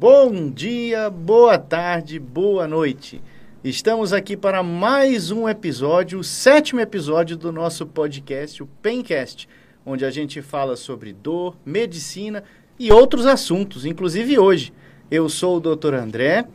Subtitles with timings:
[0.00, 3.20] Bom dia, boa tarde, boa noite.
[3.62, 9.46] Estamos aqui para mais um episódio, o sétimo episódio do nosso podcast, o Pencast,
[9.84, 12.42] onde a gente fala sobre dor, medicina
[12.78, 14.72] e outros assuntos, inclusive hoje.
[15.10, 15.92] Eu sou o Dr.
[15.92, 16.46] André.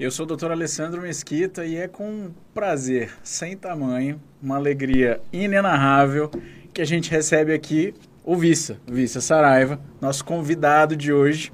[0.00, 0.50] Eu sou o Dr.
[0.50, 6.30] Alessandro Mesquita e é com prazer, sem tamanho, uma alegria inenarrável
[6.72, 7.92] que a gente recebe aqui
[8.24, 11.52] o Vissa, Vissa Saraiva, nosso convidado de hoje,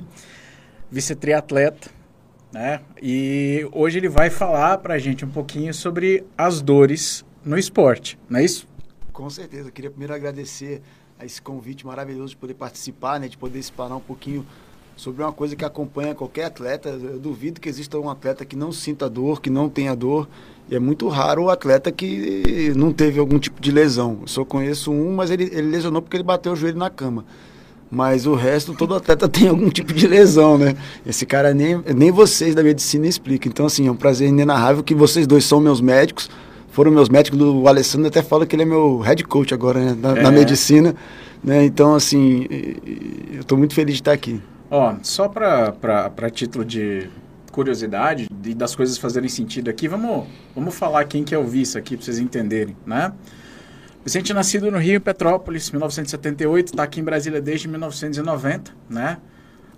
[0.90, 1.90] vice-triatleta,
[2.52, 2.80] né?
[3.00, 8.18] E hoje ele vai falar para a gente um pouquinho sobre as dores no esporte,
[8.28, 8.66] não é isso?
[9.12, 9.68] Com certeza.
[9.68, 10.82] Eu queria primeiro agradecer
[11.18, 13.28] a esse convite maravilhoso de poder participar, né?
[13.28, 14.44] De poder explanar um pouquinho
[14.96, 16.88] sobre uma coisa que acompanha qualquer atleta.
[16.88, 20.28] Eu duvido que exista um atleta que não sinta dor, que não tenha dor.
[20.68, 24.18] E é muito raro o atleta que não teve algum tipo de lesão.
[24.22, 27.24] Eu só conheço um, mas ele, ele lesionou porque ele bateu o joelho na cama.
[27.90, 30.76] Mas o resto, todo atleta tem algum tipo de lesão, né?
[31.04, 33.50] Esse cara nem, nem vocês da medicina explicam.
[33.50, 36.30] Então, assim, é um prazer inenarrável que vocês dois são meus médicos.
[36.68, 39.96] Foram meus médicos, o Alessandro até fala que ele é meu head coach agora, né?
[40.00, 40.22] Na, é.
[40.22, 40.94] na medicina.
[41.42, 41.64] Né?
[41.64, 42.46] Então, assim,
[43.32, 44.40] eu estou muito feliz de estar aqui.
[44.70, 47.08] Ó, só para título de
[47.50, 51.76] curiosidade e das coisas fazerem sentido aqui, vamos, vamos falar quem que é o vice
[51.76, 53.12] aqui para vocês entenderem, né?
[54.04, 59.18] Vicente nascido no Rio, Petrópolis, 1978, está aqui em Brasília desde 1990, né?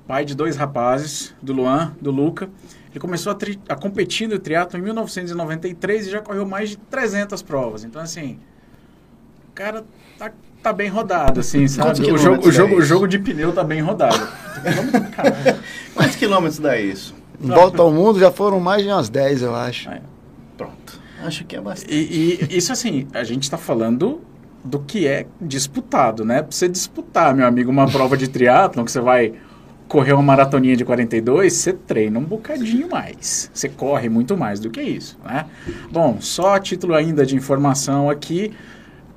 [0.06, 2.49] Pai de dois rapazes, do Luan, do Luca.
[2.91, 6.77] Ele começou a, tri, a competir no triatlo em 1993 e já correu mais de
[6.77, 7.82] 300 provas.
[7.84, 8.38] Então, assim,
[9.49, 9.84] o cara
[10.19, 10.31] tá,
[10.62, 12.03] tá bem rodado, assim, sabe?
[12.12, 14.28] O jogo, o, jogo, o jogo de pneu tá bem rodado.
[15.94, 17.15] Quantos quilômetros dá isso?
[17.41, 19.91] Volta ao mundo já foram mais de umas 10, eu acho.
[19.91, 20.00] É.
[21.22, 21.93] Acho que é bastante.
[21.94, 24.21] E, e isso assim, a gente está falando
[24.65, 26.43] do que é disputado, né?
[26.43, 29.32] Pra você disputar, meu amigo, uma prova de triatlon que você vai
[29.88, 33.50] correr uma maratoninha de 42, você treina um bocadinho mais.
[33.53, 35.44] Você corre muito mais do que isso, né?
[35.91, 38.52] Bom, só título ainda de informação aqui,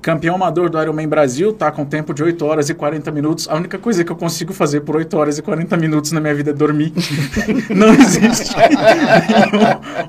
[0.06, 3.48] Campeão amador do Ironman Brasil, tá com tempo de 8 horas e 40 minutos.
[3.48, 6.32] A única coisa que eu consigo fazer por 8 horas e 40 minutos na minha
[6.32, 6.92] vida é dormir.
[7.74, 8.54] Não existe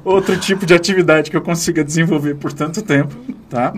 [0.06, 3.16] outro tipo de atividade que eu consiga desenvolver por tanto tempo,
[3.50, 3.74] tá?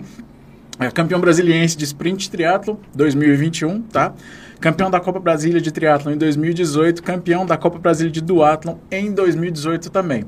[0.78, 4.12] É campeão brasiliense de sprint triatlo 2021, tá?
[4.60, 9.10] Campeão da Copa Brasília de triatlo em 2018, campeão da Copa Brasília de duatlon em
[9.10, 10.26] 2018 também.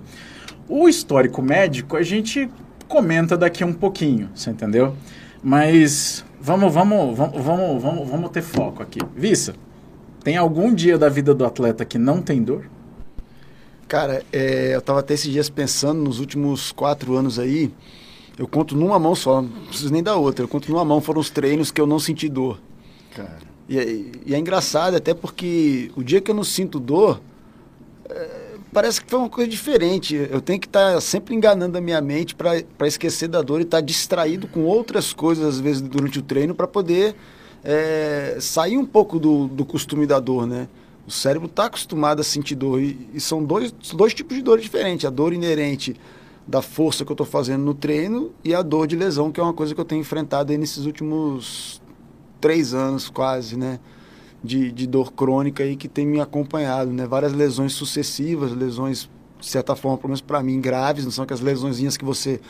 [0.66, 2.48] O histórico médico a gente
[2.88, 4.96] comenta daqui um pouquinho, você entendeu?
[5.42, 9.00] Mas vamos, vamos, vamos, vamos, vamos, vamos ter foco aqui.
[9.16, 9.54] Vissa,
[10.22, 12.70] tem algum dia da vida do atleta que não tem dor?
[13.88, 17.70] Cara, é, eu estava até esses dias pensando nos últimos quatro anos aí,
[18.38, 21.20] eu conto numa mão só, não preciso nem da outra, eu conto numa mão, foram
[21.20, 22.58] os treinos que eu não senti dor.
[23.14, 23.38] Cara.
[23.68, 23.84] E, é,
[24.24, 27.20] e é engraçado até porque o dia que eu não sinto dor,
[28.08, 28.41] é,
[28.72, 30.14] parece que foi uma coisa diferente.
[30.14, 33.64] Eu tenho que estar tá sempre enganando a minha mente para esquecer da dor e
[33.64, 37.14] estar tá distraído com outras coisas, às vezes, durante o treino, para poder
[37.62, 40.68] é, sair um pouco do, do costume da dor, né?
[41.06, 44.58] O cérebro está acostumado a sentir dor e, e, são dois, dois tipos de dor
[44.60, 45.04] diferentes.
[45.04, 45.96] A dor inerente
[46.46, 49.42] da força que eu estou fazendo no treino e a dor de lesão, que é
[49.42, 51.80] uma coisa que eu tenho enfrentado nesses últimos
[52.40, 53.78] três anos quase, né?
[54.42, 57.06] De, de dor crônica aí que tem me acompanhado, né?
[57.06, 59.08] Várias lesões sucessivas, lesões,
[59.38, 62.40] de certa forma, pelo menos para mim, graves, não são aquelas lesõezinhas que você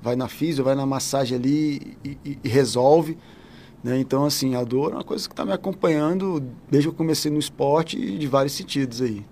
[0.00, 3.18] vai na física, vai na massagem ali e, e, e resolve.
[3.82, 3.98] Né?
[3.98, 7.30] Então, assim, a dor é uma coisa que está me acompanhando desde que eu comecei
[7.30, 9.24] no esporte e de vários sentidos aí.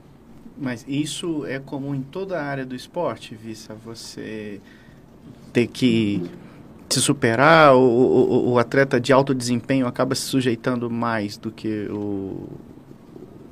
[0.57, 3.75] Mas isso é comum em toda a área do esporte, Vissa?
[3.85, 4.61] Você
[5.53, 6.29] ter que
[6.89, 11.87] se superar, o, o, o, atleta de alto desempenho acaba se sujeitando mais do que
[11.91, 12.49] o,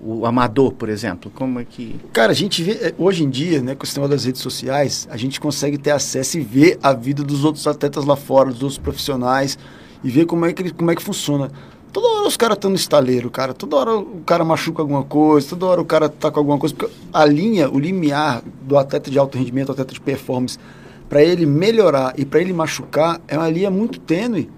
[0.00, 1.31] o amador, por exemplo?
[1.35, 1.97] Como é que...
[2.12, 5.06] Cara, a gente vê, é, hoje em dia, né, com o sistema das redes sociais,
[5.11, 8.62] a gente consegue ter acesso e ver a vida dos outros atletas lá fora, dos
[8.62, 9.59] outros profissionais,
[10.03, 11.50] e ver como é que, como é que funciona.
[11.93, 13.55] Toda hora os caras estão no estaleiro, cara.
[13.55, 16.75] Toda hora o cara machuca alguma coisa, toda hora o cara tá com alguma coisa.
[16.75, 20.59] Porque a linha, o limiar do atleta de alto rendimento, atleta de performance,
[21.08, 24.50] para ele melhorar e para ele machucar é uma linha muito tênue.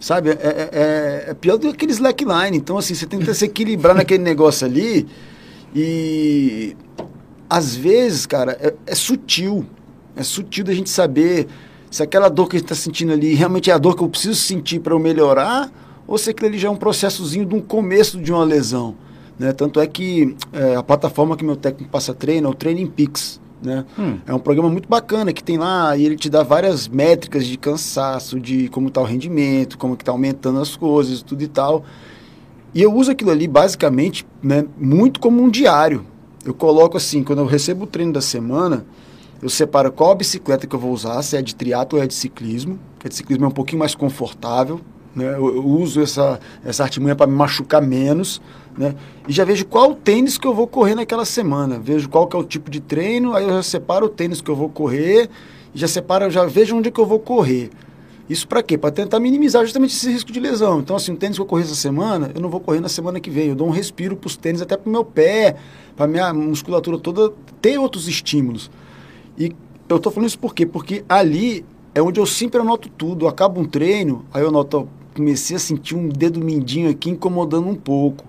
[0.00, 0.30] Sabe?
[0.30, 2.56] É, é, é, é pior do que aquele slackline.
[2.56, 5.06] Então, assim, você tenta se equilibrar naquele negócio ali
[5.74, 6.76] e
[7.48, 9.64] às vezes, cara, é, é, sutil.
[10.14, 11.46] É sutil da gente saber
[11.90, 14.08] se aquela dor que a gente está sentindo ali realmente é a dor que eu
[14.08, 15.70] preciso sentir para eu melhorar
[16.06, 18.96] ou se aquilo ali já é um processozinho de um começo de uma lesão.
[19.38, 19.52] Né?
[19.52, 23.40] Tanto é que é, a plataforma que meu técnico passa treino é o Training Peaks.
[23.62, 23.84] Né?
[23.98, 24.18] Hum.
[24.26, 27.56] É um programa muito bacana que tem lá e ele te dá várias métricas de
[27.56, 31.84] cansaço, de como está o rendimento, como que está aumentando as coisas, tudo e tal.
[32.74, 36.04] E eu uso aquilo ali basicamente né, muito como um diário.
[36.44, 38.84] eu coloco assim, quando eu recebo o treino da semana,
[39.42, 42.14] eu separo qual bicicleta que eu vou usar, se é de triatlo ou é de
[42.14, 44.80] ciclismo, porque de ciclismo é um pouquinho mais confortável,
[45.14, 45.34] né?
[45.34, 48.40] Eu, eu uso essa, essa artimanha para me machucar menos,
[48.76, 48.94] né?
[49.26, 52.38] E já vejo qual tênis que eu vou correr naquela semana, vejo qual que é
[52.38, 55.28] o tipo de treino, aí eu já separo o tênis que eu vou correr,
[55.74, 57.70] já separo, já vejo onde é que eu vou correr.
[58.28, 58.76] Isso para quê?
[58.76, 60.80] Para tentar minimizar justamente esse risco de lesão.
[60.80, 63.20] Então, assim, o tênis que eu correr essa semana, eu não vou correr na semana
[63.20, 63.48] que vem.
[63.48, 65.54] Eu dou um respiro para os tênis, até para o meu pé,
[65.96, 67.32] para minha musculatura toda
[67.62, 68.68] ter outros estímulos.
[69.38, 69.52] E
[69.88, 70.66] eu estou falando isso por quê?
[70.66, 71.64] Porque ali
[71.94, 73.26] é onde eu sempre anoto tudo.
[73.26, 77.68] Eu acabo um treino, aí eu anoto, comecei a sentir um dedo mindinho aqui incomodando
[77.68, 78.24] um pouco.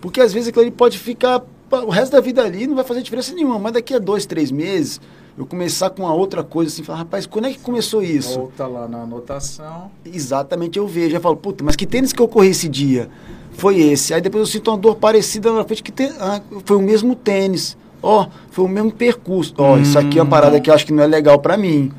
[0.00, 3.02] Porque às vezes aquilo ali pode ficar o resto da vida ali, não vai fazer
[3.02, 3.58] diferença nenhuma.
[3.58, 5.00] Mas daqui a dois, três meses
[5.38, 8.38] eu começar com uma outra coisa assim, falar, rapaz, quando é que começou isso?
[8.38, 9.90] Volta lá na anotação.
[10.04, 13.08] Exatamente, eu vejo, eu falo, puta, mas que tênis que eu corri esse dia?
[13.52, 14.12] Foi esse.
[14.12, 17.76] Aí depois eu sinto uma dor parecida na frente, que ah, foi o mesmo tênis.
[18.02, 19.54] Ó, oh, foi o mesmo percurso.
[19.58, 19.82] Ó, oh, hum.
[19.82, 21.92] isso aqui é uma parada que eu acho que não é legal para mim.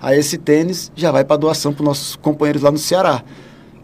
[0.00, 3.24] Aí esse tênis já vai para doação para nossos companheiros lá no Ceará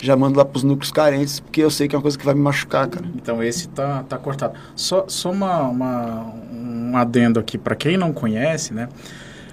[0.01, 2.25] já mando lá para os núcleos carentes, porque eu sei que é uma coisa que
[2.25, 3.07] vai me machucar, cara.
[3.15, 4.55] Então esse tá, tá cortado.
[4.75, 6.35] Só, só uma, uma
[6.91, 8.89] um adendo aqui, para quem não conhece, né?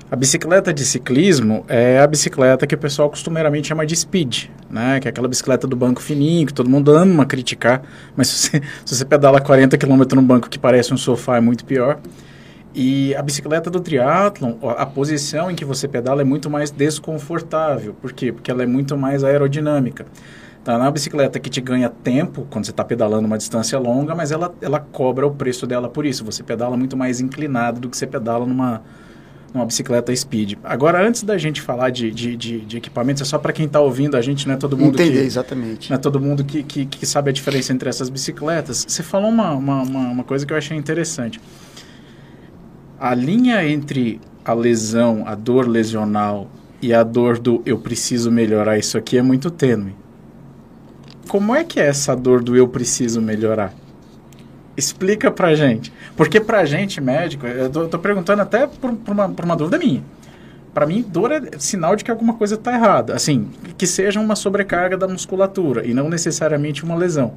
[0.10, 5.02] A bicicleta de ciclismo é a bicicleta que o pessoal costumeiramente chama de speed, né?
[5.02, 7.82] Que é aquela bicicleta do banco fininho, que todo mundo ama criticar,
[8.16, 11.42] mas se você, se você pedala 40 km num banco que parece um sofá é
[11.42, 12.00] muito pior.
[12.80, 17.96] E a bicicleta do triatlon, a posição em que você pedala é muito mais desconfortável.
[18.00, 18.32] Por quê?
[18.32, 20.06] Porque ela é muito mais aerodinâmica.
[20.64, 24.32] Tá na bicicleta que te ganha tempo quando você está pedalando uma distância longa, mas
[24.32, 26.24] ela, ela cobra o preço dela por isso.
[26.24, 28.84] Você pedala muito mais inclinado do que você pedala numa,
[29.52, 30.54] numa bicicleta speed.
[30.64, 33.80] Agora, antes da gente falar de, de, de, de equipamentos, é só para quem está
[33.80, 35.26] ouvindo a gente, não é todo mundo Entender, que...
[35.26, 35.90] exatamente.
[35.90, 38.86] Não é todo mundo que, que, que, sabe a diferença entre essas bicicletas.
[38.88, 41.42] Você falou uma, uma, uma, uma coisa que eu achei interessante.
[43.00, 46.48] A linha entre a lesão, a dor lesional
[46.82, 49.94] e a dor do eu preciso melhorar isso aqui é muito tênue
[51.28, 53.74] como é que é essa dor do eu preciso melhorar?
[54.76, 55.92] Explica pra gente.
[56.16, 59.78] Porque pra gente, médico, eu tô, tô perguntando até por, por, uma, por uma dúvida
[59.78, 60.04] minha.
[60.74, 63.16] Para mim, dor é sinal de que alguma coisa está errada.
[63.16, 67.34] Assim, que seja uma sobrecarga da musculatura e não necessariamente uma lesão.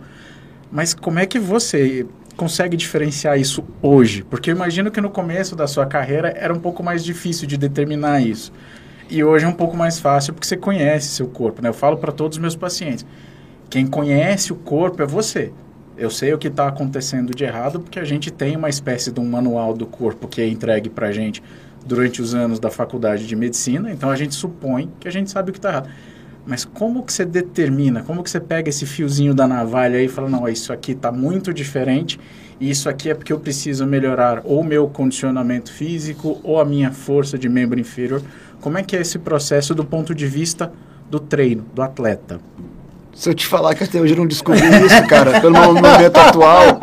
[0.71, 4.23] Mas como é que você consegue diferenciar isso hoje?
[4.23, 7.57] Porque eu imagino que no começo da sua carreira era um pouco mais difícil de
[7.57, 8.53] determinar isso.
[9.09, 11.61] E hoje é um pouco mais fácil porque você conhece seu corpo.
[11.61, 11.69] Né?
[11.69, 13.05] Eu falo para todos os meus pacientes
[13.71, 15.53] quem conhece o corpo é você.
[15.97, 19.21] Eu sei o que está acontecendo de errado porque a gente tem uma espécie de
[19.21, 21.41] um manual do corpo que é entregue para a gente
[21.87, 25.51] durante os anos da faculdade de medicina, então a gente supõe que a gente sabe
[25.51, 25.91] o que está errado.
[26.47, 30.29] Mas como que você determina, como que você pega esse fiozinho da navalha e fala,
[30.29, 32.19] não, isso aqui está muito diferente
[32.61, 36.65] e isso aqui é porque eu preciso melhorar ou o meu condicionamento físico ou a
[36.65, 38.23] minha força de membro inferior.
[38.61, 40.71] Como é que é esse processo do ponto de vista
[41.11, 42.39] do treino, do atleta?
[43.15, 46.81] Se eu te falar que até hoje eu não descobri isso, cara, pelo momento atual.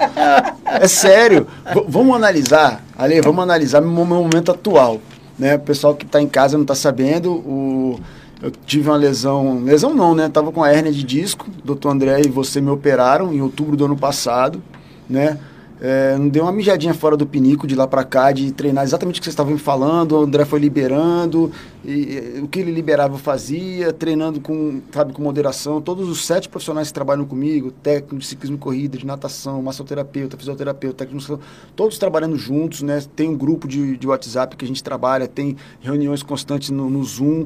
[0.66, 1.48] É sério.
[1.74, 5.00] V vamos analisar, Ale, vamos analisar o momento atual.
[5.38, 5.56] Né?
[5.56, 7.34] O pessoal que está em casa não está sabendo.
[7.34, 8.00] O,
[8.42, 10.30] eu tive uma lesão, lesão não, né?
[10.30, 11.48] Tava com a hérnia de disco.
[11.64, 14.62] Doutor André e você me operaram em outubro do ano passado,
[15.10, 15.40] né?
[15.80, 19.18] É, não deu uma mijadinha fora do pinico de lá para cá, de treinar exatamente
[19.18, 20.14] o que vocês estavam me falando.
[20.14, 21.52] O André foi liberando,
[21.86, 21.92] e,
[22.38, 25.80] e, o que ele liberava eu fazia, treinando com, sabe, com moderação.
[25.80, 31.06] Todos os sete profissionais que trabalham comigo, técnico de ciclismo corrida, de natação, massoterapeuta, fisioterapeuta,
[31.06, 31.40] técnico,
[31.76, 33.04] todos trabalhando juntos, né?
[33.16, 37.04] Tem um grupo de, de WhatsApp que a gente trabalha, tem reuniões constantes no, no
[37.04, 37.46] Zoom.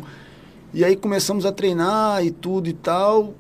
[0.74, 3.34] E aí começamos a treinar e tudo e tal.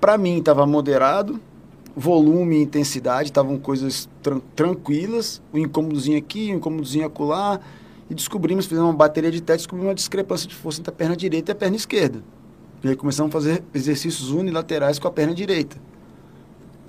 [0.00, 1.40] Para mim estava moderado,
[1.94, 7.60] volume e intensidade estavam coisas tran tranquilas, o um incômodozinho aqui, o um incômodozinho acolá,
[8.08, 11.16] e descobrimos, fizemos uma bateria de testes, descobrimos uma discrepância de força entre a perna
[11.16, 12.20] direita e a perna esquerda.
[12.82, 15.76] E aí começamos a fazer exercícios unilaterais com a perna direita.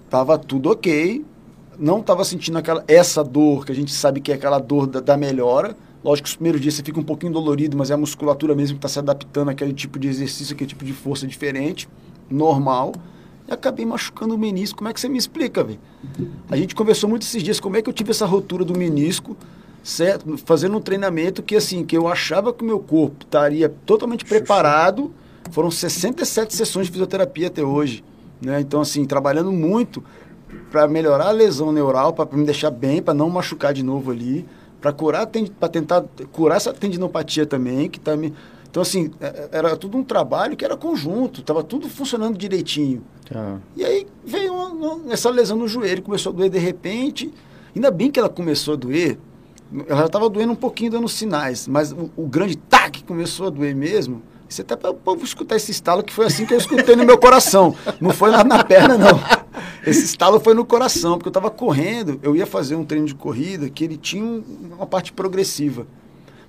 [0.09, 1.23] Tava tudo ok,
[1.77, 5.01] não estava sentindo aquela, essa dor, que a gente sabe que é aquela dor da,
[5.01, 5.75] da melhora.
[6.03, 8.75] Lógico que os primeiros dias você fica um pouquinho dolorido, mas é a musculatura mesmo
[8.75, 11.87] que está se adaptando àquele tipo de exercício, aquele tipo de força diferente,
[12.29, 12.93] normal
[13.47, 14.77] e acabei machucando o menisco.
[14.77, 15.79] Como é que você me explica, velho?
[16.49, 19.35] A gente conversou muito esses dias, como é que eu tive essa rotura do menisco,
[19.83, 20.37] certo?
[20.45, 25.11] Fazendo um treinamento que, assim, que eu achava que o meu corpo estaria totalmente preparado.
[25.51, 28.03] Foram 67 sessões de fisioterapia até hoje,
[28.41, 28.59] né?
[28.61, 30.03] Então, assim, trabalhando muito
[30.69, 34.45] para melhorar a lesão neural, para me deixar bem, para não machucar de novo ali,
[34.81, 38.33] para curar, para tentar curar essa tendinopatia também, que tá me
[38.69, 43.03] então, assim, é, é, era tudo um trabalho que era conjunto, estava tudo funcionando direitinho.
[43.29, 43.57] Tá.
[43.75, 47.33] E aí veio uma, uma, essa lesão no joelho, começou a doer de repente,
[47.75, 49.17] Ainda bem que ela começou a doer.
[49.87, 53.49] Ela já estava doendo um pouquinho, dando sinais, mas o, o grande tac começou a
[53.49, 54.21] doer mesmo.
[54.49, 57.05] Você até para o povo escutar esse estalo, que foi assim que eu escutei no
[57.05, 57.73] meu coração.
[58.01, 59.17] Não foi na, na perna, não.
[59.85, 63.15] Esse estalo foi no coração, porque eu estava correndo, eu ia fazer um treino de
[63.15, 65.87] corrida que ele tinha uma parte progressiva.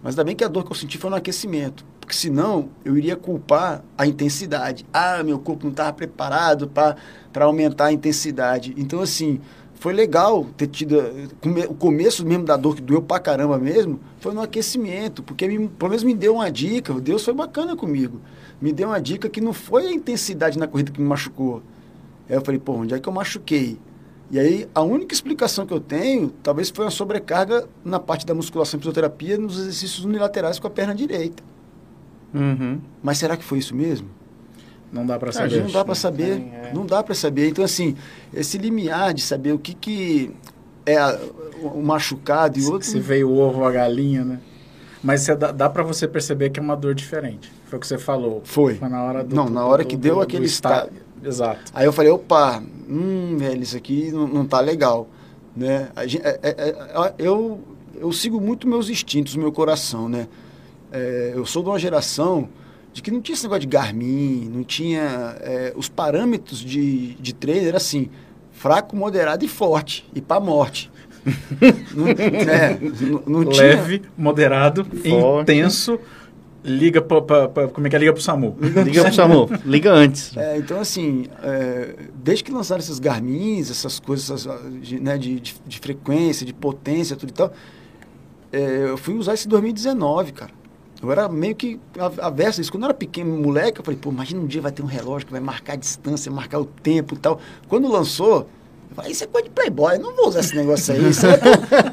[0.02, 1.82] Mas ainda bem que a dor que eu senti foi no aquecimento.
[1.98, 4.84] Porque senão eu iria culpar a intensidade.
[4.92, 6.96] Ah, meu corpo não estava preparado para
[7.44, 8.74] aumentar a intensidade.
[8.76, 9.40] Então, assim,
[9.76, 10.98] foi legal ter tido.
[11.70, 15.22] O começo mesmo da dor que doeu pra caramba mesmo foi no aquecimento.
[15.22, 16.92] Porque me, pelo menos me deu uma dica.
[16.94, 18.20] Deus foi bacana comigo.
[18.60, 21.62] Me deu uma dica que não foi a intensidade na corrida que me machucou.
[22.32, 23.78] Aí eu falei, pô, onde é que eu machuquei?
[24.30, 28.34] E aí, a única explicação que eu tenho, talvez foi uma sobrecarga na parte da
[28.34, 31.42] musculação e fisioterapia nos exercícios unilaterais com a perna direita.
[32.32, 32.80] Uhum.
[33.02, 34.08] Mas será que foi isso mesmo?
[34.90, 35.62] Não dá para saber.
[35.62, 36.40] Não dá para saber.
[36.40, 36.72] É, é.
[36.72, 37.50] Não dá para saber.
[37.50, 37.94] Então, assim,
[38.32, 40.34] esse limiar de saber o que, que
[40.86, 41.20] é a,
[41.62, 42.88] o machucado e outro.
[42.88, 44.40] Se veio o ovo ou a galinha, né?
[45.04, 47.52] Mas dá, dá para você perceber que é uma dor diferente.
[47.66, 48.40] Foi o que você falou.
[48.44, 48.76] Foi.
[48.76, 49.36] Foi na hora do.
[49.36, 50.90] Não, na hora do, que deu do, aquele estado.
[51.24, 51.72] Exato.
[51.72, 55.08] Aí eu falei, opa, hum, velho, isso aqui não, não tá legal.
[55.56, 55.88] Né?
[56.06, 57.60] Gente, é, é, é, eu,
[57.94, 60.28] eu sigo muito meus instintos, meu coração, né?
[60.90, 62.48] É, eu sou de uma geração
[62.92, 65.36] de que não tinha esse negócio de Garmin, não tinha...
[65.40, 68.10] É, os parâmetros de, de treino era assim,
[68.50, 70.90] fraco, moderado e forte, e para morte.
[71.94, 74.10] não, é, não, não Leve, tinha...
[74.18, 75.42] moderado, forte.
[75.42, 75.98] intenso
[76.64, 77.98] liga para como é que é?
[77.98, 78.56] Liga pro SAMU.
[78.60, 79.48] Liga pro SAMU.
[79.64, 80.36] Liga antes.
[80.36, 85.40] É, então, assim, é, desde que lançaram esses Garmins, essas coisas essas, de, né, de,
[85.40, 87.52] de, de, frequência, de potência, tudo e tal,
[88.52, 90.50] é, eu fui usar esse 2019, cara.
[91.02, 91.80] Eu era meio que
[92.20, 92.70] averso a isso.
[92.70, 95.26] Quando eu era pequeno, moleque, eu falei, pô, imagina um dia vai ter um relógio
[95.26, 97.40] que vai marcar a distância, marcar o tempo e tal.
[97.66, 98.46] Quando lançou,
[98.88, 101.10] eu falei, isso é coisa de playboy, eu não vou usar esse negócio aí.
[101.10, 101.36] Isso é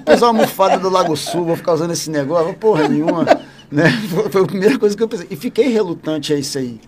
[0.05, 3.25] pesar uma almofada do Lago Sul, vou ficar usando esse negócio, porra nenhuma.
[3.71, 3.89] Né?
[4.31, 5.27] Foi a primeira coisa que eu pensei.
[5.29, 6.79] E fiquei relutante a isso aí.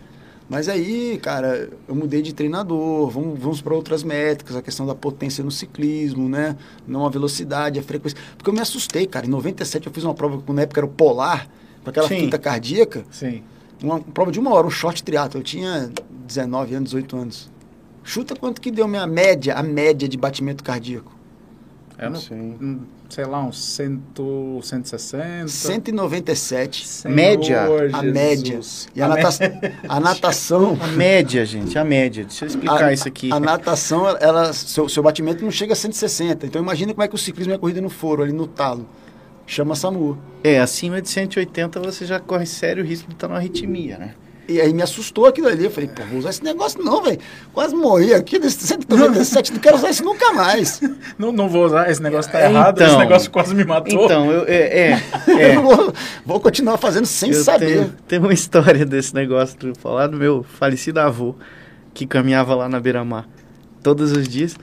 [0.49, 4.93] Mas aí, cara, eu mudei de treinador, vamos, vamos para outras métricas, a questão da
[4.93, 6.57] potência no ciclismo, né?
[6.85, 8.17] Não a velocidade, a frequência.
[8.35, 9.25] Porque eu me assustei, cara.
[9.25, 11.47] Em 97 eu fiz uma prova que na época era o Polar,
[11.81, 12.25] com aquela Sim.
[12.25, 13.05] fita cardíaca.
[13.09, 13.43] Sim.
[13.81, 15.39] Uma prova de uma hora, um short triatlo.
[15.39, 15.89] Eu tinha
[16.27, 17.49] 19 anos, 18 anos.
[18.03, 21.13] Chuta quanto que deu minha média, a média de batimento cardíaco.
[22.01, 22.57] É, não sei.
[23.09, 24.01] Sei lá, uns 100,
[24.63, 25.47] 160.
[25.47, 26.87] 197.
[26.87, 27.67] Senhor média.
[27.67, 27.93] Jesus.
[27.93, 28.59] A média.
[28.95, 29.29] E a, a, nata
[29.87, 30.77] a natação.
[30.81, 32.25] A média, gente, a média.
[32.25, 33.31] Deixa eu explicar a, isso aqui.
[33.31, 36.47] A natação, ela, seu, seu batimento não chega a 160.
[36.47, 38.87] Então imagina como é que o ciclismo é corrida no foro, ali no talo.
[39.45, 40.17] Chama SAMU.
[40.43, 44.15] É, acima de 180 você já corre sério risco de estar numa arritmia, né?
[44.51, 45.63] E aí me assustou aquilo ali.
[45.63, 47.19] Eu falei, pô, vou usar esse negócio não, velho.
[47.53, 50.81] Quase morri aqui desse 197, não quero usar isso nunca mais.
[51.17, 54.05] Não, não vou usar, esse negócio tá é, errado, esse negócio quase me matou.
[54.05, 55.55] Então, eu, é, é, é.
[55.55, 55.93] eu vou,
[56.25, 57.89] vou, continuar fazendo sem eu saber.
[58.07, 61.35] Tem uma história desse negócio, do falar do meu falecido avô,
[61.93, 63.27] que caminhava lá na beira-mar
[63.83, 64.55] todos os dias.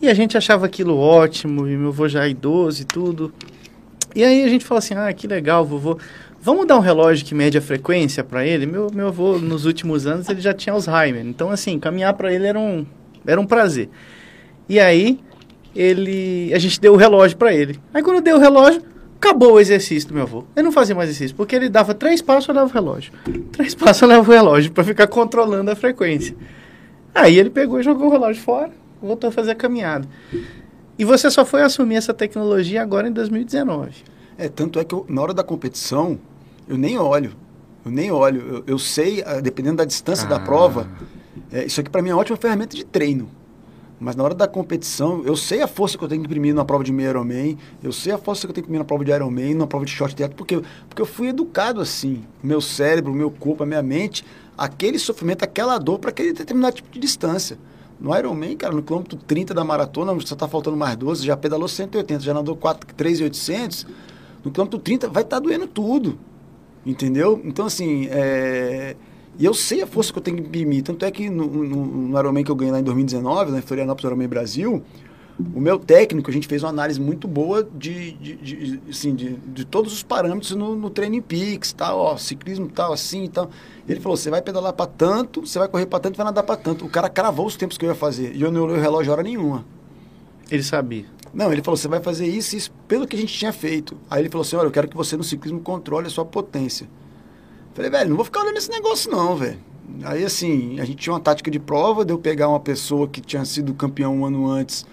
[0.00, 3.32] E a gente achava aquilo ótimo, e meu avô já é idoso e tudo.
[4.14, 5.98] E aí a gente falou assim, ah, que legal, vovô.
[6.44, 8.66] Vamos dar um relógio que mede a frequência para ele?
[8.66, 11.24] Meu, meu avô, nos últimos anos, ele já tinha Alzheimer.
[11.24, 12.84] Então, assim, caminhar para ele era um,
[13.24, 13.88] era um prazer.
[14.68, 15.20] E aí,
[15.72, 17.78] ele, a gente deu o relógio para ele.
[17.94, 18.82] Aí, quando deu o relógio,
[19.14, 20.44] acabou o exercício do meu avô.
[20.56, 23.12] Ele não fazia mais exercício, porque ele dava três passos, eu dava o relógio.
[23.52, 26.34] Três passos, eu dava o relógio, para ficar controlando a frequência.
[27.14, 30.08] Aí, ele pegou e jogou o relógio fora, voltou a fazer a caminhada.
[30.98, 33.92] E você só foi assumir essa tecnologia agora em 2019.
[34.36, 36.18] É, tanto é que eu, na hora da competição,
[36.68, 37.32] eu nem olho.
[37.84, 38.40] Eu nem olho.
[38.40, 40.30] Eu, eu sei, ah, dependendo da distância ah.
[40.30, 40.88] da prova,
[41.50, 43.28] é, isso aqui para mim é uma ótima ferramenta de treino.
[44.02, 46.64] Mas na hora da competição, eu sei a força que eu tenho que imprimir na
[46.64, 49.04] prova de meio Ironman, eu sei a força que eu tenho que imprimir na prova
[49.04, 52.24] de Ironman, na prova de short teatro, porque, porque eu fui educado assim.
[52.42, 54.24] Meu cérebro, meu corpo, a minha mente,
[54.58, 57.56] aquele sofrimento, aquela dor para aquele determinado tipo de distância.
[58.00, 61.68] No Ironman, cara, no quilômetro 30 da maratona, só está faltando mais 12, já pedalou
[61.68, 62.58] 180, já nadou
[62.96, 63.86] 3,800,
[64.44, 66.18] no quilômetro 30 vai estar tá doendo tudo.
[66.84, 67.40] Entendeu?
[67.44, 68.96] Então, assim, é...
[69.38, 70.82] e eu sei a força que eu tenho que imprimir.
[70.82, 73.62] Tanto é que no, no, no Ironman que eu ganhei lá em 2019, né, em
[73.62, 74.82] Florianópolis Ironman Brasil,
[75.54, 79.34] o meu técnico, a gente fez uma análise muito boa de, de, de assim, de,
[79.34, 83.50] de, todos os parâmetros no, no Training Peaks, tal, ó, ciclismo tal, assim e tal.
[83.88, 86.56] Ele falou, você vai pedalar para tanto, você vai correr para tanto, vai nadar para
[86.56, 86.84] tanto.
[86.84, 88.34] O cara cravou os tempos que eu ia fazer.
[88.34, 89.64] E eu não olhei o relógio hora nenhuma.
[90.50, 91.06] Ele sabia.
[91.32, 93.96] Não, ele falou, você vai fazer isso isso pelo que a gente tinha feito.
[94.10, 96.88] Aí ele falou assim, olha, eu quero que você no ciclismo controle a sua potência.
[97.74, 99.58] Falei, velho, não vou ficar olhando esse negócio não, velho.
[100.04, 103.20] Aí assim, a gente tinha uma tática de prova, de eu pegar uma pessoa que
[103.20, 104.84] tinha sido campeão um ano antes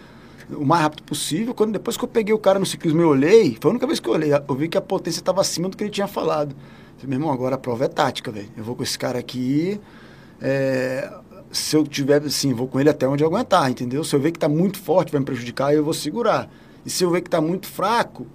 [0.52, 1.54] o mais rápido possível.
[1.54, 4.00] Quando, depois que eu peguei o cara no ciclismo e olhei, foi a única vez
[4.00, 6.56] que eu olhei, eu vi que a potência estava acima do que ele tinha falado.
[6.98, 8.50] falei, meu irmão, agora a prova é tática, velho.
[8.58, 9.80] Eu vou com esse cara aqui.
[10.42, 11.12] É,
[11.52, 14.04] se eu tiver, assim, vou com ele até onde aguentar, entendeu?
[14.04, 16.50] Se eu ver que está muito forte, vai me prejudicar, eu vou segurar.
[16.86, 18.28] E se eu ver que está muito fraco,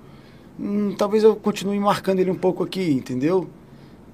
[0.58, 3.48] hum, talvez eu continue marcando ele um pouco aqui, entendeu?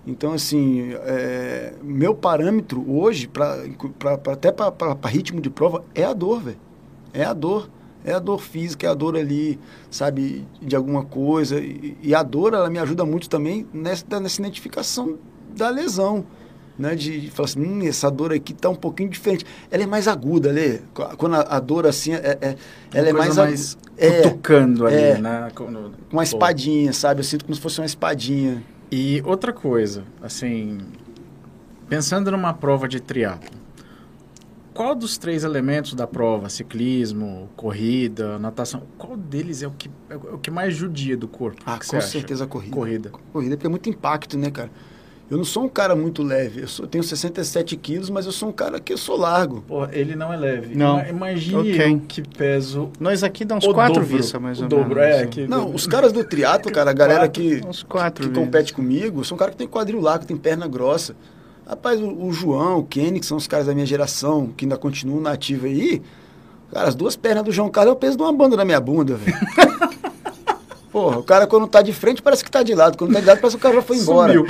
[0.07, 3.59] Então, assim, é, meu parâmetro hoje, pra,
[3.99, 6.59] pra, pra até para ritmo de prova, é a dor, velho.
[7.13, 7.69] É a dor.
[8.03, 9.59] É a dor física, é a dor ali,
[9.91, 11.61] sabe, de alguma coisa.
[11.61, 15.19] E, e a dor, ela me ajuda muito também nessa, nessa identificação
[15.55, 16.25] da lesão.
[16.81, 19.45] Né, de, de falar assim, hum, essa dor aqui está um pouquinho diferente.
[19.71, 20.79] Ela é mais aguda, Lê.
[21.19, 22.57] Quando a, a dor assim, é, é
[22.95, 23.37] ela é mais...
[23.37, 25.51] mais é, tocando ali, é, né?
[25.55, 27.21] Com uma espadinha, sabe?
[27.21, 28.63] Eu sinto como se fosse uma espadinha.
[28.91, 30.79] E outra coisa, assim,
[31.87, 33.51] pensando numa prova de triatlo,
[34.73, 40.17] qual dos três elementos da prova, ciclismo, corrida, natação, qual deles é o que, é
[40.17, 41.63] o que mais judia do corpo?
[41.67, 42.75] Ah, com certeza a corrida.
[42.75, 43.11] Corrida.
[43.33, 44.71] Corrida porque é muito impacto, né, cara?
[45.31, 46.63] Eu não sou um cara muito leve.
[46.63, 49.63] Eu, sou, tenho 67 quilos, mas eu sou um cara que eu sou largo.
[49.63, 50.75] Pô, ele não é leve.
[50.75, 51.01] Não.
[51.07, 52.03] Imagine okay.
[52.09, 52.91] que peso.
[52.99, 55.21] Nós aqui dá uns quatro viças, mais o ou dobro, menos.
[55.21, 58.35] É, que não, os caras do triatlo, cara, a galera quatro, que, uns quatro que
[58.35, 61.15] compete comigo, são caras que tem quadril largo, tem perna grossa.
[61.65, 64.77] Rapaz, o, o, João, o Kenny, que são os caras da minha geração, que ainda
[64.77, 66.03] continuam na ativa aí,
[66.73, 68.81] cara, as duas pernas do João Carlos é o peso de uma banda na minha
[68.81, 69.39] bunda, velho.
[70.91, 72.99] Porra, o cara quando tá de frente parece que tá de lado.
[72.99, 74.33] Quando tá de lado parece que o cara já foi embora.
[74.33, 74.47] Sumiu.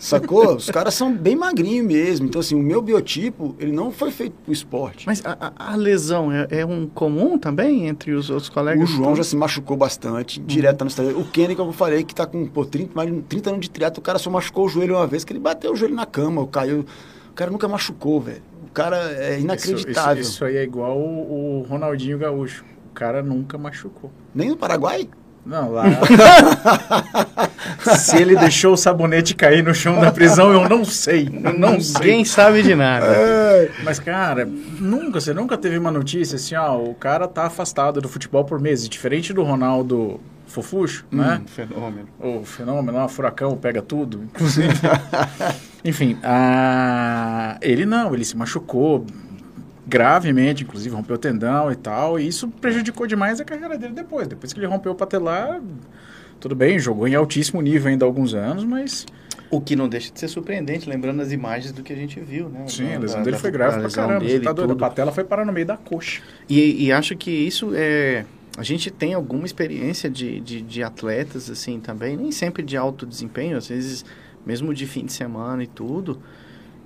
[0.00, 0.56] Sacou?
[0.56, 2.26] Os caras são bem magrinhos mesmo.
[2.26, 5.06] Então, assim, o meu biotipo, ele não foi feito pro esporte.
[5.06, 8.90] Mas a, a lesão é, é, um comum também entre os outros colegas?
[8.90, 10.46] O João já se machucou bastante, uhum.
[10.46, 11.20] direto no estádio.
[11.20, 13.70] O Kenny, que eu falei, que tá com pô, 30, mais de 30 anos de
[13.70, 16.06] triatlo, o cara só machucou o joelho uma vez, que ele bateu o joelho na
[16.06, 16.84] cama, caiu.
[17.30, 18.42] O cara nunca machucou, velho.
[18.66, 20.20] O cara é inacreditável.
[20.20, 22.64] Isso, isso, isso aí é igual o, o Ronaldinho Gaúcho.
[22.90, 24.10] O cara nunca machucou.
[24.34, 25.08] Nem no Paraguai?
[25.46, 25.84] Não, lá.
[27.96, 31.30] Se ele deixou o sabonete cair no chão da prisão, eu não sei.
[31.32, 32.00] Eu não sei.
[32.00, 33.06] Ninguém sabe de nada.
[33.06, 33.70] É.
[33.84, 38.08] Mas, cara, nunca, você nunca teve uma notícia assim, ó, o cara tá afastado do
[38.08, 38.88] futebol por meses.
[38.88, 41.40] Diferente do Ronaldo Fofuxo, hum, né?
[41.46, 42.08] Fenômeno.
[42.18, 44.74] O fenômeno, o furacão pega tudo, inclusive.
[45.84, 47.56] Enfim, a...
[47.60, 49.06] ele não, ele se machucou
[49.86, 54.26] gravemente, inclusive rompeu o tendão e tal, e isso prejudicou demais a carreira dele depois.
[54.26, 55.60] Depois que ele rompeu o patelar,
[56.40, 59.06] tudo bem, jogou em altíssimo nível ainda há alguns anos, mas...
[59.48, 62.48] O que não deixa de ser surpreendente, lembrando as imagens do que a gente viu,
[62.48, 62.64] né?
[62.66, 65.44] Sim, a lesão dele foi grave pra caramba, dele, tá doido, a patela foi parar
[65.44, 66.20] no meio da coxa.
[66.48, 68.24] E, e acho que isso é...
[68.58, 73.06] A gente tem alguma experiência de, de, de atletas, assim, também, nem sempre de alto
[73.06, 74.04] desempenho, às vezes
[74.46, 76.20] mesmo de fim de semana e tudo,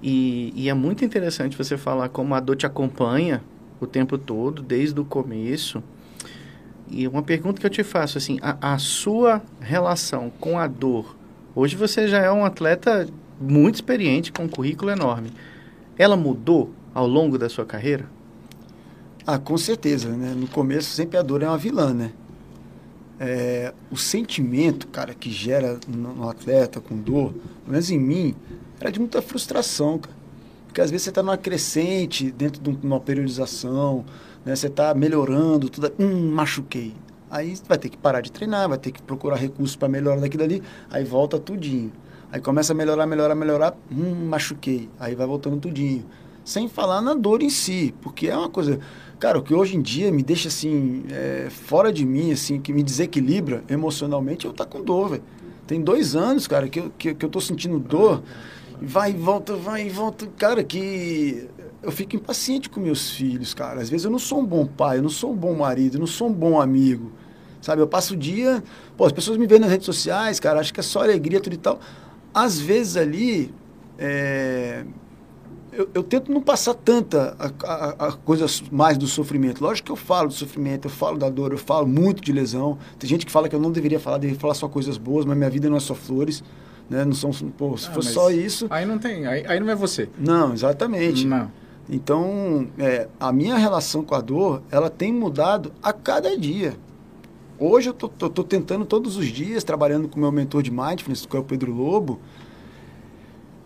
[0.02, 3.42] e, e, é muito interessante você falar como a dor te acompanha
[3.78, 5.82] o tempo todo, desde o começo.
[6.90, 11.16] E uma pergunta que eu te faço, assim, a, a sua relação com a dor,
[11.54, 13.08] hoje você já é um atleta
[13.40, 15.30] muito experiente, com um currículo enorme.
[15.98, 18.06] Ela mudou ao longo da sua carreira?
[19.26, 20.34] Ah, com certeza, né?
[20.34, 22.12] No começo sempre a dor é uma vilã, né?
[23.18, 28.34] É, o sentimento, cara, que gera no, no atleta com dor, pelo menos em mim,
[28.80, 30.16] era de muita frustração, cara.
[30.66, 34.04] Porque às vezes você está numa crescente, dentro de uma periodização,
[34.44, 34.54] né?
[34.54, 36.94] você está melhorando, tudo, hum, machuquei.
[37.28, 40.36] Aí vai ter que parar de treinar, vai ter que procurar recursos para melhorar daqui
[40.36, 41.92] dali, aí volta tudinho.
[42.32, 44.88] Aí começa a melhorar, melhorar, melhorar, hum, machuquei.
[44.98, 46.06] Aí vai voltando tudinho.
[46.44, 48.78] Sem falar na dor em si, porque é uma coisa.
[49.18, 52.72] Cara, o que hoje em dia me deixa assim, é, fora de mim, assim, que
[52.72, 55.22] me desequilibra emocionalmente, eu tá com dor, velho.
[55.66, 58.22] Tem dois anos, cara, que eu, que, que eu tô sentindo dor
[58.80, 60.26] vai e volta, vai e volta.
[60.36, 61.48] Cara, que
[61.82, 63.80] eu fico impaciente com meus filhos, cara.
[63.80, 66.00] Às vezes eu não sou um bom pai, eu não sou um bom marido, eu
[66.00, 67.12] não sou um bom amigo.
[67.60, 68.62] Sabe, eu passo o dia,
[68.96, 71.52] pô, as pessoas me veem nas redes sociais, cara, acho que é só alegria, tudo
[71.52, 71.78] e tal.
[72.32, 73.54] Às vezes ali,
[73.98, 74.82] é,
[75.70, 79.62] eu, eu, tento não passar tanta a, a, a coisas mais do sofrimento.
[79.62, 82.78] Lógico que eu falo do sofrimento, eu falo da dor, eu falo muito de lesão.
[82.98, 85.36] Tem gente que fala que eu não deveria falar, deveria falar só coisas boas, mas
[85.36, 86.42] minha vida não é só flores.
[86.90, 87.04] Né?
[87.04, 88.66] Não são, pô, se ah, fosse só isso.
[88.68, 90.08] Aí não tem, aí, aí não é você.
[90.18, 91.24] Não, exatamente.
[91.24, 91.48] Não.
[91.88, 96.76] Então, é, a minha relação com a dor, ela tem mudado a cada dia.
[97.58, 100.70] Hoje eu tô, tô, tô tentando todos os dias, trabalhando com o meu mentor de
[100.70, 102.20] mindfulness, que é o Pedro Lobo,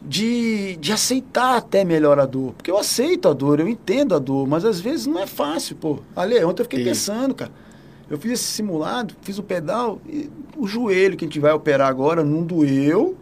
[0.02, 2.52] de, de aceitar até melhor a dor.
[2.52, 5.76] Porque eu aceito a dor, eu entendo a dor, mas às vezes não é fácil,
[5.76, 6.00] pô.
[6.14, 6.84] Ali, ontem eu fiquei e...
[6.84, 7.52] pensando, cara.
[8.09, 11.88] Eu fiz esse simulado, fiz o pedal e o joelho que a gente vai operar
[11.88, 13.17] agora não doeu,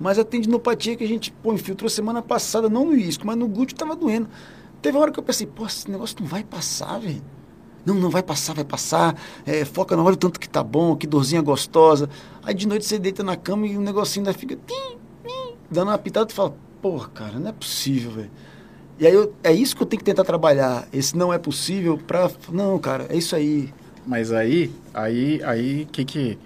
[0.00, 3.46] mas a tendinopatia que a gente pô, infiltrou semana passada, não no isco, mas no
[3.46, 4.28] glúteo estava doendo.
[4.80, 7.22] Teve uma hora que eu pensei, pô, esse negócio não vai passar, velho.
[7.84, 9.14] Não, não vai passar, vai passar.
[9.44, 12.08] É, foca no olho tanto que tá bom, que dorzinha gostosa.
[12.42, 15.88] Aí de noite você deita na cama e o negocinho ainda fica tim, tim, dando
[15.88, 18.30] uma pitada e fala, porra, cara, não é possível, velho.
[18.98, 20.86] E aí eu, é isso que eu tenho que tentar trabalhar.
[20.92, 22.30] Esse não é possível pra.
[22.50, 23.72] Não, cara, é isso aí.
[24.06, 26.38] Mas aí, aí, aí, que que.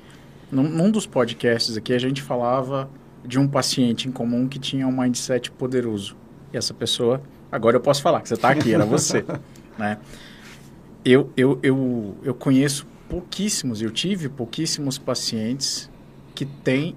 [0.51, 2.89] Num, num dos podcasts aqui a gente falava
[3.25, 6.17] de um paciente em comum que tinha um mindset poderoso.
[6.53, 7.21] E essa pessoa,
[7.53, 9.25] agora eu posso falar que você está aqui, era você,
[9.77, 9.99] né?
[11.05, 15.91] Eu, eu, eu, eu conheço pouquíssimos, eu tive pouquíssimos pacientes
[16.35, 16.97] que têm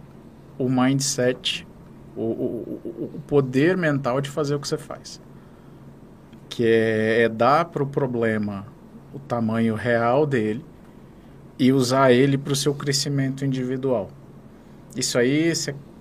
[0.58, 1.68] o mindset,
[2.16, 5.20] o, o, o poder mental de fazer o que você faz
[6.52, 8.68] que é, é dar para o problema
[9.14, 10.64] o tamanho real dele
[11.58, 14.10] e usar ele para o seu crescimento individual.
[14.96, 15.54] Isso aí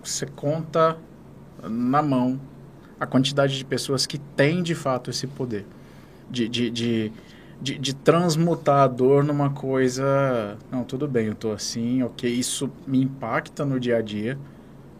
[0.02, 0.96] você conta
[1.62, 2.40] na mão
[2.98, 5.66] a quantidade de pessoas que têm de fato esse poder
[6.30, 7.12] de, de, de,
[7.60, 10.56] de, de transmutar a dor numa coisa.
[10.70, 14.38] Não, tudo bem, eu estou assim, ok, isso me impacta no dia a dia,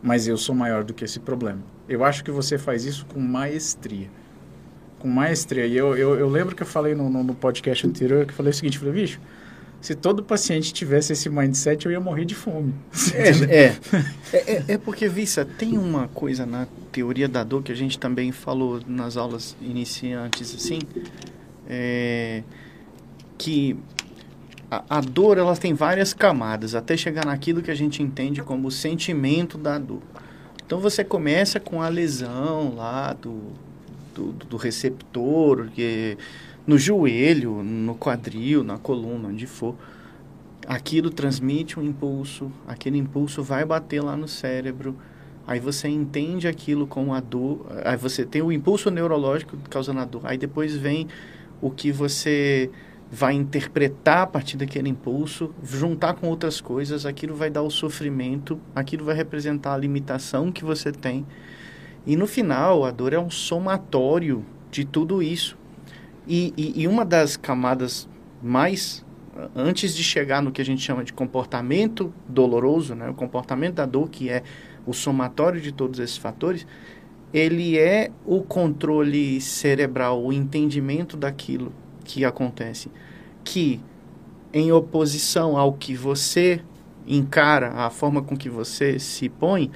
[0.02, 1.60] mas eu sou maior do que esse problema.
[1.88, 4.08] Eu acho que você faz isso com maestria
[5.00, 5.66] com maestria.
[5.66, 8.36] E eu, eu, eu lembro que eu falei no, no, no, podcast anterior, que eu
[8.36, 9.18] falei o seguinte, eu falei, bicho,
[9.80, 12.74] se todo paciente tivesse esse mindset, eu ia morrer de fome.
[13.14, 13.64] É,
[14.36, 17.98] é, é, é, porque, Vissa, tem uma coisa na teoria da dor que a gente
[17.98, 20.80] também falou nas aulas iniciantes, assim,
[21.66, 22.42] é,
[23.38, 23.76] que
[24.70, 28.68] a, a dor, ela tem várias camadas, até chegar naquilo que a gente entende como
[28.68, 30.02] o sentimento da dor.
[30.64, 33.69] Então, você começa com a lesão lá do
[34.14, 36.16] do, do receptor, que
[36.66, 39.74] no joelho, no quadril, na coluna, onde for.
[40.66, 44.96] Aquilo transmite um impulso, aquele impulso vai bater lá no cérebro,
[45.46, 50.04] aí você entende aquilo com a dor, aí você tem o impulso neurológico causando a
[50.04, 51.08] dor, aí depois vem
[51.60, 52.70] o que você
[53.10, 58.60] vai interpretar a partir daquele impulso, juntar com outras coisas, aquilo vai dar o sofrimento,
[58.72, 61.26] aquilo vai representar a limitação que você tem
[62.10, 65.56] e no final, a dor é um somatório de tudo isso.
[66.26, 68.08] E, e, e, uma das camadas
[68.42, 69.06] mais,
[69.54, 73.86] antes de chegar no que a gente chama de comportamento doloroso, né, o comportamento da
[73.86, 74.42] dor, que é
[74.84, 76.66] o somatório de todos esses fatores,
[77.32, 82.90] ele é o controle cerebral, o entendimento daquilo que acontece,
[83.44, 83.80] que
[84.52, 86.60] em oposição ao que você
[87.06, 89.70] encara, a forma com que você se põe,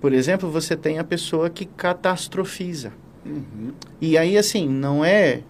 [0.00, 2.92] por exemplo, você tem a pessoa que catastrofiza.
[3.24, 3.72] Uhum.
[4.00, 5.42] E aí, assim, não é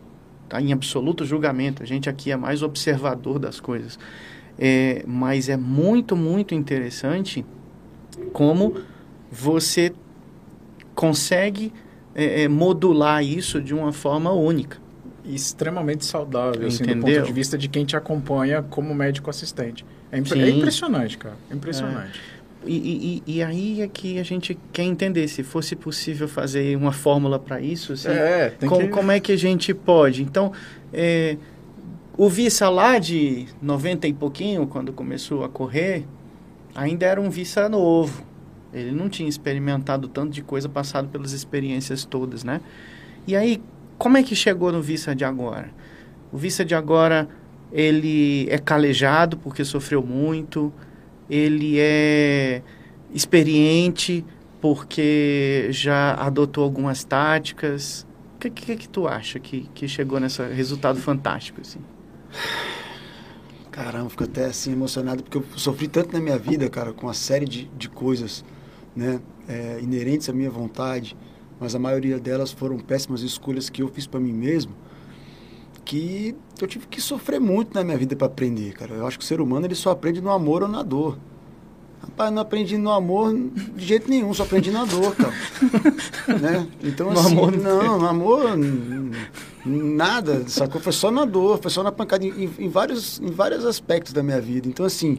[0.49, 3.99] tá, em absoluto julgamento, a gente aqui é mais observador das coisas.
[4.59, 7.45] É, mas é muito, muito interessante
[8.33, 8.77] como
[9.31, 9.93] você
[10.95, 11.73] consegue
[12.15, 14.79] é, é, modular isso de uma forma única.
[15.25, 19.85] Extremamente saudável, assim, do ponto de vista de quem te acompanha como médico assistente.
[20.11, 21.37] É, impre é impressionante, cara.
[21.51, 22.19] É impressionante.
[22.65, 22.69] É.
[22.69, 26.93] E, e, e, aí é que a gente quer entender se fosse possível fazer uma
[26.93, 28.89] fórmula para isso, assim, é, com, que...
[28.89, 30.23] como é que a gente pode.
[30.23, 30.53] Então,
[30.93, 31.37] é,
[32.17, 36.05] o Vissa lá de 90 e pouquinho, quando começou a correr,
[36.75, 38.27] ainda era um Vissa novo.
[38.73, 42.61] Ele não tinha experimentado tanto de coisa, passado pelas experiências todas, né?
[43.27, 43.63] E aí,
[43.97, 45.71] como é que chegou no Vissa de agora?
[46.33, 47.29] O Vissa de agora,
[47.73, 50.73] ele é calejado porque sofreu muito,
[51.29, 52.63] ele é
[53.13, 54.25] experiente
[54.61, 58.07] porque já adotou algumas táticas.
[58.37, 61.61] O que, que, que tu acha que, que chegou nesse resultado fantástico?
[61.61, 61.81] Assim?
[63.71, 67.15] Caramba, fico até assim emocionado porque eu sofri tanto na minha vida, cara, com uma
[67.15, 68.45] série de, de coisas
[68.95, 71.17] né, é, inerentes à minha vontade,
[71.61, 74.75] mas a maioria delas foram péssimas escolhas que eu fiz para mim mesmo
[75.89, 78.93] que eu tive que sofrer muito na minha vida para aprender, cara.
[78.93, 81.19] Eu acho que o ser humano ele só aprende no amor ou na dor.
[82.03, 83.35] Rapaz, não aprendi no amor
[83.75, 85.33] de jeito nenhum, só aprendi na dor, cara.
[86.39, 86.67] né?
[86.85, 88.51] Então, no assim, amor, não, no amor,
[89.65, 90.79] nada, sacou?
[90.79, 94.23] Foi só na dor, foi só na pancada, em, em vários, em vários aspectos da
[94.23, 94.69] minha vida.
[94.69, 95.19] Então, assim,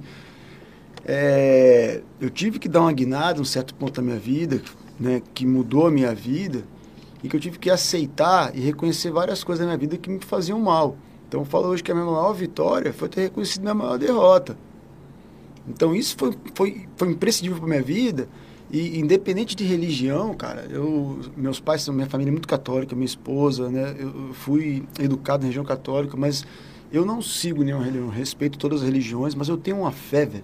[1.04, 4.62] é, eu tive que dar uma guinada, um certo ponto da minha vida,
[5.00, 6.64] né, que mudou a minha vida,
[7.24, 10.20] e que eu tive que aceitar e reconhecer várias coisas na minha vida que me
[10.20, 10.98] faziam mal.
[11.28, 14.58] Então eu falo hoje que a minha maior vitória foi ter reconhecido minha maior derrota.
[15.68, 18.28] Então isso foi, foi, foi imprescindível para minha vida.
[18.72, 23.70] E independente de religião, cara, eu, meus pais minha família é muito católica, minha esposa,
[23.70, 23.96] né?
[23.98, 26.46] Eu fui educado na religião católica, mas
[26.92, 30.44] eu não sigo nenhuma religião, respeito todas as religiões, mas eu tenho uma fé, velho.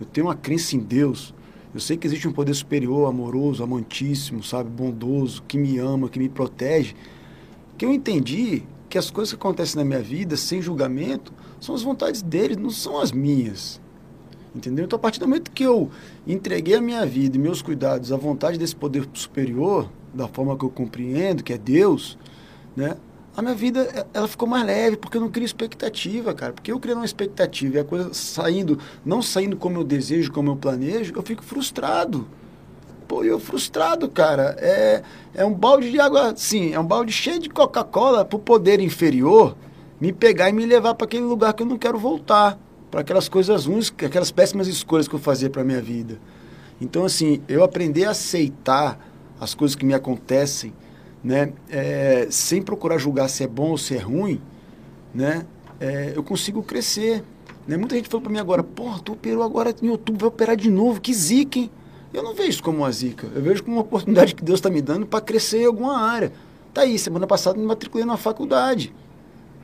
[0.00, 1.34] Eu tenho uma crença em Deus.
[1.76, 6.18] Eu sei que existe um poder superior, amoroso, amantíssimo, sabe, bondoso, que me ama, que
[6.18, 6.94] me protege.
[7.76, 11.82] Que eu entendi que as coisas que acontecem na minha vida, sem julgamento, são as
[11.82, 13.78] vontades dele, não são as minhas.
[14.54, 14.86] Entendeu?
[14.86, 15.90] Então, a partir do momento que eu
[16.26, 20.64] entreguei a minha vida e meus cuidados à vontade desse poder superior, da forma que
[20.64, 22.16] eu compreendo, que é Deus,
[22.74, 22.96] né?
[23.36, 26.54] A minha vida, ela ficou mais leve, porque eu não crio expectativa, cara.
[26.54, 30.52] Porque eu criando uma expectativa e a coisa saindo, não saindo como eu desejo, como
[30.52, 32.26] eu planejo, eu fico frustrado.
[33.06, 34.56] Pô, eu frustrado, cara.
[34.58, 35.02] É,
[35.34, 39.54] é um balde de água, sim, é um balde cheio de Coca-Cola pro poder inferior
[40.00, 42.58] me pegar e me levar para aquele lugar que eu não quero voltar
[42.90, 46.18] para aquelas coisas ruins, aquelas péssimas escolhas que eu fazia para minha vida.
[46.80, 48.98] Então, assim, eu aprendi a aceitar
[49.38, 50.72] as coisas que me acontecem,
[51.26, 54.40] né, é, sem procurar julgar se é bom ou se é ruim,
[55.12, 55.44] né,
[55.80, 57.20] é, eu consigo crescer.
[57.66, 57.76] Né?
[57.76, 60.70] Muita gente falou para mim agora, porra, tu operou agora em outubro, vai operar de
[60.70, 61.68] novo, que zica, hein?
[62.14, 64.70] Eu não vejo isso como uma zica, eu vejo como uma oportunidade que Deus está
[64.70, 66.32] me dando para crescer em alguma área.
[66.72, 68.94] Tá aí, semana passada me matriculei na faculdade.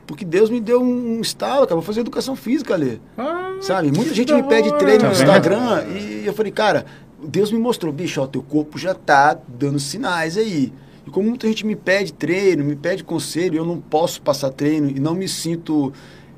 [0.05, 3.01] Porque Deus me deu um estalo, cara, vou fazer educação física ali.
[3.17, 3.89] Ah, Sabe?
[3.89, 6.85] Muita gente me pede treino no Instagram e eu falei, cara,
[7.23, 10.73] Deus me mostrou, bicho, ó, teu corpo já tá dando sinais aí.
[11.05, 14.89] E como muita gente me pede treino, me pede conselho, eu não posso passar treino
[14.89, 15.91] e não me sinto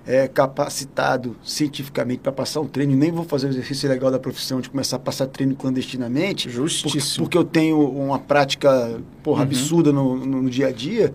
[0.06, 4.62] é, capacitado cientificamente para passar um treino, nem vou fazer o exercício legal da profissão
[4.62, 6.50] de começar a passar treino clandestinamente.
[6.50, 7.26] Justíssimo.
[7.26, 9.44] Porque, porque eu tenho uma prática porra, uhum.
[9.44, 11.14] absurda no, no, no dia a dia.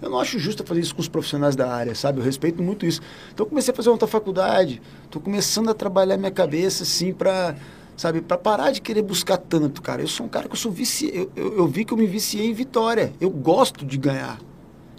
[0.00, 2.20] Eu não acho justo fazer isso com os profissionais da área, sabe?
[2.20, 3.00] Eu respeito muito isso.
[3.32, 7.56] Então eu comecei a fazer outra faculdade, estou começando a trabalhar minha cabeça assim para,
[7.96, 10.02] sabe, para parar de querer buscar tanto, cara.
[10.02, 12.06] Eu sou um cara que eu sou viciado, eu, eu, eu vi que eu me
[12.06, 13.12] viciei em vitória.
[13.20, 14.38] Eu gosto de ganhar.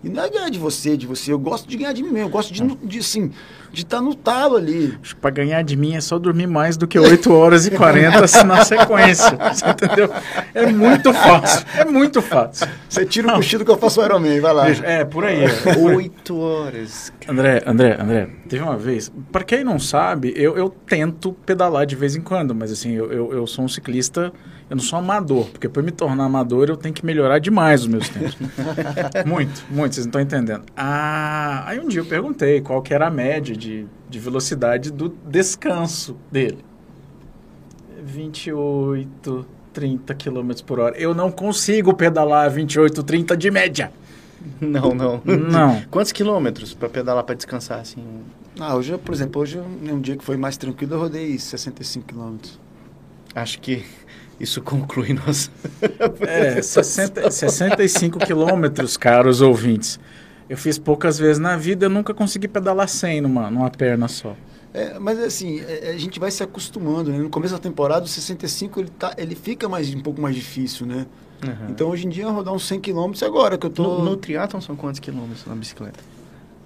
[0.03, 1.31] E não é ganhar de você, de você.
[1.31, 2.27] Eu gosto de ganhar de mim mesmo.
[2.27, 3.31] Eu gosto de, de assim,
[3.71, 4.97] de estar tá no talo ali.
[5.01, 7.71] Acho que para ganhar de mim é só dormir mais do que 8 horas e
[7.71, 9.37] 40 na sequência.
[9.51, 10.09] Você entendeu?
[10.53, 11.65] É muito fácil.
[11.75, 12.67] É muito fácil.
[12.87, 14.69] Você tira o cochilo que eu faço o Ironman, vai lá.
[14.69, 15.45] É, por aí.
[15.77, 17.11] 8 horas.
[17.27, 19.11] André, André, André, teve uma vez.
[19.31, 23.11] Para quem não sabe, eu, eu tento pedalar de vez em quando, mas assim, eu,
[23.11, 24.31] eu, eu sou um ciclista
[24.69, 27.87] eu não sou amador, porque para me tornar amador eu tenho que melhorar demais os
[27.87, 28.37] meus tempos.
[29.25, 30.63] muito, muito, vocês não estão entendendo.
[30.75, 35.09] Ah, aí um dia eu perguntei qual que era a média de, de velocidade do
[35.25, 36.65] descanso dele.
[38.03, 40.97] 28, 30 km por hora.
[40.97, 43.91] Eu não consigo pedalar 28, 30 de média.
[44.59, 45.21] Não, não.
[45.23, 45.81] Não.
[45.89, 48.03] Quantos quilômetros para pedalar para descansar assim?
[48.59, 52.59] Ah, hoje, por exemplo, hoje um dia que foi mais tranquilo, eu rodei 65 quilômetros.
[53.35, 53.85] Acho que
[54.39, 55.49] isso conclui nossa.
[56.21, 59.99] É, 60, 65 quilômetros, caros ouvintes.
[60.49, 64.35] Eu fiz poucas vezes na vida, eu nunca consegui pedalar 100 numa, numa perna só.
[64.73, 67.17] É, mas assim, é, a gente vai se acostumando, né?
[67.17, 70.85] No começo da temporada, o 65 ele, tá, ele fica mais, um pouco mais difícil,
[70.85, 71.05] né?
[71.43, 71.69] Uhum.
[71.69, 73.83] Então hoje em dia rodar uns 100 km agora que eu tô...
[73.83, 75.99] No, no triatlon são quantos quilômetros na bicicleta?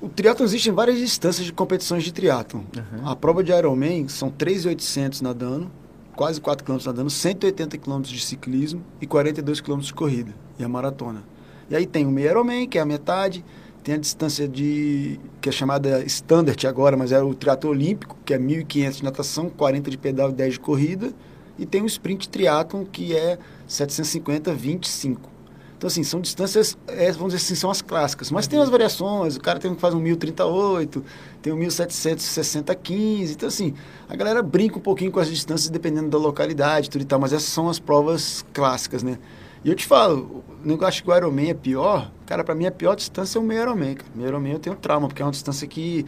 [0.02, 2.62] O triatlon existe em várias distâncias de competições de triatlon.
[2.76, 3.08] Uhum.
[3.08, 5.72] A prova de Ironman são 3.800 nadando,
[6.16, 10.70] quase 4 km nadando, 180 km de ciclismo e 42 km de corrida, e a
[10.70, 11.24] maratona.
[11.70, 13.44] E aí tem o meio Ironman, que é a metade,
[13.84, 18.34] tem a distância de que é chamada standard agora, mas é o triatlo olímpico, que
[18.34, 21.14] é 1.500 de natação, 40 de pedal e 10 de corrida,
[21.58, 25.32] e tem o sprint triatlon, que é 750, 25.
[25.78, 28.30] Então, assim, são distâncias, é, vamos dizer assim, são as clássicas.
[28.30, 31.04] Mas tem as variações, o cara tem que faz um 1038,
[31.42, 33.34] tem um 1760 15.
[33.34, 33.74] Então, assim,
[34.08, 37.34] a galera brinca um pouquinho com as distâncias dependendo da localidade tudo e tal, mas
[37.34, 39.18] essas são as provas clássicas, né?
[39.64, 42.12] E eu te falo, eu acho que o Ironman é pior.
[42.26, 43.96] Cara, para mim a pior distância é o meio Ironman.
[43.96, 44.10] Cara.
[44.14, 46.06] O meio Ironman eu tenho trauma, porque é uma distância que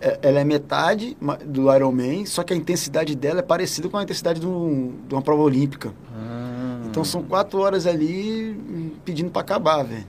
[0.00, 4.02] é, ela é metade do Ironman, só que a intensidade dela é parecida com a
[4.02, 5.92] intensidade de, um, de uma prova olímpica.
[6.14, 6.80] Ah.
[6.86, 10.06] Então são quatro horas ali pedindo para acabar, velho.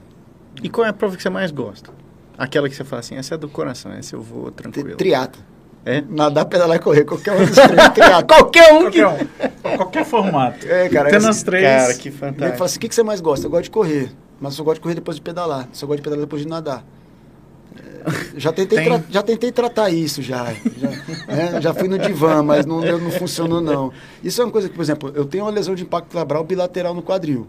[0.62, 1.92] E qual é a prova que você mais gosta?
[2.36, 4.96] Aquela que você fala assim, essa é do coração, essa eu vou tranquilo.
[4.96, 5.38] Triata.
[5.84, 6.02] É?
[6.08, 7.04] Nadar, pedalar e correr.
[7.04, 7.80] Qualquer um dos três.
[8.26, 8.80] qualquer um.
[8.82, 9.76] Qualquer um.
[9.76, 10.66] Qualquer formato.
[10.66, 11.10] É, cara.
[11.10, 11.64] Tem nas três.
[11.64, 12.44] Cara, que fantástico.
[12.44, 13.46] Ele fala assim, o que, que você mais gosta?
[13.46, 14.12] Eu gosto de correr.
[14.40, 15.68] Mas eu só gosto de correr depois de pedalar.
[15.72, 16.84] Só gosto de pedalar depois de nadar.
[17.76, 19.04] É, já tentei, Tem...
[19.10, 20.52] já tentei tratar isso já.
[20.52, 20.88] Já,
[21.26, 21.60] né?
[21.60, 23.92] já fui no divã, mas não, não funcionou não.
[24.22, 26.94] Isso é uma coisa que, por exemplo, eu tenho uma lesão de impacto labral bilateral
[26.94, 27.46] no quadril.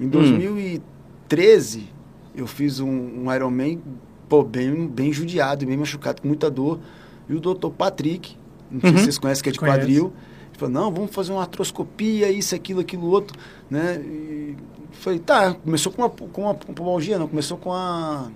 [0.00, 1.95] Em 2013, hum.
[2.36, 2.88] Eu fiz um,
[3.24, 3.80] um Ironman
[4.28, 6.78] pô, bem, bem judiado, bem machucado, com muita dor.
[7.28, 8.36] E o doutor Patrick,
[8.70, 8.96] não sei uhum.
[8.98, 9.78] se vocês conhecem, que é de Conhece.
[9.78, 10.12] quadril,
[10.48, 13.96] ele falou, não, vamos fazer uma artroscopia, isso, aquilo, aquilo, outro, né?
[14.00, 14.56] E
[14.92, 18.30] falei, tá, começou com uma, com uma pubalgia, não, começou com a...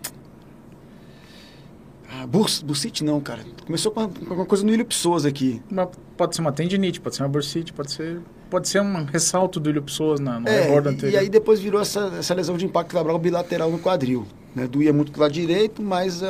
[2.13, 3.45] Ah, bursite não, cara.
[3.65, 5.63] Começou com uma, com uma coisa no ilho Psoas aqui.
[5.71, 5.87] Uma,
[6.17, 8.21] pode ser uma tendinite, pode ser uma bursite, pode ser...
[8.51, 11.15] pode ser um ressalto do Ilho Pessoas na, no É, rebordo anterior.
[11.15, 14.27] e aí depois virou essa, essa lesão de impacto labral bilateral no quadril.
[14.55, 14.67] Né?
[14.67, 16.27] Doía muito do lado direito, mas uh,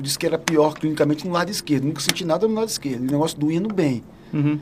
[0.00, 1.84] disse que era pior clinicamente no lado esquerdo.
[1.84, 3.02] Nunca senti nada no lado esquerdo.
[3.02, 4.02] O negócio doendo bem.
[4.34, 4.58] Uhum.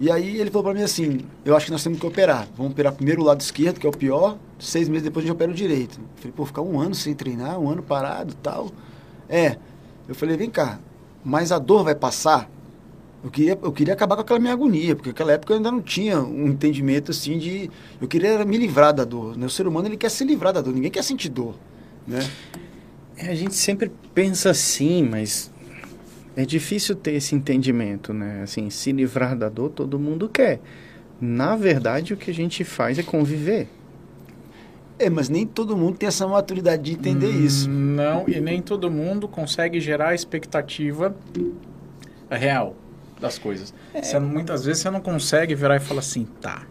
[0.00, 2.48] E aí ele falou pra mim assim, eu acho que nós temos que operar.
[2.56, 5.34] Vamos operar primeiro o lado esquerdo, que é o pior, seis meses depois a gente
[5.36, 6.00] opera o direito.
[6.00, 8.70] Eu falei, pô, ficar um ano sem treinar, um ano parado tal.
[9.28, 9.56] É.
[10.08, 10.78] Eu falei, vem cá,
[11.22, 12.48] mas a dor vai passar?
[13.22, 15.82] Eu queria, eu queria acabar com aquela minha agonia, porque naquela época eu ainda não
[15.82, 17.70] tinha um entendimento assim de.
[18.00, 19.36] Eu queria me livrar da dor.
[19.36, 19.44] Né?
[19.44, 21.54] O ser humano ele quer se livrar da dor, ninguém quer sentir dor.
[22.06, 22.26] Né?
[23.18, 25.52] É, a gente sempre pensa assim, mas
[26.34, 28.40] é difícil ter esse entendimento, né?
[28.42, 30.58] Assim, se livrar da dor todo mundo quer.
[31.20, 33.68] Na verdade, o que a gente faz é conviver.
[34.98, 37.68] É, mas nem todo mundo tem essa maturidade de entender Hum, isso.
[37.68, 41.14] Não, e nem todo mundo consegue gerar a expectativa
[42.30, 42.74] real
[43.20, 43.72] das coisas.
[43.94, 46.62] Você, muitas vezes você não consegue virar e falar assim, tá,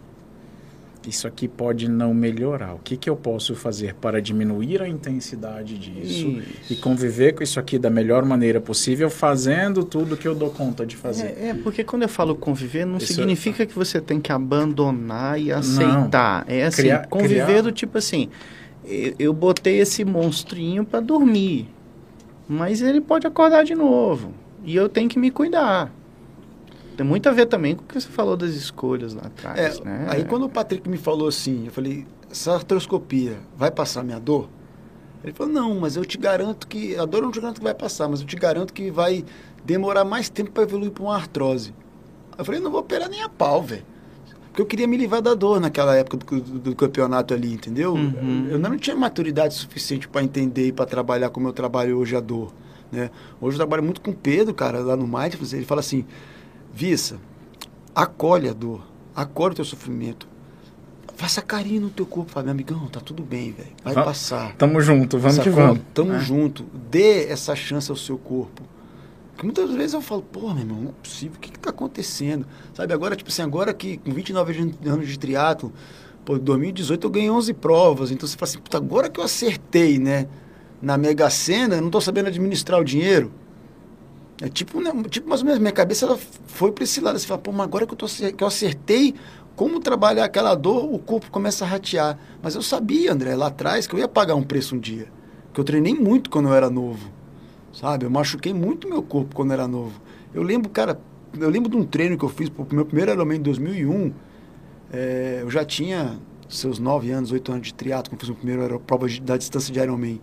[1.06, 2.74] isso aqui pode não melhorar.
[2.74, 6.72] O que, que eu posso fazer para diminuir a intensidade disso Isso.
[6.72, 10.84] e conviver com isso aqui da melhor maneira possível, fazendo tudo que eu dou conta
[10.84, 11.28] de fazer.
[11.40, 14.30] É, é, porque quando eu falo conviver, não Isso é- significa que você tem que
[14.30, 16.44] abandonar e aceitar.
[16.46, 18.28] É assim, Criar- conviver criar- do tipo assim,
[18.84, 21.66] eu, eu botei esse monstrinho para dormir,
[22.46, 25.90] mas ele pode acordar de novo e eu tenho que me cuidar.
[27.00, 29.84] Tem muito a ver também com o que você falou das escolhas lá atrás, É,
[29.84, 30.06] né?
[30.10, 34.50] Aí quando o Patrick me falou assim, eu falei, essa artroscopia vai passar minha dor?
[35.24, 37.64] Ele falou, não, mas eu te garanto que, a dor eu não te garanto que
[37.64, 39.24] vai passar, mas eu te garanto que vai
[39.64, 41.72] demorar mais tempo para evoluir para uma artrose.
[42.36, 43.82] Eu falei, não vou operar nem a pau, velho.
[44.48, 47.94] Porque eu queria me livrar da dor naquela época do, do- do campeonato ali, entendeu?
[47.94, 48.46] Uhum.
[48.50, 52.20] Eu não tinha maturidade suficiente para entender e para trabalhar como eu trabalho hoje a
[52.20, 52.52] dor.
[52.92, 53.10] Né?
[53.40, 55.54] Hoje eu trabalho muito com o Pedro, cara, lá no Mindfulness.
[55.54, 56.04] Ele fala assim:
[56.72, 57.18] Vissa,
[57.94, 58.82] acolhe a dor,
[59.14, 60.28] acolhe o teu sofrimento.
[61.16, 62.30] Faça carinho no teu corpo.
[62.32, 63.68] Fala, meu amigão, tá tudo bem, velho.
[63.84, 64.54] Vai Va- passar.
[64.56, 65.66] Tamo junto, vamos que Sacou?
[65.66, 65.82] vamos.
[65.92, 66.18] Tamo É.
[66.18, 66.64] junto.
[66.90, 68.62] Dê essa chance ao seu corpo.
[69.32, 71.36] Porque muitas vezes eu falo, pô, meu irmão, não é possível.
[71.36, 72.46] O que que tá acontecendo?
[72.72, 75.72] Sabe, agora, tipo assim, agora que com 29 anos- anos de triatlo,
[76.24, 78.10] pô, em 2018 eu ganhei 11 provas.
[78.10, 80.26] Então você fala assim, puta, agora que eu acertei, né,
[80.80, 83.30] na Mega Sena, eu não tô sabendo administrar o dinheiro.
[84.40, 86.16] É tipo, né, tipo mais ou menos, minha cabeça
[86.46, 87.18] foi para esse lado.
[87.18, 89.14] Você fala, pô, mas agora que eu, tô, que eu acertei
[89.54, 92.18] como trabalhar aquela dor, o corpo começa a ratear.
[92.42, 95.08] Mas eu sabia, André, lá atrás, que eu ia pagar um preço um dia.
[95.52, 97.10] Que eu treinei muito quando eu era novo.
[97.72, 98.06] Sabe?
[98.06, 100.00] Eu machuquei muito meu corpo quando eu era novo.
[100.32, 100.98] Eu lembro, cara,
[101.38, 104.12] eu lembro de um treino que eu fiz pro meu primeiro Ironman em 2001.
[104.92, 106.18] É, eu já tinha
[106.48, 109.72] seus 9 anos, 8 anos de triatlo, quando fiz a primeira aero- prova da distância
[109.72, 110.20] de Ironman.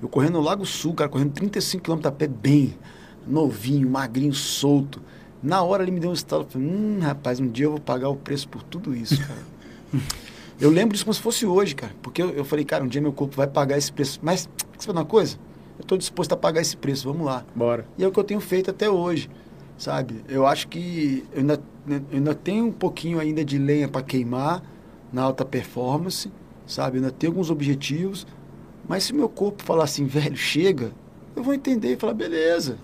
[0.00, 2.74] Eu correndo no Lago Sul, cara, correndo 35 km a pé bem,
[3.26, 5.00] novinho, magrinho, solto.
[5.42, 7.80] Na hora ele me deu um estalo, eu falei, hum, rapaz, um dia eu vou
[7.80, 9.42] pagar o preço por tudo isso, cara.
[10.60, 13.00] eu lembro disso como se fosse hoje, cara, porque eu, eu falei, cara, um dia
[13.00, 14.20] meu corpo vai pagar esse preço.
[14.22, 14.48] Mas,
[14.78, 15.36] falar uma coisa?
[15.78, 17.44] Eu estou disposto a pagar esse preço, vamos lá.
[17.54, 17.86] Bora.
[17.98, 19.28] E é o que eu tenho feito até hoje,
[19.76, 20.24] sabe?
[20.28, 24.62] Eu acho que eu ainda, eu ainda tenho um pouquinho ainda de lenha para queimar
[25.12, 26.30] na alta performance,
[26.66, 26.98] sabe?
[26.98, 28.26] Eu ainda tenho alguns objetivos,
[28.88, 30.92] mas se meu corpo falar assim, velho, chega,
[31.34, 32.78] eu vou entender e falar, beleza,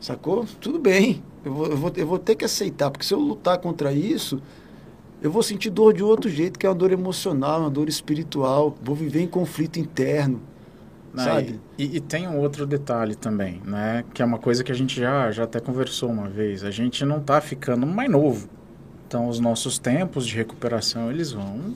[0.00, 0.46] sacou?
[0.60, 3.58] Tudo bem, eu vou, eu vou, eu vou ter que aceitar, porque se eu lutar
[3.58, 4.40] contra isso,
[5.20, 8.76] eu vou sentir dor de outro jeito, que é uma dor emocional, uma dor espiritual,
[8.82, 10.40] vou viver em conflito interno.
[11.12, 11.60] Né, Sabe?
[11.76, 14.04] E, e tem um outro detalhe também, né?
[14.12, 16.62] Que é uma coisa que a gente já, já até conversou uma vez.
[16.62, 18.48] A gente não tá ficando mais novo.
[19.06, 21.74] Então, os nossos tempos de recuperação, eles vão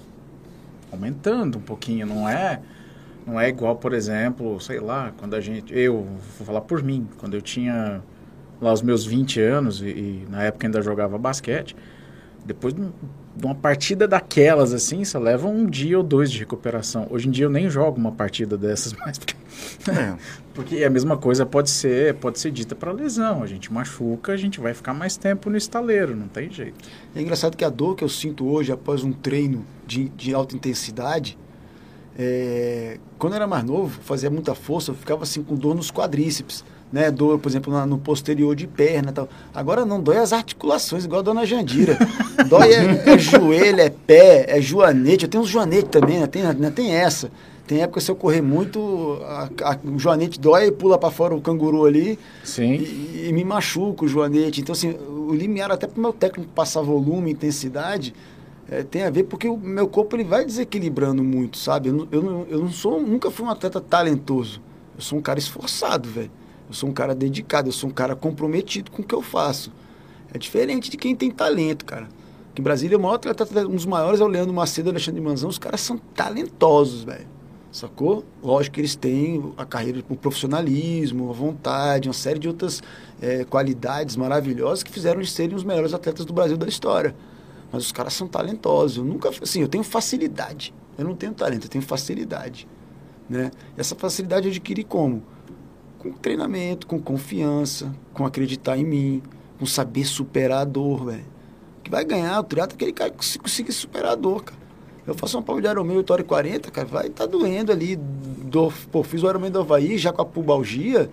[0.92, 2.06] aumentando um pouquinho.
[2.06, 2.60] Não é,
[3.26, 5.76] não é igual, por exemplo, sei lá, quando a gente...
[5.76, 6.06] Eu,
[6.38, 7.08] vou falar por mim.
[7.18, 8.02] Quando eu tinha
[8.62, 11.74] lá os meus 20 anos e, e na época ainda jogava basquete,
[12.44, 12.92] depois de um-
[13.34, 17.06] de uma partida daquelas, assim, você leva um dia ou dois de recuperação.
[17.10, 19.34] Hoje em dia eu nem jogo uma partida dessas mais, porque,
[19.90, 20.14] É.
[20.52, 23.42] porque a mesma coisa pode ser, pode ser dita para lesão.
[23.42, 26.74] A gente machuca, a gente vai ficar mais tempo no estaleiro, não tem jeito.
[27.16, 30.54] É engraçado que a dor que eu sinto hoje após um treino de, de alta
[30.54, 31.38] intensidade,
[32.18, 35.90] é, quando eu era mais novo, fazia muita força, eu ficava assim com dor nos
[35.90, 37.10] quadríceps, né?
[37.10, 39.28] Dor, por exemplo, na- no posterior de perna tal.
[39.54, 41.96] Agora não, dói as articulações, igual a dona Jandira.
[42.48, 45.24] dói é, é joelho, é pé, é joanete.
[45.24, 46.26] Eu tenho uns joanetes também, né?
[46.26, 46.70] Tem, né?
[46.70, 47.30] tem essa.
[47.66, 51.10] Tem época que se eu correr muito, a- a- o joanete dói e pula para
[51.10, 52.72] fora o canguru ali Sim.
[52.74, 54.60] e, e me machuca o joanete.
[54.60, 58.12] Então, assim, o limiar até para o meu técnico passar volume, intensidade,
[58.68, 61.88] eh, tem a ver porque o meu corpo ele vai desequilibrando muito, sabe?
[61.88, 64.60] Eu, eu, eu não sou, nunca fui um atleta talentoso.
[64.96, 66.30] Eu sou um cara esforçado, velho.
[66.72, 69.70] Eu sou um cara dedicado, eu sou um cara comprometido com o que eu faço.
[70.32, 72.08] É diferente de quem tem talento, cara.
[72.54, 75.50] Que em Brasília, o maior atleta, um dos maiores é o Leandro Macedo Alexandre Manzão.
[75.50, 77.26] Os caras são talentosos, velho.
[77.70, 78.24] Sacou?
[78.42, 82.82] Lógico que eles têm a carreira, o profissionalismo, a vontade, uma série de outras
[83.20, 87.14] é, qualidades maravilhosas que fizeram eles serem os melhores atletas do Brasil da história.
[87.70, 88.96] Mas os caras são talentosos.
[88.96, 90.72] Eu nunca, assim, eu tenho facilidade.
[90.96, 92.66] Eu não tenho talento, eu tenho facilidade.
[93.28, 93.50] Né?
[93.76, 95.22] Essa facilidade eu adquiri como?
[96.02, 99.22] Com treinamento, com confiança, com acreditar em mim,
[99.56, 101.24] com saber superar a dor, velho.
[101.84, 104.58] Que vai ganhar o triatlo é aquele cara que conseguir superar a dor, cara.
[105.06, 107.94] Eu faço uma prova de Ironman 8 horas e 40, cara, vai tá doendo ali.
[107.94, 111.08] Do, pô, fiz o Ironman do Havaí já com a pubalgia.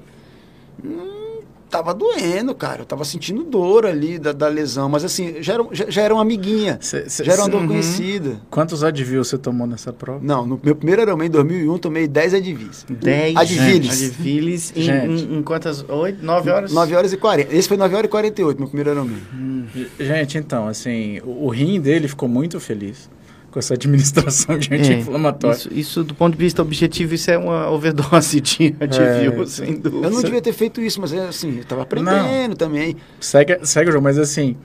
[0.84, 1.29] Hum,
[1.70, 2.82] tava doendo, cara.
[2.82, 4.90] Eu tava sentindo dor ali da, da lesão.
[4.90, 6.78] Mas assim, já era, já, já era uma amiguinha.
[6.82, 7.68] Cê, cê, já era uma dor uhum.
[7.68, 8.40] conhecida.
[8.50, 10.20] Quantos Advil você tomou nessa prova?
[10.22, 12.86] Não, no meu primeiro Ironman em 2001, tomei 10 Advis.
[12.90, 14.04] 10 Adviles.
[14.04, 15.86] Adviles em, em, em, quantas?
[15.88, 16.74] 8, 9 horas?
[16.74, 17.56] 9 horas e 40.
[17.56, 19.18] Esse foi 9 horas e 48, meu primeiro Ironman.
[19.34, 19.66] Hum.
[20.00, 23.10] Gente, então, assim, o, o rim dele ficou muito feliz
[23.50, 25.56] com essa administração de anti-inflamatório.
[25.56, 29.46] É, isso, isso, do ponto de vista objetivo, isso é uma overdose de Advil, é,
[29.46, 30.08] sem dúvida.
[30.08, 32.56] Eu não devia ter feito isso, mas é assim, eu estava aprendendo não.
[32.56, 32.96] também.
[33.20, 34.56] Segue, segue o jogo, mas assim,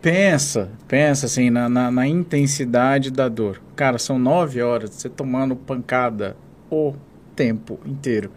[0.00, 3.60] pensa, pensa assim, na, na, na, intensidade da dor.
[3.76, 6.36] Cara, são nove horas, você tomando pancada
[6.70, 6.94] o
[7.36, 8.30] tempo inteiro.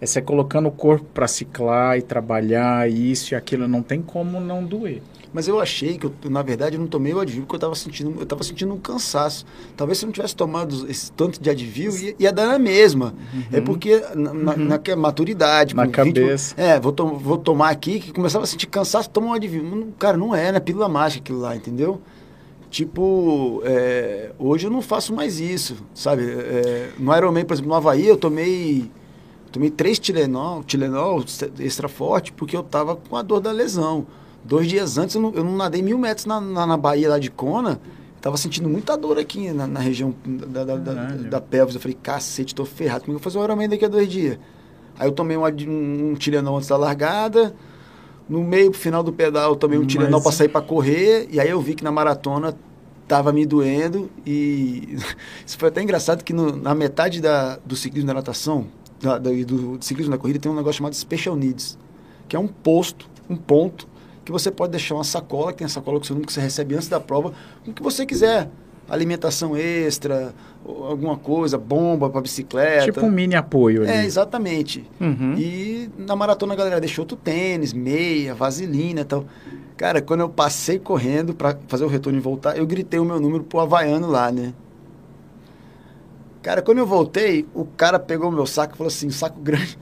[0.00, 4.40] É você colocando o corpo para ciclar e trabalhar, isso e aquilo, não tem como
[4.40, 5.00] não doer.
[5.32, 7.74] Mas eu achei que, eu, na verdade, eu não tomei o Advil porque eu estava
[7.74, 9.46] sentindo, eu tava sentindo um cansaço.
[9.76, 13.14] Talvez se eu não tivesse tomado esse tanto de Advil, ia, ia dar na mesma.
[13.32, 13.42] Uhum.
[13.52, 14.68] É porque na, na, uhum.
[14.68, 16.54] na maturidade, na cabeça.
[16.58, 19.94] é, vou, to, vou tomar aqui, que começava a sentir cansaço, toma um Advil.
[19.98, 20.60] Cara, não é, né?
[20.60, 22.00] Pílula mágica aquilo lá, entendeu?
[22.68, 26.24] Tipo, é, hoje eu não faço mais isso, sabe?
[26.24, 28.90] É, no Ironman, por exemplo, no Havaí, eu tomei
[29.50, 31.22] tomei três Tilenol, Tilenol
[31.60, 34.06] extra forte, porque eu tava com a dor da lesão.
[34.44, 37.18] Dois dias antes eu não, eu não nadei mil metros na, na, na Bahia lá
[37.18, 37.80] de Kona.
[38.20, 41.74] Tava sentindo muita dor aqui na, na região da, da, da, da, pelvis.
[41.74, 43.04] Eu falei, cacete, tô ferrado.
[43.04, 44.38] Como é eu vou fazer um Ironman daqui a dois dias?
[44.98, 47.54] Aí eu tomei um, um, um antes da largada.
[48.28, 49.92] No meio, final do pedal, eu tomei um Mas...
[49.92, 51.28] Tilenol para sair para correr.
[51.30, 52.56] E aí eu vi que na maratona
[53.08, 54.08] tava me doendo.
[54.24, 54.96] E
[55.44, 58.66] isso foi até engraçado que no, na metade da, do ciclismo da natação,
[59.00, 59.44] da, do,
[59.76, 61.76] do ciclismo da corrida, tem um negócio chamado Special Needs.
[62.28, 63.88] Que é um posto, um ponto
[64.24, 66.40] que você pode deixar uma sacola, que tem a sacola com seu número que você
[66.40, 67.32] recebe antes da prova,
[67.64, 68.48] com o que você quiser.
[68.88, 70.34] Alimentação extra,
[70.66, 72.84] alguma coisa, bomba para bicicleta.
[72.84, 73.90] Tipo um mini apoio ali.
[73.90, 74.88] É, exatamente.
[75.00, 75.34] Uhum.
[75.38, 79.24] E na maratona a galera deixou outro tênis, meia, vaselina e tal.
[79.76, 83.18] Cara, quando eu passei correndo para fazer o retorno e voltar, eu gritei o meu
[83.18, 84.52] número pro havaiano lá, né?
[86.42, 89.78] Cara, quando eu voltei, o cara pegou o meu saco e falou assim, saco grande,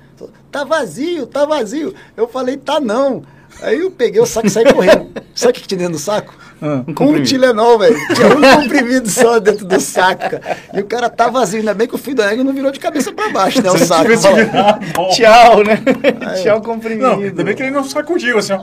[0.50, 1.94] tá vazio, tá vazio.
[2.16, 3.22] Eu falei, tá não.
[3.62, 5.10] Aí eu peguei o saco e saí correndo.
[5.34, 6.34] Sabe o que tinha dentro do saco?
[6.62, 7.96] Ah, um, um Tilenol, velho.
[8.14, 10.58] Tinha um comprimido só dentro do saco, cara.
[10.74, 11.60] E o cara tá vazio.
[11.60, 13.70] Ainda bem que o fio da égua não virou de cabeça pra baixo, né?
[13.70, 14.10] O saco.
[15.14, 15.82] Tchau, né?
[16.26, 17.02] Aí, Tchau, comprimido.
[17.02, 18.62] Não, ainda bem que ele não sacudiu, assim, ó.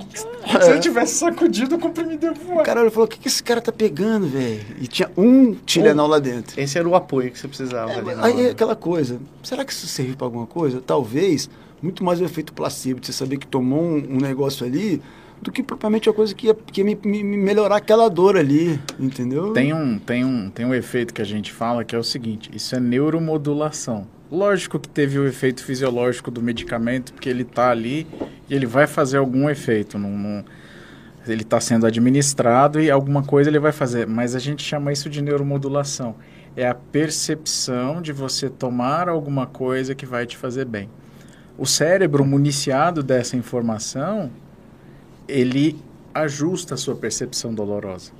[0.56, 0.62] É.
[0.62, 2.62] Se ele tivesse sacudido, o comprimido ia voar.
[2.62, 4.62] O cara falou, o que, que esse cara tá pegando, velho?
[4.80, 6.60] E tinha um Tilenol um, lá dentro.
[6.60, 8.12] Esse era o apoio que você precisava é, ali.
[8.22, 10.82] Aí, aquela coisa, será que isso serviu pra alguma coisa?
[10.86, 11.50] Talvez
[11.82, 15.02] muito mais o efeito placebo, de você saber que tomou um, um negócio ali,
[15.42, 18.80] do que propriamente a coisa que ia, que ia me, me, melhorar aquela dor ali,
[19.00, 19.54] entendeu?
[19.54, 22.50] Tem um, tem, um, tem um efeito que a gente fala que é o seguinte,
[22.54, 24.08] isso é neuromodulação.
[24.32, 28.06] Lógico que teve o efeito fisiológico do medicamento, porque ele está ali
[28.50, 29.98] e ele vai fazer algum efeito.
[29.98, 30.44] Num, num,
[31.26, 34.06] ele está sendo administrado e alguma coisa ele vai fazer.
[34.06, 36.16] Mas a gente chama isso de neuromodulação.
[36.58, 40.90] É a percepção de você tomar alguma coisa que vai te fazer bem
[41.58, 44.30] o cérebro municiado dessa informação,
[45.28, 45.80] ele
[46.14, 48.12] ajusta a sua percepção dolorosa.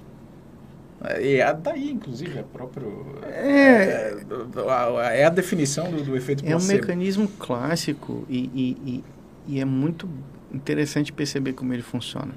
[1.22, 3.06] E é daí, inclusive, é próprio.
[3.24, 4.16] É,
[5.12, 6.72] é, é a definição do, do efeito placebo.
[6.72, 9.04] É um mecanismo clássico e, e, e,
[9.48, 10.10] e, é muito
[10.52, 12.34] interessante perceber como ele funciona.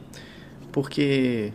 [0.71, 1.53] Porque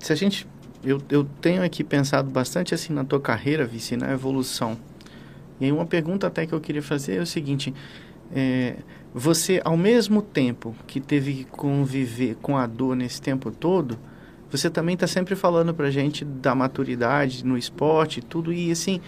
[0.00, 0.46] se a gente.
[0.82, 4.76] Eu, eu tenho aqui pensado bastante assim na tua carreira, Vici, na evolução
[5.60, 7.74] e aí uma pergunta até que eu queria fazer é o seguinte:
[8.32, 8.76] é,
[9.12, 13.98] você, ao mesmo tempo que teve que conviver com a dor nesse tempo todo,
[14.50, 19.00] você também está sempre falando para gente da maturidade no esporte, tudo e assim,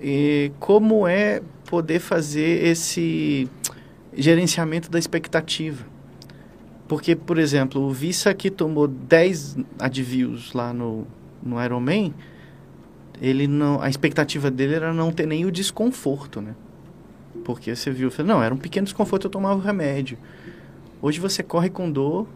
[0.00, 3.48] é, como é poder fazer esse
[4.12, 5.84] gerenciamento da expectativa?
[6.86, 11.06] Porque, por exemplo, o Vissa que tomou 10 advios lá no,
[11.42, 12.12] no Ironman,
[13.20, 16.54] ele não, a expectativa dele era não ter nem o desconforto, né?
[17.44, 20.16] Porque você viu, não, era um pequeno desconforto, eu tomava o remédio.
[21.02, 22.26] Hoje você corre com dor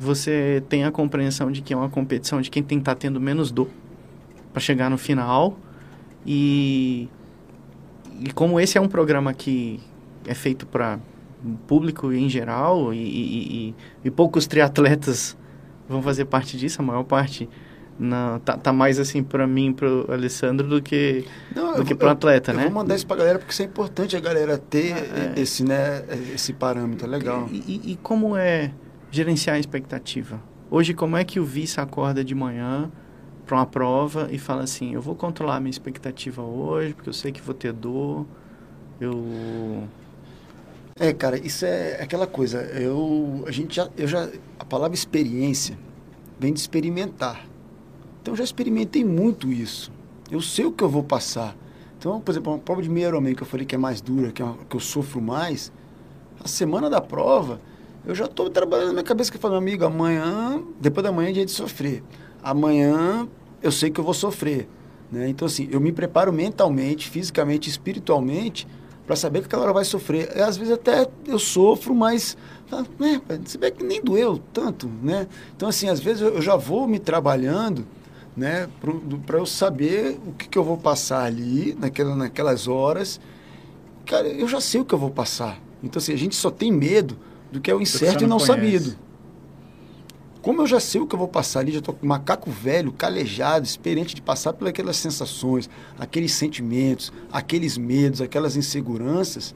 [0.00, 2.98] você tem a compreensão de que é uma competição de quem tem que estar tá
[2.98, 3.68] tendo menos dor
[4.50, 5.58] para chegar no final.
[6.24, 7.06] E,
[8.18, 9.78] e como esse é um programa que
[10.26, 10.98] é feito para
[11.66, 15.36] público em geral e, e, e, poucos triatletas
[15.86, 17.46] vão fazer parte disso, a maior parte
[18.00, 21.94] não, tá, tá mais assim para mim, para o Alessandro, do que, não, do que
[21.94, 22.62] para o atleta, eu, né?
[22.62, 25.40] Eu vou mandar isso para galera porque isso é importante a galera ter ah, é.
[25.40, 26.02] esse, né,
[26.34, 27.46] esse parâmetro, é legal.
[27.52, 28.72] E, e, como é
[29.10, 30.40] gerenciar a expectativa?
[30.70, 32.90] Hoje, como é que o vice acorda de manhã
[33.44, 37.14] para uma prova e fala assim, eu vou controlar a minha expectativa hoje, porque eu
[37.14, 38.26] sei que vou ter dor,
[38.98, 39.84] eu...
[40.98, 44.28] É, cara, isso é aquela coisa, eu, a gente já, eu já,
[44.58, 45.76] a palavra experiência
[46.38, 47.49] vem de experimentar.
[48.20, 49.90] Então, já experimentei muito isso.
[50.30, 51.56] Eu sei o que eu vou passar.
[51.98, 54.32] Então, por exemplo, uma prova de meio Ironman que eu falei que é mais dura,
[54.32, 55.70] que, é uma, que eu sofro mais,
[56.42, 57.60] a semana da prova,
[58.06, 61.28] eu já estou trabalhando na minha cabeça que eu falo, amigo, amanhã, depois da manhã
[61.28, 62.02] é dia de sofrer.
[62.42, 63.28] Amanhã
[63.62, 64.66] eu sei que eu vou sofrer.
[65.12, 65.28] Né?
[65.28, 68.66] Então, assim, eu me preparo mentalmente, fisicamente, espiritualmente,
[69.06, 70.32] para saber que aquela hora vai sofrer.
[70.34, 72.36] E, às vezes até eu sofro, mas
[72.98, 75.26] né, você vê que nem doeu tanto, né?
[75.54, 77.84] Então, assim, às vezes eu já vou me trabalhando,
[78.36, 78.68] né,
[79.26, 83.20] para eu saber o que, que eu vou passar ali, naquela, naquelas horas.
[84.06, 85.60] Cara, eu já sei o que eu vou passar.
[85.82, 87.18] Então, assim, a gente só tem medo
[87.50, 88.96] do que é o incerto e não, não sabido.
[90.42, 92.92] Como eu já sei o que eu vou passar ali, já estou com macaco velho,
[92.92, 95.68] calejado, experiente de passar por aquelas sensações,
[95.98, 99.54] aqueles sentimentos, aqueles medos, aquelas inseguranças.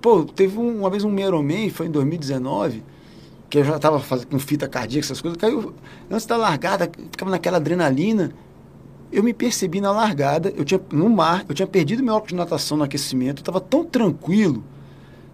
[0.00, 2.84] Pô, teve um, uma vez um Meroman, foi em 2019,
[3.48, 5.72] que eu já estava com fita cardíaca, essas coisas, caiu
[6.10, 8.32] antes da largada, ficava naquela adrenalina.
[9.10, 12.36] Eu me percebi na largada, eu tinha no mar, eu tinha perdido meu óculos de
[12.36, 14.62] natação no aquecimento, eu estava tão tranquilo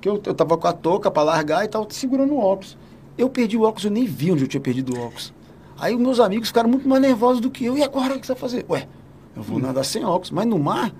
[0.01, 2.77] que eu estava com a touca para largar e estava segurando o óculos.
[3.19, 5.33] Eu perdi o óculos, eu nem vi onde eu tinha perdido o óculos.
[5.77, 7.77] Aí meus amigos ficaram muito mais nervosos do que eu.
[7.77, 8.65] E agora o que você vai fazer?
[8.69, 8.87] Ué,
[9.35, 10.31] eu vou nadar sem óculos.
[10.31, 10.93] Mas no mar,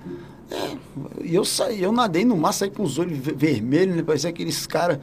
[0.51, 0.77] é,
[1.23, 4.03] eu saí, eu nadei no mar, saí com os olhos vermelhos, né?
[4.03, 4.99] Parecia aqueles caras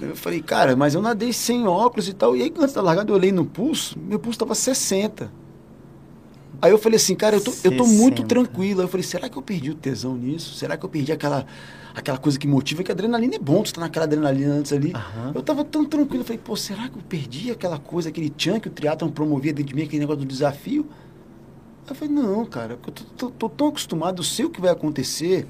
[0.00, 2.36] eu falei, cara, mas eu nadei sem óculos e tal.
[2.36, 5.30] E aí, antes da largada, eu olhei no pulso, meu pulso estava 60.
[6.62, 8.80] Aí eu falei assim, cara, eu tô, eu tô muito tranquilo.
[8.80, 10.54] Aí eu falei, será que eu perdi o tesão nisso?
[10.54, 11.46] Será que eu perdi aquela,
[11.94, 12.82] aquela coisa que motiva?
[12.82, 14.92] Que a adrenalina é bom, tu tá naquela adrenalina antes ali.
[14.92, 15.32] Uhum.
[15.34, 16.20] Eu tava tão tranquilo.
[16.20, 19.54] Eu falei, pô, será que eu perdi aquela coisa, aquele tchan que o triatlon promovia
[19.54, 20.86] dentro de mim, aquele negócio do desafio?
[21.86, 24.60] Aí eu falei, não, cara, eu tô, tô, tô tão acostumado, eu sei o que
[24.60, 25.46] vai acontecer,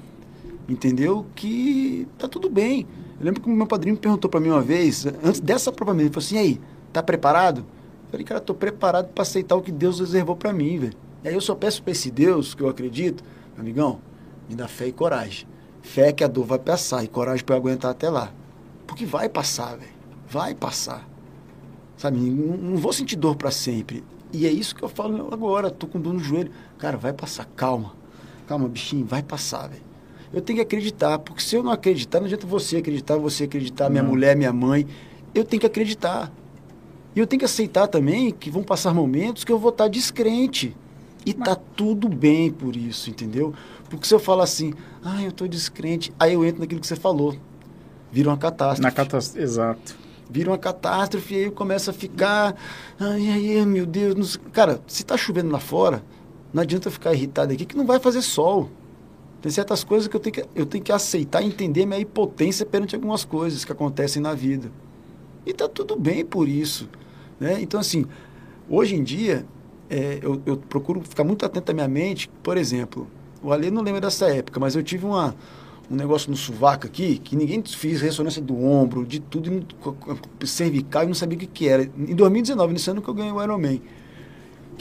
[0.71, 1.25] entendeu?
[1.35, 2.87] Que tá tudo bem.
[3.19, 6.07] Eu lembro que o meu padrinho perguntou para mim uma vez, antes dessa prova mesmo,
[6.07, 6.61] ele falou assim, aí,
[6.91, 7.59] tá preparado?
[7.59, 10.93] Eu falei, cara, tô preparado para aceitar o que Deus reservou para mim, velho.
[11.23, 13.23] E aí eu só peço para esse Deus, que eu acredito,
[13.57, 13.99] amigão,
[14.49, 15.47] me dá fé e coragem.
[15.81, 18.31] Fé que a dor vai passar e coragem para aguentar até lá.
[18.87, 19.91] Porque vai passar, velho.
[20.27, 21.07] Vai passar.
[21.97, 24.03] Sabe, não, não vou sentir dor para sempre.
[24.33, 26.51] E é isso que eu falo agora, tô com dor no joelho.
[26.77, 27.93] Cara, vai passar, calma.
[28.47, 29.90] Calma, bichinho, vai passar, velho
[30.33, 33.89] eu tenho que acreditar, porque se eu não acreditar, não adianta você acreditar, você acreditar,
[33.89, 34.09] minha não.
[34.09, 34.87] mulher, minha mãe.
[35.35, 36.31] Eu tenho que acreditar.
[37.15, 40.75] E eu tenho que aceitar também que vão passar momentos que eu vou estar descrente.
[41.25, 41.49] E Mas...
[41.49, 43.53] tá tudo bem por isso, entendeu?
[43.89, 44.73] Porque se eu falar assim,
[45.03, 47.35] ah, eu tô descrente, aí eu entro naquilo que você falou.
[48.09, 48.81] Vira uma catástrofe.
[48.81, 49.97] Na catástrofe, exato.
[50.29, 52.55] Vira uma catástrofe e aí começa a ficar,
[52.97, 54.39] ai, ai, meu Deus.
[54.53, 56.01] Cara, se tá chovendo lá fora,
[56.53, 58.69] não adianta ficar irritado aqui que não vai fazer sol.
[59.41, 62.65] Tem certas coisas que eu tenho que, eu tenho que aceitar e entender minha impotência
[62.65, 64.71] perante algumas coisas que acontecem na vida.
[65.45, 66.87] E tá tudo bem por isso.
[67.39, 67.59] Né?
[67.59, 68.05] Então, assim,
[68.69, 69.45] hoje em dia,
[69.89, 72.29] é, eu, eu, procuro ficar muito atento à minha mente.
[72.43, 73.07] Por exemplo,
[73.41, 75.35] o Ale não lembra dessa época, mas eu tive uma,
[75.89, 79.65] um negócio no sovaco aqui, que ninguém fez ressonância do ombro, de tudo,
[80.45, 81.83] cervical, e não sabia o que, que era.
[81.83, 83.81] Em 2019, nesse ano que eu ganhei o Ironman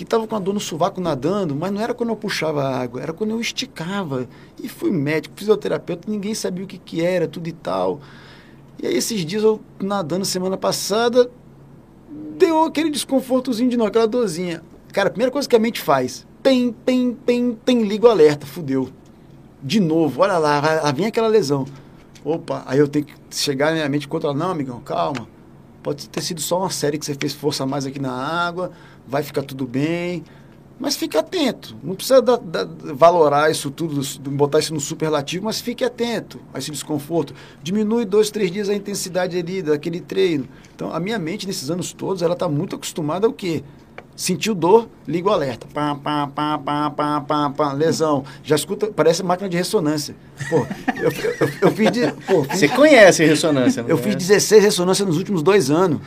[0.00, 2.80] que estava com a dor no sovaco nadando, mas não era quando eu puxava a
[2.80, 4.26] água, era quando eu esticava.
[4.58, 8.00] E fui médico, fisioterapeuta, ninguém sabia o que, que era, tudo e tal.
[8.82, 11.30] E aí esses dias eu nadando semana passada,
[12.38, 14.62] deu aquele desconfortozinho de novo, aquela dorzinha.
[14.90, 18.46] Cara, a primeira coisa que a mente faz, tem, tem, tem, tem, liga o alerta,
[18.46, 18.88] fudeu.
[19.62, 21.66] De novo, olha lá, lá vem aquela lesão.
[22.24, 25.28] Opa, aí eu tenho que chegar na minha mente e controlar, não, amigão, calma.
[25.82, 28.70] Pode ter sido só uma série que você fez força mais aqui na água,
[29.06, 30.24] vai ficar tudo bem.
[30.78, 31.76] Mas fique atento.
[31.82, 34.00] Não precisa da, da, valorar isso tudo,
[34.30, 37.34] botar isso no superlativo, mas fique atento a esse desconforto.
[37.62, 40.48] Diminui dois, três dias a intensidade ali daquele treino.
[40.74, 43.62] Então, a minha mente, nesses anos todos, ela está muito acostumada ao quê?
[44.16, 45.66] Sentiu dor, liga o alerta.
[45.72, 48.24] Pá, pá, pá, pá, pá, pá, pá, lesão.
[48.44, 50.14] Já escuta, parece máquina de ressonância.
[50.50, 54.28] Pô, eu, eu, eu fiz de, pô, Você conhece ressonância, não Eu fiz conhece?
[54.28, 56.00] 16 ressonâncias nos últimos dois anos.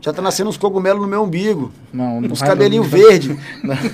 [0.00, 1.70] Já tá nascendo uns cogumelos no meu umbigo.
[1.92, 3.36] Não, não Uns cabelinhos não- verdes.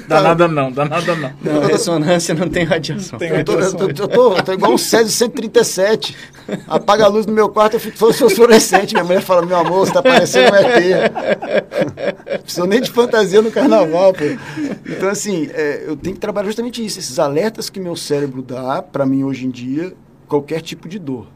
[0.07, 1.33] Dá nada não, dá nada não.
[1.43, 3.19] Não, ressonância não tem radiação.
[3.19, 6.17] Tem Eu tô, eu tô, eu tô- eu tô igual um Césio 137.
[6.69, 8.95] Apaga a luz no meu quarto, eu fico todo fosforescente.
[8.95, 11.13] Minha mulher fala, meu amor, você tá parecendo um ET.
[12.43, 14.25] Preciso nem de fantasia no carnaval, pô.
[14.89, 16.99] Então, assim, é, eu tenho que trabalhar justamente isso.
[17.01, 19.93] Esses alertas que meu cérebro dá, pra mim, hoje em dia,
[20.29, 21.27] qualquer tipo de dor.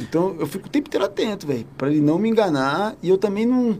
[0.00, 2.94] Então, eu fico o tempo inteiro atento, velho, pra ele não me enganar.
[3.02, 3.78] E eu também não...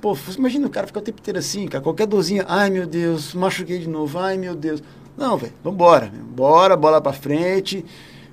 [0.00, 3.34] Pô, imagina o cara ficar o tempo inteiro assim, cara, qualquer dorzinha, ai meu Deus,
[3.34, 4.82] machuquei de novo, ai meu Deus.
[5.16, 6.24] Não, velho, vambora, meu.
[6.24, 7.84] bora, bola pra frente,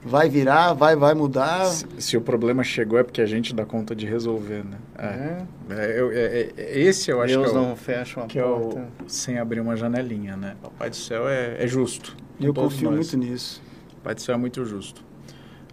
[0.04, 1.66] vai virar, vai, vai mudar.
[1.68, 4.78] Se, se o problema chegou é porque a gente dá conta de resolver, né?
[4.98, 5.44] É.
[5.76, 8.40] É, eu- é- é- esse eu acho Deus que é o, não fecha uma que
[8.40, 8.88] é o porta.
[9.06, 10.56] sem abrir uma janelinha, né?
[10.64, 12.16] O Pai do Céu é, é justo.
[12.40, 13.14] E eu confio nós.
[13.14, 13.62] muito nisso.
[14.00, 15.04] O Pai do Céu é muito justo.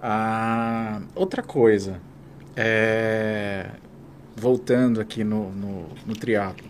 [0.09, 2.01] Ah, outra coisa,
[2.55, 3.71] é,
[4.37, 6.65] voltando aqui no, no, no triatlo,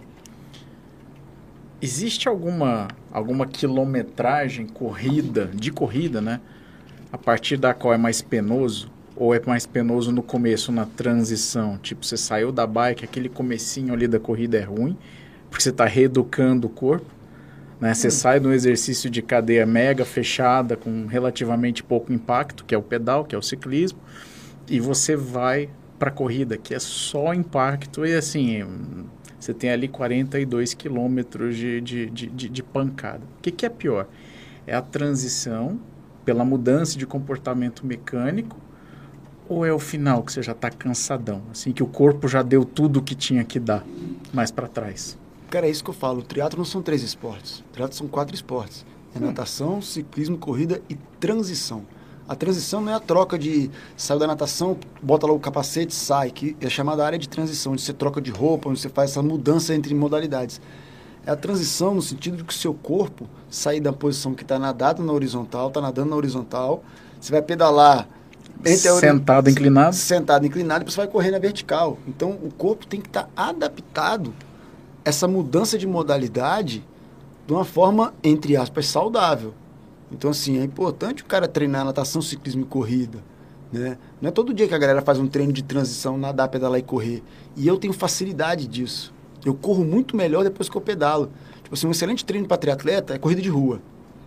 [1.83, 6.41] existe alguma, alguma quilometragem corrida, de corrida, né?
[7.13, 8.91] A partir da qual é mais penoso?
[9.15, 11.77] Ou é mais penoso no começo, na transição?
[11.77, 14.97] Tipo, você saiu da bike, aquele comecinho ali da corrida é ruim,
[15.51, 17.16] porque você está reeducando o corpo.
[17.81, 17.93] Né?
[17.93, 22.79] Você sai de um exercício de cadeia mega fechada, com relativamente pouco impacto, que é
[22.79, 23.99] o pedal, que é o ciclismo,
[24.69, 25.69] e você vai
[25.99, 29.05] para a corrida, que é só impacto, e assim, hum,
[29.39, 33.23] você tem ali 42 quilômetros de, de, de, de, de pancada.
[33.39, 34.09] O que, que é pior?
[34.67, 35.79] É a transição
[36.25, 38.61] pela mudança de comportamento mecânico,
[39.49, 42.65] ou é o final que você já está cansadão, assim, que o corpo já deu
[42.65, 43.85] tudo o que tinha que dar
[44.33, 45.17] mais para trás?
[45.51, 46.21] Cara, é isso que eu falo.
[46.21, 47.61] O triatlo não são três esportes.
[47.61, 48.85] O triatlo são quatro esportes.
[49.15, 51.85] É natação, ciclismo, corrida e transição.
[52.29, 56.31] A transição não é a troca de saiu da natação, bota lá o capacete, sai,
[56.31, 59.23] que é chamada área de transição, onde você troca de roupa, onde você faz essa
[59.23, 60.61] mudança entre modalidades.
[61.25, 64.59] É a transição no sentido de que o seu corpo sair da posição que está
[64.59, 66.83] nadado na horizontal, está nadando na horizontal,
[67.21, 68.09] você vai pedalar
[68.65, 69.95] Sentado, inclinado?
[69.95, 71.99] sentado inclinado e você vai correr na vertical.
[72.09, 74.56] Então o corpo tem que estar adaptado a
[75.07, 76.85] essa mudança de modalidade
[77.47, 79.55] de uma forma, entre aspas, saudável.
[80.11, 83.23] Então, assim, é importante o cara treinar natação, ciclismo e corrida.
[83.73, 83.97] Né?
[84.21, 86.83] Não é todo dia que a galera faz um treino de transição, nadar, pedalar e
[86.83, 87.23] correr.
[87.57, 89.15] E eu tenho facilidade disso.
[89.45, 91.31] Eu corro muito melhor depois que eu pedalo.
[91.63, 93.81] Tipo assim, um excelente treino para triatleta é corrida de rua.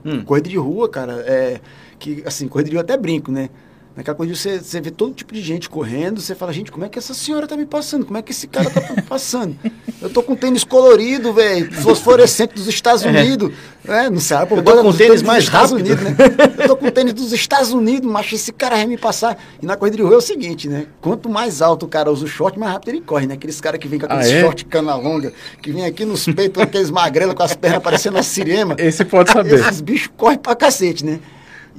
[0.05, 0.23] Hum.
[0.23, 1.59] Corrida de rua, cara, é.
[1.99, 3.49] Que, assim, corrida de rua até brinco, né?
[3.95, 6.89] Naquela corrida você, você vê todo tipo de gente correndo, você fala, gente, como é
[6.89, 8.05] que essa senhora tá me passando?
[8.05, 9.57] Como é que esse cara tá me passando?
[10.01, 13.51] Eu tô com tênis colorido, velho, fosforescente dos Estados Unidos.
[13.85, 15.85] É, não sei, pô, Eu tô com tênis dos mais Estados rápido.
[15.85, 16.15] Unidos, né?
[16.59, 19.37] Eu tô com tênis dos Estados Unidos, mas esse cara vai me passar.
[19.61, 20.85] E na corrida de rua é o seguinte, né?
[21.01, 23.33] Quanto mais alto o cara usa o short, mais rápido ele corre, né?
[23.33, 24.41] Aqueles caras que vêm com aqueles Ah, é?
[24.41, 28.23] short cana longa, que vem aqui nos peitos, aqueles magrelos com as pernas parecendo a
[28.23, 28.75] sirema.
[28.77, 29.59] Esse pode saber.
[29.59, 31.19] Esses bichos correm pra cacete, né?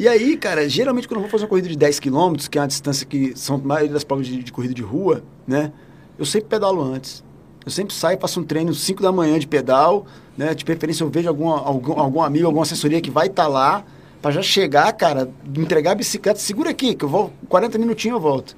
[0.00, 2.62] E aí, cara, geralmente quando eu vou fazer uma corrida de 10 km, que é
[2.62, 5.74] uma distância que são a maioria das provas de, de corrida de rua, né?
[6.18, 7.22] Eu sempre pedalo antes.
[7.66, 10.06] Eu sempre saio, faço um treino 5 da manhã de pedal,
[10.38, 10.54] né?
[10.54, 13.84] De preferência eu vejo algum, algum, amigo, alguma assessoria que vai estar lá,
[14.22, 18.22] pra já chegar, cara, entregar a bicicleta, segura aqui, que eu vou, 40 minutinhos eu
[18.22, 18.56] volto.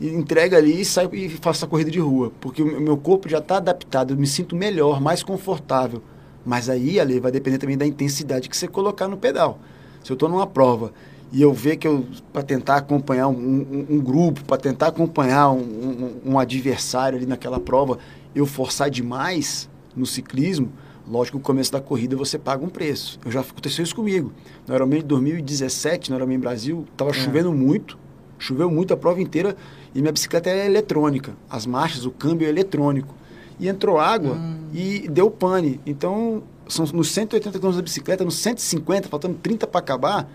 [0.00, 2.32] E entrega ali e saio e faço a corrida de rua.
[2.40, 6.02] Porque o meu corpo já está adaptado, eu me sinto melhor, mais confortável.
[6.46, 9.58] Mas aí, Ale, vai depender também da intensidade que você colocar no pedal.
[10.02, 10.92] Se eu estou numa prova
[11.32, 15.50] e eu ver que eu, para tentar acompanhar um, um- um grupo, para tentar acompanhar
[15.50, 17.98] um, um- adversário ali naquela prova,
[18.34, 20.70] eu forçar demais no ciclismo,
[21.06, 23.18] lógico que no começo da corrida você paga um preço.
[23.24, 24.32] Eu já aconteceu isso comigo.
[24.66, 27.98] No Ironman de 2017, no Ironman Brasil, estava chovendo muito,
[28.38, 29.56] choveu muito a prova inteira
[29.94, 31.34] e minha bicicleta é eletrônica.
[31.50, 33.14] As marchas, o câmbio é eletrônico.
[33.60, 34.36] E entrou água
[34.72, 35.80] e deu pane.
[35.84, 40.30] Então, são nos 180 km da bicicleta, nos 150, faltando 30 para acabar,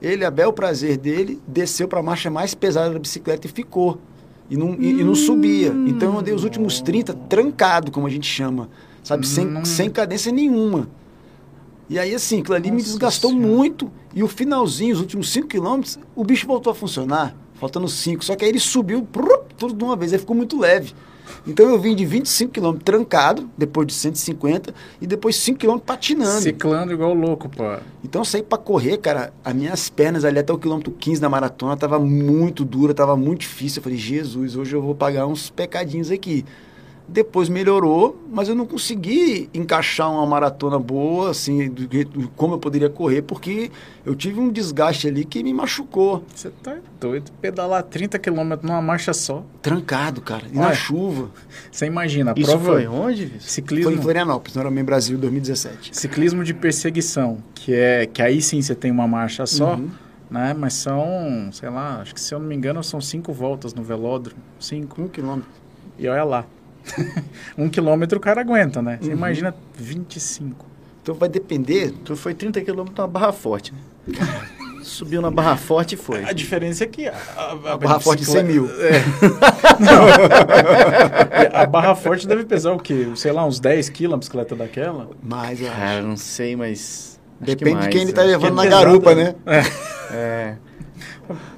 [0.00, 3.98] ele, a bel prazer dele, desceu para a marcha mais pesada da bicicleta e ficou.
[4.48, 5.68] E não, e, e não subia.
[5.86, 8.68] Então eu andei os últimos 30 trancado, como a gente chama.
[9.02, 9.26] Sabe?
[9.26, 9.64] Sem, Hum.
[9.64, 10.88] sem cadência nenhuma.
[11.88, 13.48] E aí, assim, aquilo ali me Nossa desgastou Senhora.
[13.48, 13.90] muito.
[14.14, 18.24] E o finalzinho, os últimos 5 quilômetros, o bicho voltou a funcionar, faltando 5.
[18.24, 20.94] Só que aí ele subiu prrr, tudo de uma vez, aí ficou muito leve.
[21.46, 26.42] Então eu vim de 25 quilômetros trancado, depois de 150, e depois 5 quilômetros patinando.
[26.42, 27.64] Ciclando igual louco, pô.
[28.04, 31.28] Então eu saí pra correr, cara, as minhas pernas ali até o quilômetro 15 da
[31.28, 33.80] maratona tava muito dura, tava muito difícil.
[33.80, 36.44] Eu falei, Jesus, hoje eu vou pagar uns pecadinhos aqui.
[37.12, 42.58] Depois melhorou, mas eu não consegui encaixar uma maratona boa, assim, do, do, como eu
[42.58, 43.70] poderia correr, porque
[44.06, 46.24] eu tive um desgaste ali que me machucou.
[46.34, 47.32] Você tá doido?
[47.40, 49.44] Pedalar 30 km numa marcha só.
[49.60, 50.44] Trancado, cara.
[50.52, 51.30] E Olha, na chuva.
[51.70, 52.72] Você imagina, a Isso prova...
[52.72, 53.32] foi onde?
[53.40, 53.90] Ciclismo...
[53.90, 55.96] Foi em Florianópolis, no Ironman Brasil, 2017.
[55.96, 59.74] Ciclismo de perseguição, que é que aí sim você tem uma marcha só.
[59.74, 59.90] Uhum
[60.30, 60.54] né?
[60.56, 63.82] Mas são, sei lá, acho que se eu não me engano são cinco voltas no
[63.82, 64.40] velódromo.
[64.60, 65.02] Cinco.
[65.02, 65.50] Um quilômetro.
[65.98, 66.46] E olha lá.
[67.56, 68.98] um quilômetro o cara aguenta, né?
[69.00, 69.16] Você uhum.
[69.16, 70.66] imagina 25.
[71.02, 71.92] Então vai depender.
[72.04, 73.78] Tu foi 30 quilômetros na Barra Forte, né?
[74.82, 76.24] Subiu na Barra Forte e foi.
[76.24, 78.68] A diferença é que a, a, a Barra Forte 100 mil.
[78.80, 79.02] É.
[81.62, 83.08] a Barra Forte deve pesar o quê?
[83.14, 85.10] Sei lá, uns 10 quilos a bicicleta daquela?
[85.22, 86.06] Mais, eu Cara, acho.
[86.06, 89.34] não sei, mas Depende mais, de quem ele tá levando na garupa, né?
[89.46, 89.62] É.
[90.14, 90.56] é.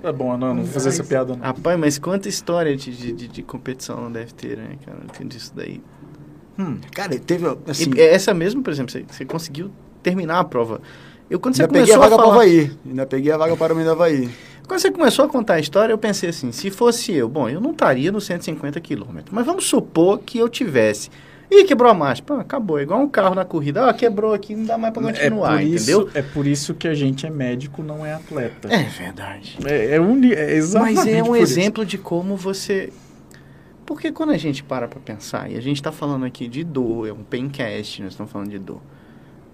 [0.02, 1.34] É bom, não, não vou fazer essa piada.
[1.34, 1.42] Não.
[1.42, 4.98] Rapaz, mas quanta história de, de, de competição não deve ter, né, cara?
[4.98, 5.80] Não entendo isso daí.
[6.58, 6.78] Hum.
[6.92, 7.46] Cara, teve.
[7.66, 9.70] Assim, e essa mesmo, por exemplo, você, você conseguiu
[10.02, 10.80] terminar a prova.
[11.30, 12.70] Eu, quando você ainda peguei a vaga para o Havaí.
[12.86, 14.28] Ainda peguei a vaga para o meio do Havaí.
[14.66, 17.60] Quando você começou a contar a história, eu pensei assim: se fosse eu, bom, eu
[17.60, 19.34] não estaria nos 150 quilômetros.
[19.34, 21.10] Mas vamos supor que eu tivesse
[21.52, 22.22] Ih, quebrou a marcha.
[22.22, 22.80] Pô, acabou.
[22.80, 23.86] Igual um carro na corrida.
[23.86, 26.08] Ah, quebrou aqui, não dá mais para continuar, é entendeu?
[26.14, 28.72] é por isso que a gente é médico, não é atleta.
[28.72, 29.58] É verdade.
[29.66, 31.90] É, é, uni, é exatamente Mas é um exemplo isso.
[31.90, 32.90] de como você...
[33.84, 37.06] Porque quando a gente para para pensar, e a gente está falando aqui de dor,
[37.06, 38.80] é um paincast, nós estamos falando de dor.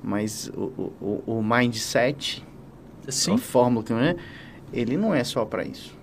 [0.01, 2.47] Mas o, o, o mindset,
[3.09, 3.35] Sim.
[3.35, 4.17] a fórmula, né,
[4.73, 5.98] ele não é só para isso.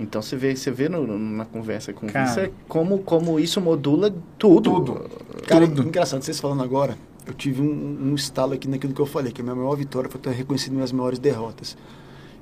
[0.00, 4.72] Então você vê, você vê no, na conversa com você como, como isso modula tudo.
[4.72, 5.10] Tudo.
[5.46, 5.82] Cara, tudo.
[5.82, 6.96] engraçado, vocês falando agora,
[7.26, 10.08] eu tive um, um estalo aqui naquilo que eu falei, que a minha maior vitória
[10.08, 11.76] foi ter reconhecido minhas maiores derrotas.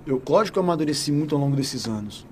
[0.06, 2.24] Eu, lógico que eu amadureci muito ao longo desses anos,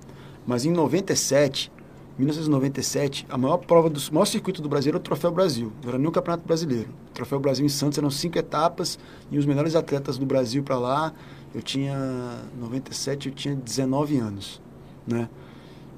[0.47, 1.73] mas em 97,
[2.17, 5.89] 1997, a maior prova do o maior circuito do Brasil era o Troféu Brasil, não
[5.89, 6.89] era nem o Campeonato Brasileiro.
[7.11, 8.97] O Troféu Brasil em Santos eram cinco etapas
[9.29, 11.13] e os melhores atletas do Brasil para lá.
[11.53, 14.65] Eu tinha 97, eu tinha 19 anos
[15.07, 15.29] né?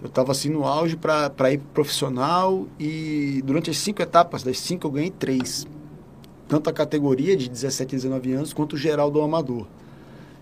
[0.00, 4.86] Eu estava assim no auge para ir profissional e durante as cinco etapas, das cinco
[4.86, 5.66] eu ganhei três.
[6.46, 9.66] Tanto a categoria de 17 e 19 anos quanto o geral do amador.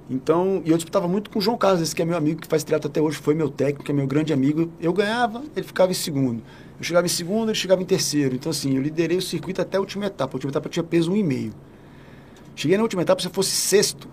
[0.09, 2.47] Então, e eu disputava muito com o João Carlos, esse que é meu amigo, que
[2.47, 4.71] faz triatlo até hoje, foi meu técnico, é meu grande amigo.
[4.81, 6.43] Eu ganhava, ele ficava em segundo.
[6.79, 8.37] Eu chegava em segundo, ele chegava em terceiro.
[8.37, 10.35] Então, assim, eu liderei o circuito até a última etapa.
[10.35, 11.53] A última etapa tinha peso 1,5.
[12.55, 14.09] Cheguei na última etapa, se eu fosse sexto,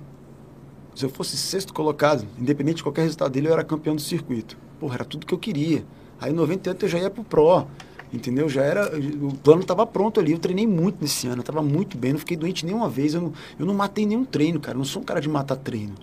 [0.95, 4.57] se eu fosse sexto colocado, independente de qualquer resultado dele, eu era campeão do circuito.
[4.79, 5.83] Porra, era tudo que eu queria.
[6.19, 7.67] Aí em 98 eu já ia pro Pro,
[8.11, 8.47] entendeu?
[8.47, 10.31] Já era, o plano estava pronto ali.
[10.31, 13.13] Eu treinei muito nesse ano, eu estava muito bem, não fiquei doente nenhuma vez.
[13.13, 14.75] Eu não, eu não matei nenhum treino, cara.
[14.75, 15.93] Eu não sou um cara de matar treino.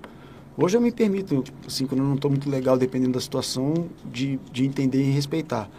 [0.56, 4.38] Hoje eu me permito, assim, quando eu não estou muito legal, dependendo da situação, de,
[4.52, 5.70] de entender e respeitar.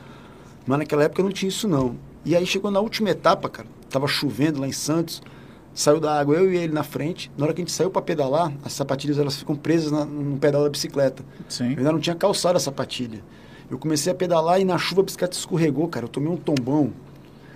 [0.65, 1.95] Mas naquela época eu não tinha isso não.
[2.23, 5.21] E aí chegou na última etapa, cara, tava chovendo lá em Santos
[5.73, 7.31] saiu da água, eu e ele na frente.
[7.37, 10.37] Na hora que a gente saiu para pedalar, as sapatilhas elas ficam presas na, no
[10.37, 11.23] pedal da bicicleta.
[11.47, 11.71] Sim.
[11.71, 13.21] Eu ainda não tinha calçado a sapatilha.
[13.69, 16.05] Eu comecei a pedalar e na chuva a bicicleta escorregou, cara.
[16.05, 16.91] Eu tomei um tombão.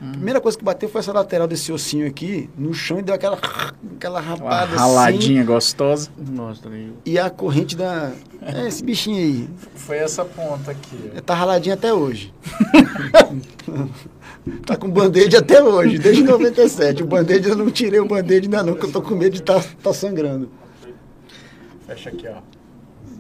[0.05, 0.09] Hum.
[0.09, 3.15] A primeira coisa que bateu foi essa lateral desse ossinho aqui no chão e deu
[3.15, 3.39] aquela,
[3.95, 5.51] aquela rapada Uma raladinha assim.
[5.51, 6.09] gostosa.
[6.17, 6.61] Nossa,
[7.03, 8.11] e a corrente da.
[8.41, 9.49] É, esse bichinho aí.
[9.75, 11.11] Foi essa ponta aqui.
[11.17, 11.21] Ó.
[11.21, 12.33] Tá raladinho até hoje.
[14.63, 17.01] Tá com band-aid até hoje, desde 97.
[17.01, 19.39] O band-aid eu não tirei o band-aid ainda não, porque eu tô com medo de
[19.39, 20.51] estar tá, tá sangrando.
[21.87, 22.41] Fecha aqui, ó.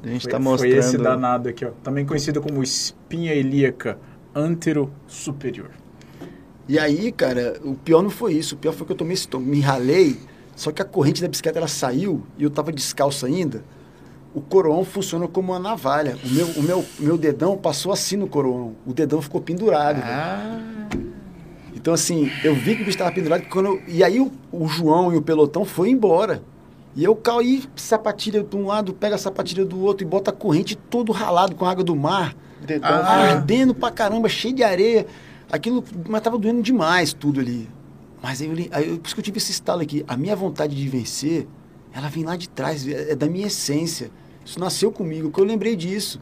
[0.03, 0.71] A gente foi, tá mostrando...
[0.71, 1.71] Foi esse danado aqui, ó.
[1.83, 3.97] Também conhecido como espinha ilíaca
[4.35, 5.71] antero superior.
[6.67, 8.55] E aí, cara, o pior não foi isso.
[8.55, 10.17] O pior foi que eu tomei esse me ralei,
[10.55, 13.63] só que a corrente da bicicleta ela saiu e eu tava descalço ainda.
[14.33, 16.17] O coroão funciona como uma navalha.
[16.23, 18.75] O meu, o meu, meu dedão passou assim no coroão.
[18.85, 20.01] O dedão ficou pendurado.
[20.03, 20.59] Ah.
[21.73, 23.43] Então, assim, eu vi que o bicho estava pendurado.
[23.47, 26.41] Quando eu, e aí o, o, João e o pelotão foi embora.
[26.95, 30.33] E eu caí sapatilha de um lado, pega a sapatilha do outro e bota a
[30.33, 32.35] corrente todo ralado com a água do mar.
[32.81, 33.31] Ah.
[33.31, 35.05] Ardendo pra caramba, cheio de areia.
[35.51, 37.69] Aquilo, mas tava doendo demais tudo ali.
[38.21, 40.03] Mas aí, eu, aí por isso que eu tive esse estalo aqui.
[40.07, 41.47] A minha vontade de vencer,
[41.93, 44.09] ela vem lá de trás, é, é da minha essência.
[44.43, 46.19] Isso nasceu comigo, que eu lembrei disso.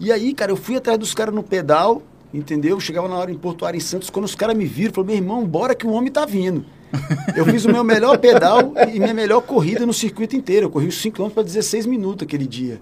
[0.00, 2.80] E aí, cara, eu fui atrás dos caras no pedal, entendeu?
[2.80, 5.46] Chegava na hora em Portuário, em Santos, quando os caras me viram, falaram, meu irmão,
[5.46, 6.64] bora que o homem tá vindo.
[7.34, 10.66] Eu fiz o meu melhor pedal e minha melhor corrida no circuito inteiro.
[10.66, 12.80] Eu corri os 5 km para 16 minutos aquele dia.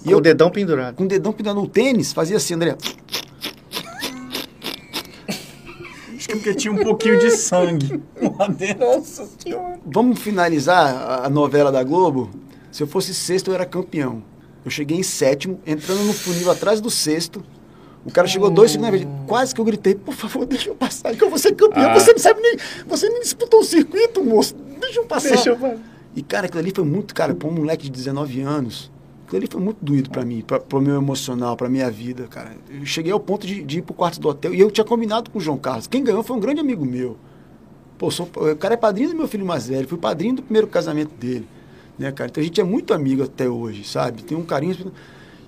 [0.00, 0.94] E com eu, o dedão pendurado.
[0.96, 2.76] Com o dedão pendurado no tênis, fazia assim, André.
[6.22, 8.00] Acho que é porque tinha um pouquinho de sangue
[8.38, 8.86] lá dentro.
[8.86, 9.80] Nossa senhora.
[9.84, 12.30] Vamos finalizar a novela da Globo?
[12.70, 14.22] Se eu fosse sexto, eu era campeão.
[14.64, 17.42] Eu cheguei em sétimo, entrando no funil atrás do sexto,
[18.04, 19.26] O cara chegou dois segundos na frente.
[19.26, 21.90] Quase que eu gritei, por favor, deixa eu passar, que eu vou ser campeão.
[21.90, 21.94] Ah.
[21.94, 22.56] Você não sabe nem.
[22.86, 24.54] Você nem disputou o circuito, moço.
[24.80, 25.30] Deixa eu passar.
[25.30, 25.80] Deixa eu.
[26.14, 28.92] E, cara, aquilo ali foi muito, cara, para um moleque de 19 anos.
[29.32, 32.54] Aquilo ali foi muito doído para mim, para o meu emocional, para minha vida, cara.
[32.70, 35.30] Eu cheguei ao ponto de, de ir pro quarto do hotel e eu tinha combinado
[35.30, 35.86] com o João Carlos.
[35.86, 37.16] Quem ganhou foi um grande amigo meu.
[37.96, 40.66] Pô, sou, o cara é padrinho do meu filho mais velho, fui padrinho do primeiro
[40.66, 41.48] casamento dele.
[41.98, 42.28] Né, cara?
[42.28, 44.22] Então a gente é muito amigo até hoje, sabe?
[44.22, 44.92] Tem um carinho.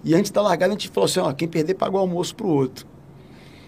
[0.03, 2.49] E antes da largada a gente falou assim: ó, quem perder paga o almoço pro
[2.49, 2.87] outro.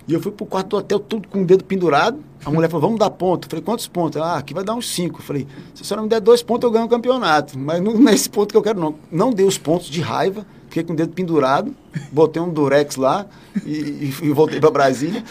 [0.08, 2.22] E eu fui pro quarto do hotel, tudo com o dedo pendurado.
[2.44, 3.46] A mulher falou, vamos dar ponto.
[3.46, 4.16] Eu falei, quantos pontos?
[4.16, 5.18] Ela, ah, aqui vai dar uns cinco.
[5.18, 7.58] Eu falei, se a senhora me der dois pontos, eu ganho o campeonato.
[7.58, 8.94] Mas não, não é esse ponto que eu quero, não.
[9.10, 11.74] Não dei os pontos de raiva, fiquei com o dedo pendurado,
[12.12, 13.26] botei um durex lá
[13.64, 15.24] e, e, voltei para Brasília.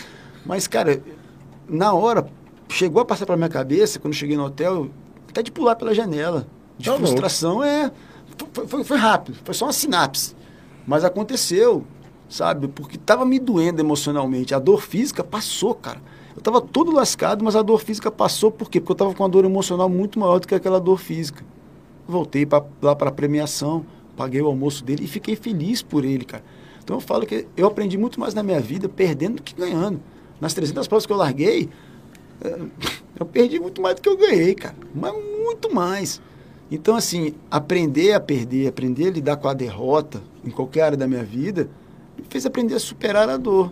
[0.46, 1.02] Mas, cara,
[1.70, 2.28] na hora,
[2.68, 4.90] chegou a passar pela minha cabeça, quando cheguei no hotel,
[5.30, 6.46] até de pular pela janela.
[6.78, 7.90] De tá frustração, é...
[8.52, 10.36] Foi, foi, foi rápido, foi só uma sinapse.
[10.86, 11.86] Mas aconteceu
[12.30, 12.68] sabe?
[12.68, 14.54] Porque estava me doendo emocionalmente.
[14.54, 16.02] A dor física passou, cara.
[16.36, 18.80] Eu estava todo lascado, mas a dor física passou por quê?
[18.80, 21.46] Porque eu estava com uma dor emocional muito maior do que aquela dor física.
[22.08, 23.86] Voltei pra, lá para a premiação,
[24.18, 26.44] paguei o almoço dele e fiquei feliz por ele, cara.
[26.84, 30.00] Então eu falo que eu aprendi muito mais na minha vida perdendo do que ganhando.
[30.40, 31.70] Nas 300 provas que eu larguei,
[32.42, 32.60] é,
[33.18, 34.76] eu perdi muito mais do que eu ganhei, cara.
[34.94, 36.22] Mas muito mais.
[36.70, 41.08] Então, assim, aprender a perder, aprender a lidar com a derrota em qualquer área da
[41.08, 41.70] minha vida,
[42.26, 43.72] me fez aprender a superar a dor.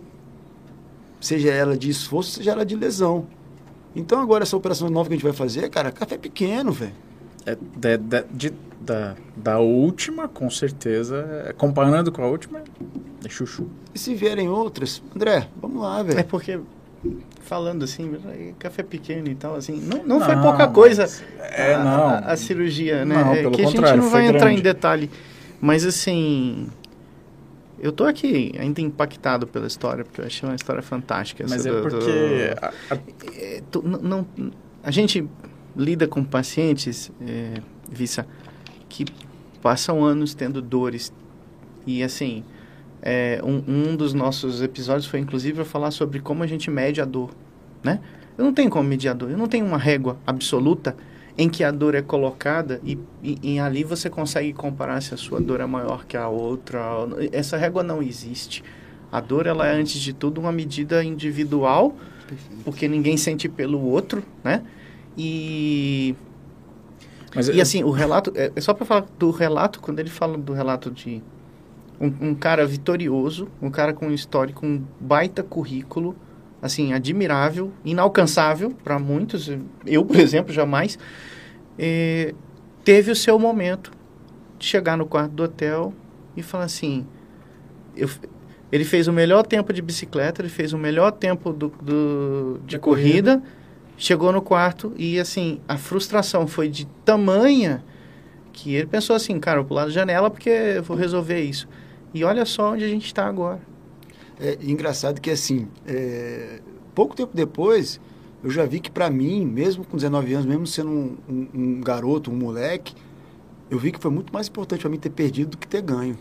[1.20, 3.26] Seja ela de esforço, seja ela de lesão.
[3.94, 6.92] Então agora essa operação nova que a gente vai fazer, cara, café pequeno, velho.
[7.46, 12.62] É, de, de, de, da, da última, com certeza, é, comparando com a última,
[13.24, 13.68] é chuchu.
[13.94, 16.18] E se vierem outras, André, vamos lá, velho.
[16.18, 16.58] É porque,
[17.40, 18.16] falando assim,
[18.58, 22.08] café pequeno e tal, assim, não, não, não foi pouca coisa é, a, não.
[22.08, 23.14] A, a, cirurgia, né?
[23.14, 24.60] Não, é, que a gente não vai entrar grande.
[24.60, 25.10] em detalhe.
[25.60, 26.68] Mas assim,
[27.78, 31.44] eu tô aqui ainda impactado pela história, porque eu achei uma história fantástica.
[31.48, 31.98] Mas é do, porque...
[31.98, 32.64] Do...
[32.64, 32.98] A, a...
[33.36, 34.26] É, tu, não,
[34.82, 35.28] a gente
[35.76, 37.60] lida com pacientes, é,
[37.90, 38.26] Vissa,
[38.88, 39.04] que
[39.60, 41.12] passam anos tendo dores.
[41.86, 42.44] E assim,
[43.02, 47.04] é, um, um dos nossos episódios foi inclusive falar sobre como a gente mede a
[47.04, 47.30] dor,
[47.82, 48.00] né?
[48.36, 50.96] Eu não tenho como medir a dor, eu não tenho uma régua absoluta
[51.36, 55.16] em que a dor é colocada e, e, e, ali você consegue comparar se a
[55.16, 56.80] sua dor é maior que a outra.
[57.32, 58.62] Essa régua não existe.
[59.10, 61.96] A dor ela é antes de tudo uma medida individual,
[62.28, 62.62] Perfeito.
[62.64, 64.62] porque ninguém sente pelo outro, né?
[65.18, 66.14] E
[67.34, 67.62] Mas e eu...
[67.62, 70.90] assim o relato é, é só para falar do relato quando ele fala do relato
[70.90, 71.22] de
[72.00, 76.16] um, um cara vitorioso, um cara com um histórico, um baita currículo
[76.64, 79.50] assim, admirável, inalcançável para muitos.
[79.84, 80.98] Eu, por exemplo, jamais.
[81.78, 82.34] É,
[82.82, 83.92] teve o seu momento
[84.58, 85.92] de chegar no quarto do hotel
[86.34, 87.06] e falar assim:
[87.94, 88.08] eu,
[88.72, 92.78] ele fez o melhor tempo de bicicleta, ele fez o melhor tempo do, do de,
[92.78, 93.42] corrida, corrida,
[93.98, 97.84] chegou no quarto e assim, a frustração foi de tamanha
[98.54, 101.68] que ele pensou assim: cara, eu pular da janela porque eu vou resolver isso.
[102.14, 103.73] E olha só onde a gente está agora.
[104.40, 106.60] É engraçado que, assim, é,
[106.94, 108.00] pouco tempo depois,
[108.42, 111.80] eu já vi que para mim, mesmo com 19 anos, mesmo sendo um, um, um,
[111.80, 112.94] garoto, um moleque,
[113.70, 116.18] eu vi que foi muito mais importante para mim ter perdido do que ter ganho.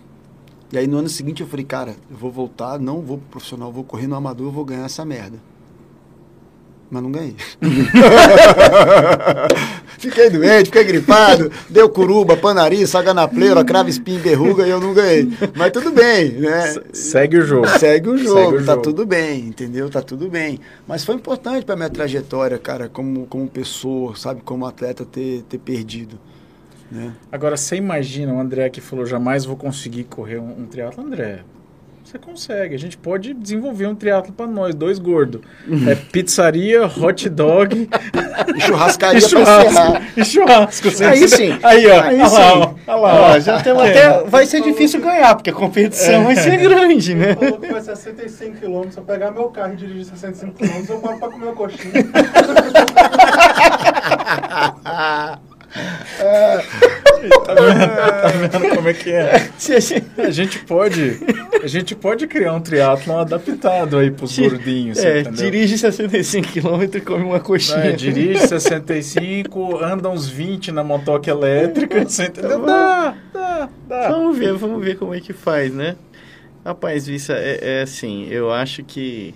[0.72, 3.72] E aí no ano seguinte eu falei, cara, eu vou voltar, não vou pro profissional,
[3.72, 5.39] vou correr no amador, vou ganhar essa merda
[6.94, 7.36] mas não ganhei.
[9.98, 14.80] fiquei doente, fiquei gripado, deu curuba, panariz, saga na pleura, cravo, espinho, verruga e eu
[14.80, 15.28] não ganhei.
[15.56, 16.76] Mas tudo bem, né?
[16.94, 17.68] Segue o jogo.
[17.80, 18.84] Segue o jogo, Segue o tá jogo.
[18.84, 19.89] tudo bem, entendeu?
[19.89, 20.60] Tá tudo bem.
[20.88, 25.58] Mas foi importante para minha trajetória, cara, como, como pessoa, sabe, como atleta ter, ter
[25.58, 26.20] perdido.
[26.91, 27.12] Né?
[27.32, 31.39] Agora, você imagina o André que falou, jamais vou conseguir correr um, um triatlo, André,
[32.14, 32.76] você consegue.
[32.76, 35.41] A gente pode desenvolver um triatlo para nós, dois gordos.
[35.68, 35.89] Uhum.
[35.89, 37.89] É pizzaria, hot dog.
[38.55, 40.03] e churrascaria e churrasco.
[40.16, 40.88] E churrasco.
[41.03, 41.57] Aí sim.
[41.64, 42.01] Aí, ó.
[42.01, 43.32] Aí olha lá, olha lá.
[43.32, 43.89] Ó, já tem é.
[43.89, 46.24] até, vai ser difícil ganhar, porque a competição é.
[46.26, 47.36] vai ser grande, né?
[47.36, 48.91] Falou que vai 65 km.
[48.91, 51.93] Se eu pegar meu carro e dirigir 65 km, eu paro para comer o coxinha.
[55.74, 59.50] tá, vendo, tá vendo como é que é?
[60.18, 61.20] A gente pode,
[61.62, 65.46] a gente pode criar um triatlon adaptado aí pros gordinhos, é, entendeu?
[65.46, 67.86] dirige 65 km e come uma coxinha.
[67.86, 72.66] É, dirige 65, anda uns 20 na motoca elétrica, você entendeu?
[72.66, 74.10] Dá, dá, dá.
[74.10, 75.96] Vamos ver, vamos ver como é que faz, né?
[76.64, 79.34] Rapaz, Vissa, é, é assim, eu acho que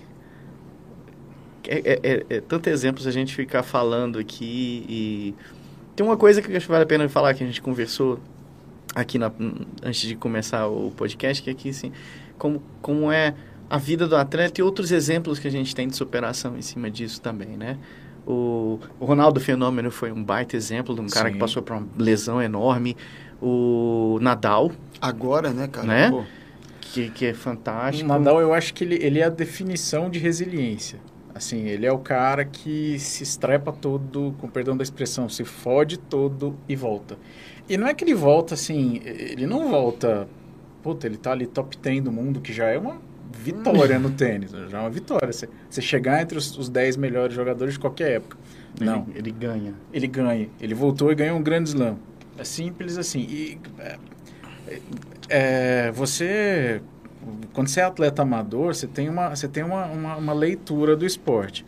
[1.68, 5.34] é, é, é, é tanto exemplos a gente ficar falando aqui e
[5.98, 8.20] tem uma coisa que acho que vale a pena falar que a gente conversou
[8.94, 9.32] aqui na,
[9.82, 11.90] antes de começar o podcast, que é que assim,
[12.38, 13.34] como, como é
[13.68, 16.88] a vida do atleta e outros exemplos que a gente tem de superação em cima
[16.88, 17.76] disso também, né?
[18.24, 21.32] O, o Ronaldo Fenômeno foi um baita exemplo de um cara Sim.
[21.32, 22.96] que passou por uma lesão enorme.
[23.42, 24.70] O Nadal,
[25.00, 25.86] Agora, né, cara?
[25.86, 26.10] Né?
[26.12, 26.22] Pô,
[26.80, 28.04] que, que é fantástico.
[28.04, 31.00] O Nadal, eu acho que ele, ele é a definição de resiliência.
[31.38, 35.96] Assim, ele é o cara que se estrepa todo, com perdão da expressão, se fode
[35.96, 37.16] todo e volta.
[37.68, 40.26] E não é que ele volta assim, ele não volta,
[40.82, 43.00] puta, ele tá ali top 10 do mundo, que já é uma
[43.32, 45.32] vitória no tênis, já é uma vitória.
[45.32, 48.36] Você, você chegar entre os, os 10 melhores jogadores de qualquer época.
[48.80, 49.74] Não, Ele, ele ganha.
[49.92, 50.48] ele ganha.
[50.60, 51.98] Ele voltou e ganhou um grande slam.
[52.36, 53.20] É simples assim.
[53.20, 53.98] E é,
[55.28, 56.80] é, você,
[57.52, 61.06] quando você é atleta amador, você tem uma, você tem uma, uma, uma leitura do
[61.06, 61.64] esporte.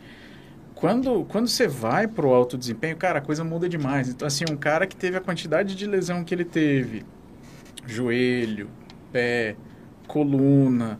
[0.75, 4.09] Quando, quando você vai para o alto desempenho, cara, a coisa muda demais.
[4.09, 7.05] Então, assim, um cara que teve a quantidade de lesão que ele teve,
[7.85, 8.67] joelho,
[9.11, 9.55] pé,
[10.07, 10.99] coluna,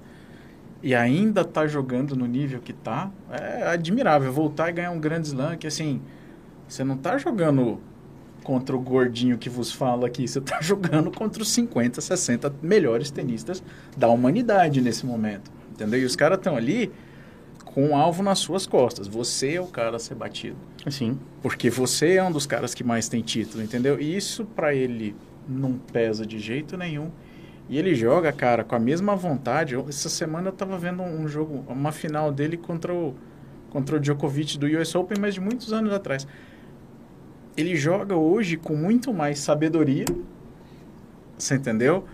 [0.83, 4.31] e ainda tá jogando no nível que tá, é admirável.
[4.31, 6.01] Voltar e ganhar um grande slam, que assim,
[6.67, 7.79] você não tá jogando
[8.43, 13.11] contra o gordinho que vos fala aqui, você tá jogando contra os 50, 60 melhores
[13.11, 13.63] tenistas
[13.95, 15.99] da humanidade nesse momento, entendeu?
[15.99, 16.91] E os caras estão ali
[17.73, 19.07] com um alvo nas suas costas.
[19.07, 20.57] Você é o cara a ser batido.
[20.85, 21.17] Assim.
[21.41, 23.99] Porque você é um dos caras que mais tem título, entendeu?
[23.99, 25.15] E isso pra ele
[25.47, 27.09] não pesa de jeito nenhum.
[27.69, 29.75] E ele joga, cara, com a mesma vontade.
[29.87, 33.15] Essa semana eu tava vendo um jogo, uma final dele contra o,
[33.69, 36.27] contra o Djokovic do US Open, mas de muitos anos atrás.
[37.61, 40.05] Ele joga hoje com muito mais sabedoria,
[41.37, 42.05] você entendeu?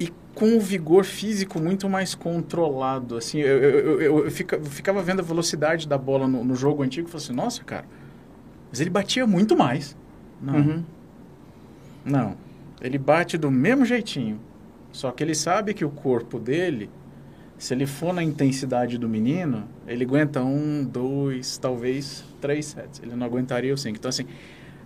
[0.00, 3.16] E com o vigor físico muito mais controlado.
[3.16, 6.44] Assim, eu, eu, eu, eu- eu fica- eu ficava vendo a velocidade da bola no,
[6.44, 7.84] no jogo antigo e falei assim, nossa, cara,
[8.70, 9.96] mas ele batia muito mais.
[10.42, 10.84] Não, Uhum.
[12.04, 12.36] não.
[12.80, 14.38] Ele bate do mesmo jeitinho.
[14.92, 16.90] Só que ele sabe que o corpo dele,
[17.58, 23.00] se ele for na intensidade do menino, ele aguenta um, dois, talvez três sets.
[23.02, 23.96] Ele não aguentaria o cinco.
[23.96, 24.26] Então, assim,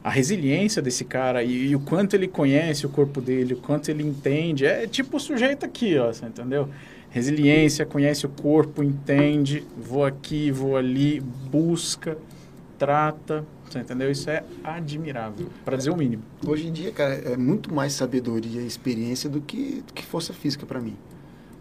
[0.02, 3.88] a resiliência desse cara e, e o quanto ele conhece o corpo dele, o quanto
[3.88, 6.68] ele entende, é tipo o sujeito aqui, ó, entendeu?
[7.10, 11.18] Resiliência, conhece o corpo, entende, vou aqui, vou ali,
[11.50, 12.16] busca,
[12.78, 14.08] trata, você entendeu?
[14.08, 16.22] Isso é admirável, para dizer o mínimo.
[16.46, 20.32] Hoje em dia, cara, é muito mais sabedoria e experiência do que, do que força
[20.32, 20.96] física pra mim.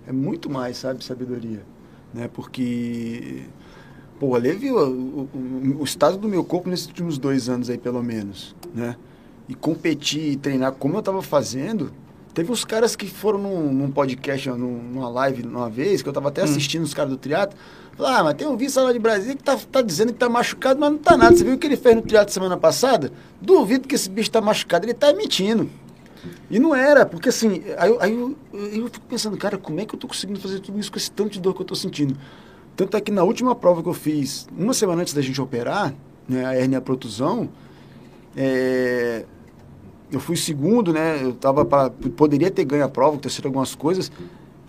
[0.05, 1.63] É muito mais, sabe, sabedoria.
[2.13, 2.29] Né?
[2.31, 3.43] Porque,
[4.19, 7.77] pô, ali viu o, o, o estado do meu corpo nesses últimos dois anos aí,
[7.77, 8.95] pelo menos, né?
[9.49, 11.91] E competir e treinar como eu tava fazendo.
[12.33, 16.13] Teve uns caras que foram num, num podcast, num- numa live uma vez, que eu
[16.13, 17.57] tava até assistindo os caras do triatlo.
[17.95, 20.29] Falaram, ah, mas tem um vice lá de Brasília que tá, tá dizendo que tá
[20.29, 21.35] machucado, mas não tá nada.
[21.35, 23.11] Você viu o que ele fez no triatlo semana passada?
[23.41, 25.67] Duvido que esse bicho tá machucado, ele tá mentindo.
[26.51, 29.85] E não era, porque assim, aí, eu- aí eu, eu fico pensando, cara, como é
[29.85, 31.73] que eu tô conseguindo fazer tudo isso com esse tanto de dor que eu tô
[31.75, 32.15] sentindo?
[32.77, 35.95] Tanto é que na última prova que eu fiz, uma semana antes da gente operar,
[36.29, 37.49] né, a hernia protusão,
[38.35, 39.25] é,
[40.11, 41.23] eu fui segundo, né?
[41.23, 44.11] Eu tava pra, poderia ter ganho a prova, ter sido algumas coisas.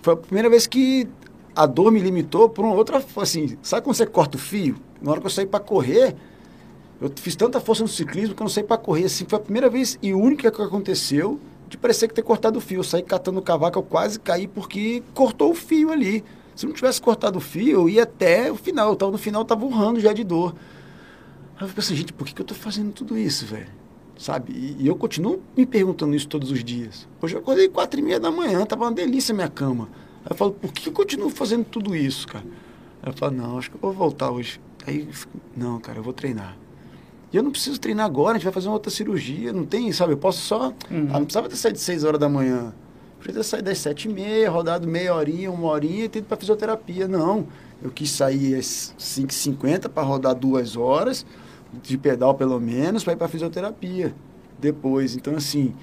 [0.00, 1.06] Foi a primeira vez que
[1.54, 4.76] a dor me limitou por uma outra, assim, sabe quando você corta o fio?
[5.02, 6.16] Na hora que eu saí para correr,
[7.02, 9.42] eu fiz tanta força no ciclismo que eu não saí para correr, assim, foi a
[9.42, 11.38] primeira vez e única que aconteceu
[11.68, 12.78] de parecer que ter cortado o fio.
[12.78, 16.24] Eu saí catando o cavaco, eu quase caí porque cortou o fio ali.
[16.58, 18.88] Se não tivesse cortado o fio, eu ia até o final.
[18.88, 20.56] Eu tava, no final eu tava urrando já de dor.
[21.56, 23.68] Aí eu fico assim, gente, por que, que eu tô fazendo tudo isso, velho?
[24.18, 24.52] Sabe?
[24.52, 27.06] E, e eu continuo me perguntando isso todos os dias.
[27.22, 29.88] Hoje eu acordei quatro e meia da manhã, tava uma delícia a minha cama.
[30.24, 32.44] Aí eu falo, por que eu continuo fazendo tudo isso, cara?
[33.04, 34.60] Aí eu falo, não, acho que eu vou voltar hoje.
[34.84, 36.56] Aí, eu fico, não, cara, eu vou treinar.
[37.32, 39.92] E eu não preciso treinar agora, a gente vai fazer uma outra cirurgia, não tem,
[39.92, 40.12] sabe?
[40.12, 40.74] Eu posso só.
[40.90, 41.08] Uhum.
[41.10, 42.74] Ah, não precisava ter saído de 6 horas da manhã.
[43.22, 46.36] Ter saído das 7 e meia, rodado meia horinha, uma horinha e ter ido pra
[46.36, 47.06] fisioterapia.
[47.06, 47.46] Não.
[47.82, 51.26] Eu quis sair às 5h50 para rodar duas horas,
[51.82, 54.14] de pedal pelo menos, para ir pra fisioterapia
[54.58, 55.14] depois.
[55.14, 55.74] Então, assim.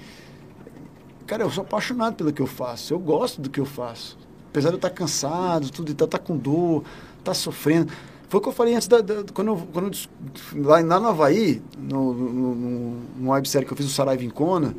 [1.26, 2.94] Cara, eu sou apaixonado pelo que eu faço.
[2.94, 4.16] Eu gosto do que eu faço.
[4.50, 6.84] Apesar de eu estar cansado, tudo, estar tá com dor,
[7.18, 7.92] estar sofrendo.
[8.28, 11.08] Foi o que eu falei antes, da, da- quando, eu, quando eu lá, lá no
[11.08, 14.74] Havaí, no, no, no, no websérie que eu fiz o Saraiva em Kona,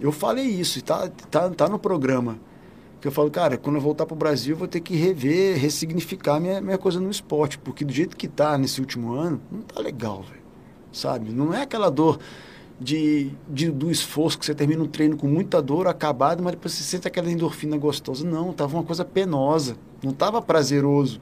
[0.00, 2.38] eu falei isso, tá, tá, tá no programa.
[3.00, 6.40] Que eu falo, cara, quando eu voltar pro Brasil, eu vou ter que rever, ressignificar
[6.40, 9.80] minha, minha coisa no esporte, porque do jeito que tá nesse último ano, não tá
[9.80, 10.40] legal, velho.
[10.92, 11.30] Sabe?
[11.30, 12.18] Não é aquela dor
[12.80, 16.72] de, de- do esforço que você termina um treino com muita dor, acabado, mas depois
[16.74, 18.26] você sente aquela endorfina gostosa.
[18.26, 21.20] Não, tava uma coisa penosa, não tava prazeroso.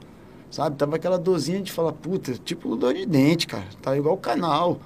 [0.49, 0.77] Sabe?
[0.77, 3.65] Tava aquela dorzinha de falar, puta, tipo dor de dente, cara.
[3.81, 4.79] Tá igual o canal.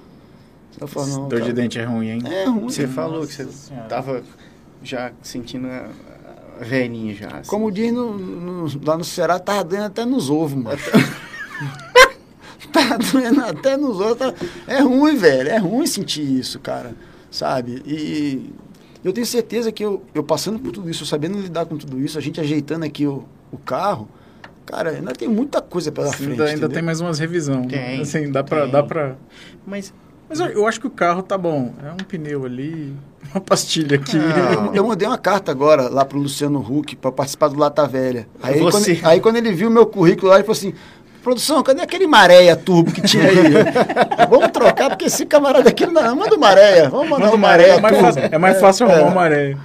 [0.78, 2.22] Você fala, não, Dor de cara, dente é ruim, hein?
[2.26, 2.68] É ruim.
[2.70, 3.86] Você falou que você Senhora.
[3.88, 4.22] tava
[4.82, 5.88] já sentindo a,
[6.60, 7.28] a Velhinho já.
[7.28, 7.50] assim.
[7.50, 10.78] Como diz no, no- lá no Ceará, tá doendo até nos ovos, mano.
[12.72, 14.16] tá doendo até nos ovos.
[14.18, 14.34] tá-
[14.66, 15.48] É ruim, velho.
[15.48, 16.94] É ruim sentir isso, cara.
[17.30, 17.82] Sabe?
[17.86, 18.50] E
[19.04, 22.00] eu tenho certeza que eu, eu passando por tudo isso, eu sabendo lidar com tudo
[22.00, 24.08] isso, a gente ajeitando aqui o, o carro,
[24.66, 26.40] cara, ainda tem muita coisa pela frente.
[26.42, 27.66] ainda, tem mais umas revisão.
[27.66, 28.70] Tem, Assim, dá pra, tem.
[28.72, 29.16] dá pra...
[29.66, 29.94] Mas
[30.30, 31.74] Mas eu, acho que o carro tá bom.
[31.84, 32.96] É um pneu ali,
[33.34, 34.16] uma pastilha aqui.
[34.16, 34.70] Ah.
[34.72, 38.28] Eu, mandei uma carta agora lá pro Luciano Huck para participar do Lata Velha.
[38.40, 40.72] Aí quando, aí quando ele viu o meu currículo lá, ele falou assim:
[41.20, 43.36] produção, cadê aquele Maréia turbo que tinha aí?
[44.30, 46.14] vamos trocar, porque esse camarada aqui não.
[46.14, 48.12] Manda o Maréia, vamos mandar Manda o Maréia é mais turbo.
[48.12, 49.56] fácil, é mais fácil arrumar uma maré.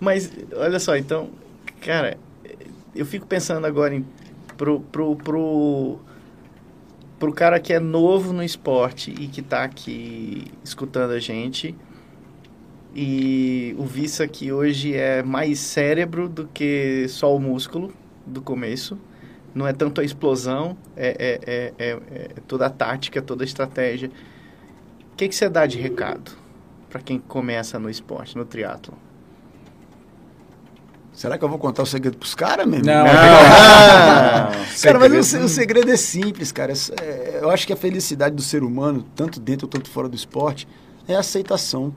[0.00, 1.28] Mas, olha só, então,
[1.80, 2.18] cara,
[2.92, 4.04] eu fico pensando agora em,
[4.56, 5.98] pro, pro, pro,
[7.22, 11.72] pro cara que é novo no esporte e que tá aqui escutando a gente.
[12.92, 17.92] E o Vissa que hoje é mais cérebro do que só o músculo
[18.26, 18.98] do começo.
[19.54, 23.46] Não é tanto a explosão, é, é, é, é, é toda a tática, toda a
[23.46, 24.10] estratégia.
[25.12, 26.32] O que, que você dá de recado
[26.90, 28.98] para quem começa no esporte, no triatlo?
[31.12, 32.86] Será que eu vou contar o segredo pros caras mesmo?
[32.86, 34.50] Não, Ah,
[34.82, 35.24] Cara, mas o, Segredo.
[35.24, 36.72] se- o segredo é simples, cara.
[37.00, 40.66] É- Eu acho que a felicidade do ser humano, tanto dentro quanto fora do esporte,
[41.06, 41.94] é a aceitação.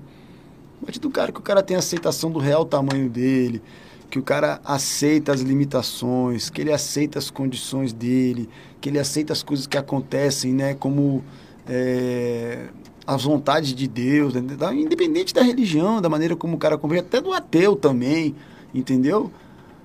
[0.82, 3.62] A partir do cara que o cara tem aceitação do real tamanho dele,
[4.10, 8.50] que o cara aceita as limitações, que ele aceita as condições dele,
[8.82, 10.74] que ele aceita as coisas que acontecem, né?
[10.76, 11.24] Como
[11.68, 12.66] é,
[13.08, 14.42] as vontades de Deus, né,
[14.74, 18.36] independente da religião, da maneira como o cara compreende, até do ateu também,
[18.80, 19.32] entendeu?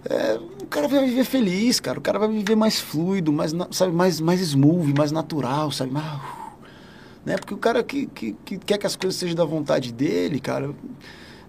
[0.05, 1.99] É, o cara vai viver feliz, cara.
[1.99, 5.93] O cara vai viver mais fluido, mais, sabe, mais, mais smooth, mais natural, sabe?
[5.93, 6.21] Mais, uh,
[7.25, 7.37] né?
[7.37, 10.75] Porque o cara que, que, que quer que as coisas sejam da vontade dele, cara.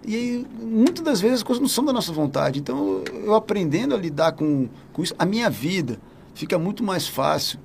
[0.04, 2.58] E aí, muitas das vezes as coisas não são da nossa vontade.
[2.58, 5.98] Então, eu, aprendendo a lidar com, com isso, a minha vida
[6.34, 7.58] fica muito mais fácil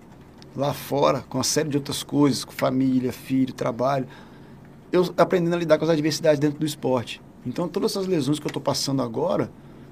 [0.56, 4.08] lá fora, com uma série de outras coisas, com família, filho, trabalho.
[4.92, 7.22] Eu aprendendo a lidar com as adversidades dentro do esporte.
[7.46, 9.52] Então, todas essas lesões que eu estou passando agora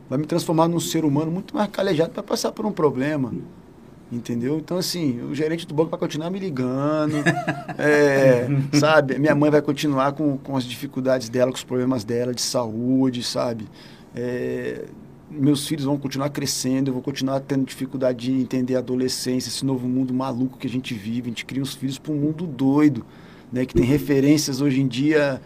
[0.10, 3.34] vai me transformar num ser humano muito mais calejado para passar por um problema.
[4.11, 4.60] Entendeu?
[4.60, 7.15] Então, assim, o gerente do banco vai continuar me ligando,
[7.77, 9.18] é, sabe?
[9.18, 13.23] Minha mãe vai continuar com, com as dificuldades dela, com os problemas dela de saúde,
[13.23, 13.68] sabe?
[14.15, 14.86] É,
[15.30, 19.65] meus filhos vão continuar crescendo, eu vou continuar tendo dificuldade de entender a adolescência, esse
[19.65, 21.23] novo mundo maluco que a gente vive.
[21.23, 23.03] A gente cria os filhos para um mundo doido,
[23.52, 23.65] né?
[23.65, 25.41] Que tem referências hoje em dia,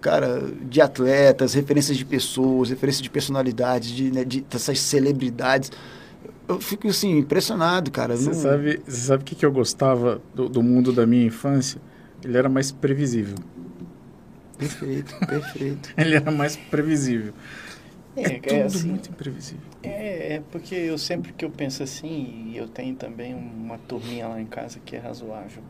[0.00, 5.70] cara, de atletas, referências de pessoas, referências de personalidades, de, né, de dessas celebridades.
[6.48, 8.16] Eu fico assim, impressionado, cara.
[8.16, 11.26] Você Não- sabe, você sabe o que, que eu gostava do, do mundo da minha
[11.26, 11.80] infância?
[12.24, 13.36] Ele era mais previsível.
[14.58, 15.90] Perfeito, perfeito.
[15.96, 17.32] Ele era mais previsível.
[18.16, 19.64] É, É, é tudo assim, muito imprevisível.
[19.82, 24.28] É, é porque eu sempre que eu penso assim, e eu tenho também uma turminha
[24.28, 25.62] lá em casa que é razoável,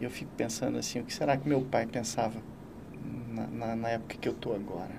[0.00, 2.42] eu fico pensando assim, o que será que meu pai pensava
[3.32, 4.90] na, na, na época que eu tô agora?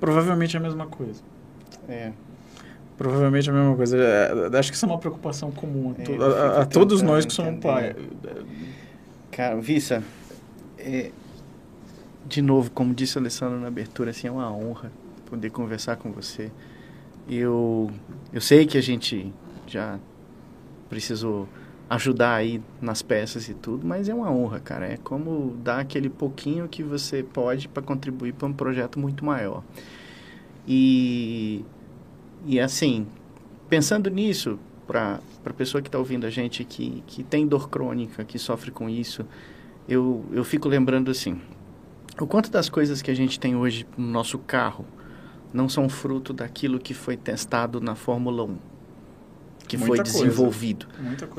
[0.00, 1.22] Provavelmente é a mesma coisa.
[1.88, 2.12] É,
[2.98, 3.96] Provavelmente é a mesma coisa.
[3.96, 7.24] É, acho que isso é uma preocupação comum a, É, to- a- a- todos nós
[7.26, 7.96] que somos pai.
[9.30, 10.02] cara, Vissa,
[10.78, 11.10] é,
[12.26, 14.92] de novo, como disse o Alessandro na abertura, assim, é uma honra
[15.26, 16.50] poder conversar com você.
[17.28, 17.90] Eu,
[18.32, 19.32] eu sei que a gente
[19.66, 19.98] já
[20.88, 21.48] precisou
[21.92, 24.86] ajudar aí nas peças e tudo, mas é uma honra, cara.
[24.86, 29.62] É como dar aquele pouquinho que você pode para contribuir para um projeto muito maior.
[30.66, 31.62] E,
[32.46, 33.06] e assim,
[33.68, 38.24] pensando nisso, para a pessoa que está ouvindo a gente que, que tem dor crônica,
[38.24, 39.26] que sofre com isso,
[39.86, 41.38] eu, eu fico lembrando assim,
[42.18, 44.86] o quanto das coisas que a gente tem hoje no nosso carro
[45.52, 48.56] não são fruto daquilo que foi testado na Fórmula 1,
[49.66, 50.18] que foi Muita coisa.
[50.26, 50.86] desenvolvido.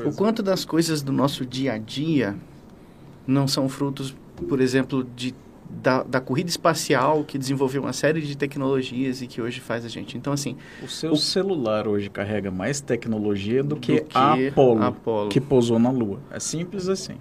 [0.04, 2.34] O quanto das coisas do nosso dia a dia
[3.26, 4.14] não são frutos,
[4.48, 5.34] por exemplo, de,
[5.70, 9.88] da, da corrida espacial que desenvolveu uma série de tecnologias e que hoje faz a
[9.88, 10.16] gente.
[10.16, 14.34] Então, assim, O seu o- celular hoje carrega mais tecnologia do que, do que a
[14.34, 15.28] Apollo, Apollo.
[15.30, 16.18] que pousou na Lua.
[16.30, 17.14] É simples assim.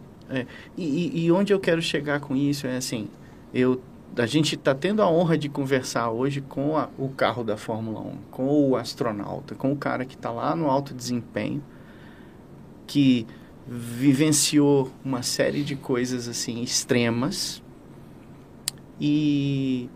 [0.78, 3.08] E, e- e onde eu quero chegar com isso é assim,
[3.54, 3.80] eu,
[4.18, 8.00] a gente está tendo a honra de conversar hoje com a- o carro da Fórmula
[8.02, 11.64] 1, com o astronauta, com o cara que está lá no alto desempenho,
[12.86, 13.26] que
[13.66, 17.62] vivenciou uma série de coisas assim extremas.
[19.00, 19.90] E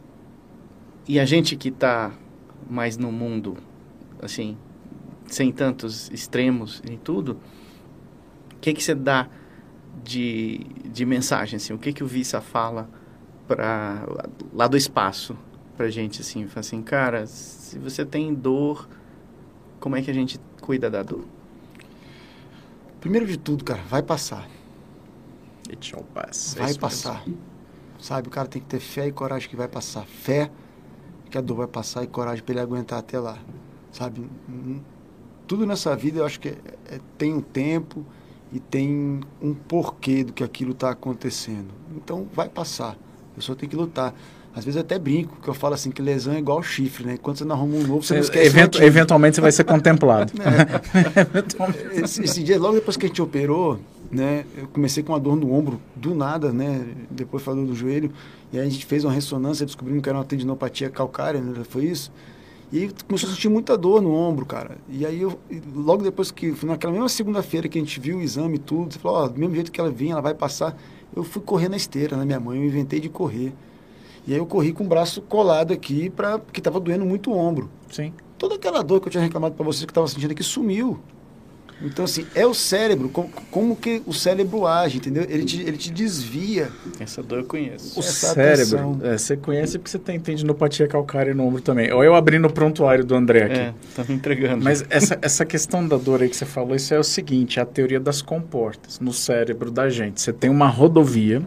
[1.08, 2.12] e a gente que está
[2.70, 3.58] mais no mundo
[4.22, 4.58] assim
[5.26, 7.40] sem tantos extremos em tudo
[8.56, 9.30] o que que você dá
[10.04, 10.60] de,
[10.92, 11.74] de mensagem assim?
[11.74, 12.90] O que que o Vissa fala
[13.48, 14.04] para
[14.54, 15.36] lá do espaço
[15.76, 18.88] pra gente, assim, fala assim, cara, se você tem dor,
[19.80, 21.24] como é que a gente cuida da dor?
[23.00, 24.48] Primeiro de tudo, cara, vai passar.
[25.70, 26.56] It shall pass.
[26.58, 27.24] Vai isso passar.
[28.00, 30.06] Sabe, o cara tem que ter fé e coragem que vai passar.
[30.06, 30.50] Fé
[31.30, 33.38] que a dor vai passar e coragem para ele aguentar até lá.
[33.92, 34.28] Sabe?
[34.50, 34.82] Hum,
[35.48, 36.58] Tudo nessa vida eu acho que é-
[36.96, 38.06] é- tem um tempo
[38.52, 41.74] e tem um porquê do que aquilo está acontecendo.
[41.96, 42.98] Então vai passar.
[43.38, 44.14] Pessoa tem que lutar.
[44.56, 47.18] Às vezes eu até brinco, que eu falo assim que lesão é igual chifre, né?
[47.22, 50.34] Quando você não arruma um novo, você não esquece Event- eventualmente você vai ser contemplado.
[51.94, 53.80] Esse, esse dia, logo depois que a gente operou,
[54.12, 58.12] né, eu comecei com uma dor no ombro, do nada, né, depois falou do joelho,
[58.52, 61.86] e aí a gente fez uma ressonância, descobrimos que era uma tendinopatia calcária, né, foi
[61.86, 62.12] isso.
[62.72, 64.78] E começou a sentir muita dor no ombro, cara.
[64.90, 65.40] E aí eu,
[65.74, 69.00] logo depois que, naquela mesma segunda-feira que a gente viu o exame e tudo, você
[69.00, 70.76] falou, ó, do mesmo jeito que ela vinha, ela vai passar.
[71.16, 73.54] Eu fui correr na esteira, na minha mãe, eu inventei de correr.
[74.28, 77.38] E aí eu corri com o braço colado aqui, pra, porque estava doendo muito o
[77.38, 78.14] ombro Sim.
[78.38, 81.00] toda aquela dor que eu tinha reclamado para vocês que estava sentindo aqui sumiu.
[81.82, 85.26] Então, assim, é o cérebro, como, como que o cérebro age, entendeu?
[85.30, 86.70] Ele te, ele te desvia.
[87.00, 88.00] Essa dor eu conheço.
[88.00, 91.92] O Essa cérebro, é, você conhece porque você tem tendinopatia calcária no ombro também.
[91.94, 93.60] Ou eu abri no prontuário do André aqui.
[93.60, 94.64] É, tá me entregando.
[94.64, 97.62] Mas essa, essa questão da dor aí que você falou, isso é o seguinte, é
[97.62, 100.20] a teoria das comportas no cérebro da gente.
[100.20, 101.44] Você tem uma rodovia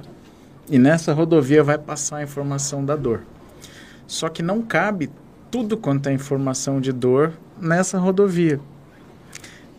[0.70, 3.22] e nessa rodovia vai passar a informação da dor.
[4.06, 5.10] Só que não cabe
[5.50, 8.60] tudo quanto é informação de dor nessa rodovia.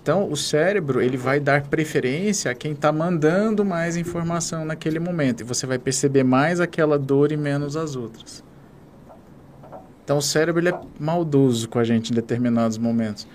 [0.02, 5.42] Então, o cérebro ele vai dar preferência a quem está mandando mais informação naquele momento.
[5.42, 8.44] E você vai perceber mais aquela dor e menos as outras.
[10.04, 13.28] Então, o cérebro ele é maldoso com a gente em determinados momentos.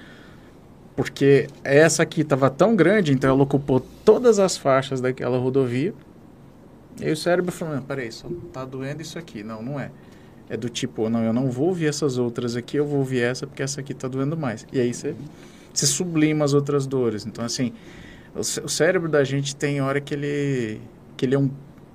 [0.96, 5.94] Porque essa aqui estava tão grande, então ela ocupou todas as faixas daquela rodovia.
[7.00, 9.44] E aí o cérebro falou, peraí, só tá doendo isso aqui.
[9.44, 9.90] Não, não é.
[10.48, 13.46] É do tipo, não, eu não vou ouvir essas outras aqui, eu vou ouvir essa
[13.46, 14.66] porque essa aqui tá doendo mais.
[14.72, 15.14] E aí você,
[15.78, 17.26] você sublima as outras dores.
[17.26, 17.72] Então, assim,
[18.34, 20.80] o, o cérebro da gente tem hora que ele,
[21.16, 21.50] que ele é um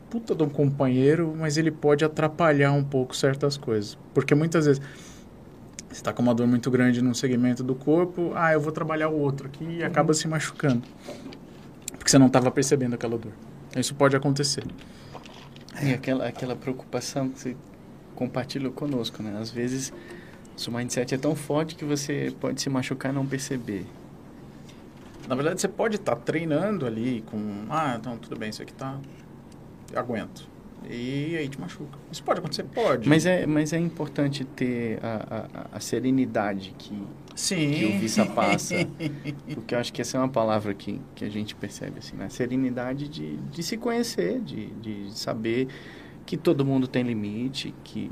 [0.10, 3.98] puta de um companheiro, mas ele pode atrapalhar um pouco certas coisas.
[4.14, 4.82] Porque muitas vezes
[5.88, 9.10] você está com uma dor muito grande num segmento do corpo, ah, eu vou trabalhar
[9.10, 10.84] o outro aqui e acaba se machucando.
[11.98, 13.34] Porque você não estava percebendo aquela dor.
[13.76, 14.64] Isso pode acontecer.
[15.82, 17.58] E aquela, aquela preocupação que você
[18.16, 19.38] compartilhou conosco, né?
[19.40, 19.94] Às vezes,
[20.62, 23.86] seu mindset é tão forte que você pode se machucar e não perceber.
[25.28, 29.00] Na verdade, você pode estar treinando ali com, ah, então tudo bem, isso aqui tá,
[29.96, 30.50] aguento.
[30.90, 31.98] E aí te machuca.
[32.12, 32.64] Isso pode acontecer?
[32.64, 33.08] Pode.
[33.08, 37.02] Mas é, mas é importante ter a, a, a serenidade que,
[37.36, 37.72] Sim.
[37.72, 38.76] que o Vissa passa.
[39.54, 42.30] porque eu acho que essa é uma palavra que, que a gente percebe, assim, né?
[42.30, 45.68] Serenidade de, de se conhecer, de, de saber
[46.26, 48.12] que todo mundo tem limite, que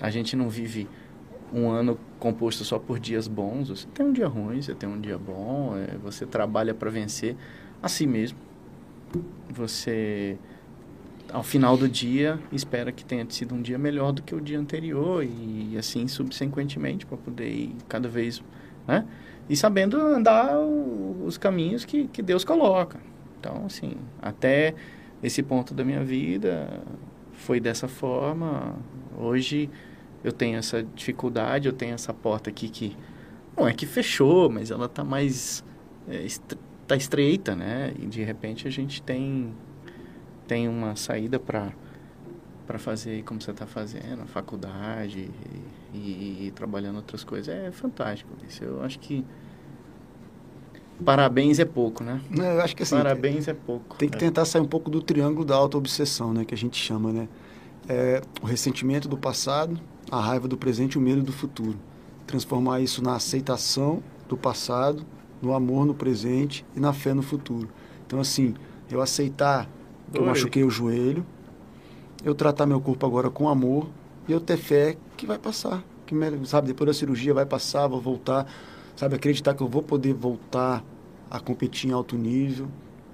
[0.00, 0.86] a gente não vive
[1.52, 3.68] um ano composto só por dias bons.
[3.68, 7.36] Você tem um dia ruim, você tem um dia bom, é, você trabalha para vencer
[7.82, 8.38] a si mesmo.
[9.48, 10.38] Você,
[11.32, 14.58] ao final do dia, espera que tenha sido um dia melhor do que o dia
[14.58, 18.42] anterior e assim subsequentemente para poder ir cada vez,
[18.86, 19.06] né?
[19.48, 23.00] E sabendo andar o- os caminhos que, que Deus coloca.
[23.40, 24.74] Então, assim, até
[25.22, 26.82] esse ponto da minha vida
[27.32, 28.76] foi dessa forma.
[29.18, 29.68] Hoje
[30.22, 32.96] eu tenho essa dificuldade, eu tenho essa porta aqui que
[33.56, 35.64] não é que fechou, mas ela tá mais
[36.08, 36.26] é,
[36.86, 37.92] tá estreita, né?
[37.98, 39.52] E de repente a gente tem
[40.46, 41.72] tem uma saída para
[42.66, 45.28] para fazer como você está fazendo, a faculdade
[45.92, 47.48] e, e- e trabalhando outras coisas.
[47.52, 48.30] É fantástico.
[48.48, 49.24] Isso eu acho que
[51.04, 52.20] parabéns é pouco, né?
[52.30, 53.96] Não, eu acho que assim, parabéns é pouco.
[53.96, 54.20] tem que É.
[54.20, 56.44] tentar sair um pouco do triângulo da auto-obsessão, né?
[56.44, 57.28] Que a gente chama, né?
[57.88, 59.80] É, o ressentimento do passado,
[60.10, 61.78] a raiva do presente e o medo do futuro.
[62.26, 65.04] Transformar isso na aceitação do passado,
[65.40, 67.68] no amor no presente e na fé no futuro.
[68.06, 68.54] Então, assim,
[68.90, 69.68] eu aceitar
[70.12, 70.28] que eu Oi.
[70.28, 71.24] machuquei o joelho,
[72.24, 73.88] eu tratar meu corpo agora com amor
[74.28, 75.82] e eu ter fé que vai passar.
[76.06, 76.14] Que,
[76.44, 78.46] sabe, depois da cirurgia vai passar, vou voltar.
[78.96, 80.84] Sabe, acreditar que eu vou poder voltar
[81.30, 82.68] a competir em alto nível,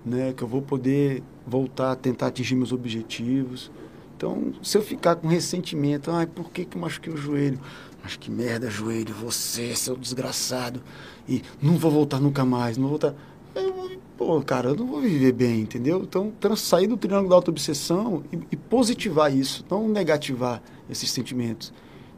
[0.04, 0.32] né?
[0.32, 3.70] Que eu vou poder voltar a tentar atingir meus objetivos.
[4.16, 7.60] Então, se eu ficar com ressentimento, ai, por que, que eu machuquei o joelho?
[8.02, 10.82] Mas que merda, joelho, você, seu desgraçado.
[11.28, 13.14] E não vou voltar nunca mais, não vou voltar.
[13.54, 16.02] Eu, pô, cara, eu não vou viver bem, entendeu?
[16.02, 21.70] Então, sair do triângulo da auto-obsessão e, e positivar isso, não negativar esses sentimentos.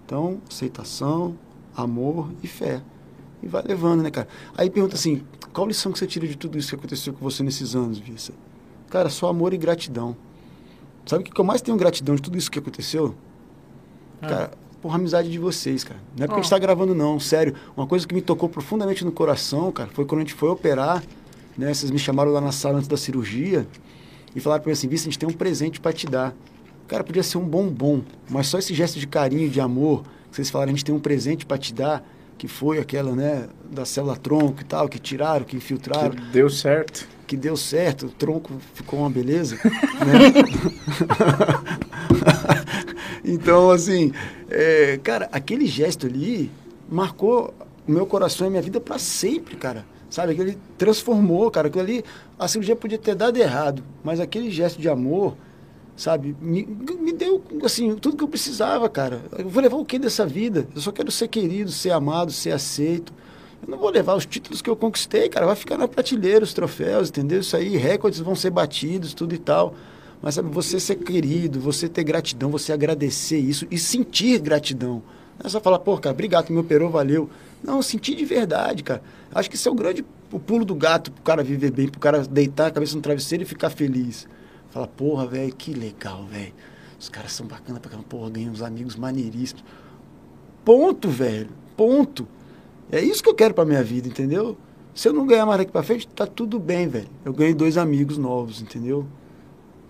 [0.07, 1.37] Então, aceitação,
[1.77, 2.81] amor e fé.
[3.43, 4.29] E vai levando, né, cara?
[4.57, 5.23] Aí pergunta assim,
[5.53, 8.33] qual lição que você tira de tudo isso que aconteceu com você nesses anos, Vissa?
[8.89, 10.16] Cara, só amor e gratidão.
[11.09, 13.15] Sabe o que eu mais tenho gratidão de tudo isso que aconteceu?
[14.21, 14.27] Ah.
[14.27, 14.51] Cara,
[14.83, 15.99] porra, a amizade de vocês, cara.
[16.15, 17.55] Não é porque a gente tá gravando, não, sério.
[17.75, 21.03] Uma coisa que me tocou profundamente no coração, cara, foi quando a gente foi operar,
[21.57, 21.73] né?
[21.73, 23.67] Vocês me chamaram lá na sala antes da cirurgia
[24.37, 26.35] e falaram pra mim assim, Vice, a gente tem um presente para te dar.
[26.87, 30.51] Cara, podia ser um bombom, mas só esse gesto de carinho, de amor, que vocês
[30.51, 32.07] falaram, a gente tem um presente para te dar,
[32.39, 36.10] que foi aquela, né, da célula tronco e tal, que tiraram, que infiltraram.
[36.10, 37.09] Que deu certo.
[37.27, 39.59] Que deu certo, o tronco ficou uma beleza.
[40.06, 40.32] né?
[43.24, 44.12] então, assim,
[44.48, 46.51] é, cara, aquele gesto ali
[46.89, 47.52] marcou
[47.86, 49.85] o meu coração e a minha vida para sempre, cara.
[50.09, 51.69] Sabe, aquele transformou, cara.
[51.69, 52.05] Aquilo ali,
[52.39, 55.36] a cirurgia podia ter dado errado, mas aquele gesto de amor
[55.99, 56.35] sabe?
[56.41, 59.20] Me, me deu, assim, tudo que eu precisava, cara.
[59.37, 60.66] Eu vou levar o que dessa vida?
[60.75, 63.12] Eu só quero ser querido, ser amado, ser aceito.
[63.61, 65.45] Eu não vou levar os títulos que eu conquistei, cara.
[65.45, 67.41] Vai ficar na prateleira os troféus, entendeu?
[67.41, 69.75] Isso aí, recordes vão ser batidos, tudo e tal.
[70.23, 75.03] Mas, sabe, você ser querido, você ter gratidão, você agradecer isso e sentir gratidão.
[75.39, 77.29] Não é só falar, pô, cara, obrigado, me operou, valeu.
[77.62, 79.03] Não, sentir de verdade, cara.
[79.35, 81.99] Acho que esse é o grande o pulo do gato pro cara viver bem, pro
[81.99, 84.29] cara deitar a cabeça no travesseiro e ficar feliz.
[84.70, 86.53] Fala, porra, velho, que legal, velho.
[86.99, 88.09] Os caras são bacanas pra caramba.
[88.09, 89.65] Porra, ganhei uns amigos maneiríssimos.
[90.65, 91.49] Ponto, velho.
[91.77, 92.27] Ponto.
[92.90, 94.57] É isso que eu quero pra minha vida, entendeu?
[94.95, 97.09] Se eu não ganhar mais daqui pra frente, tá tudo bem, velho.
[97.24, 99.07] Eu ganhei dois amigos novos, entendeu?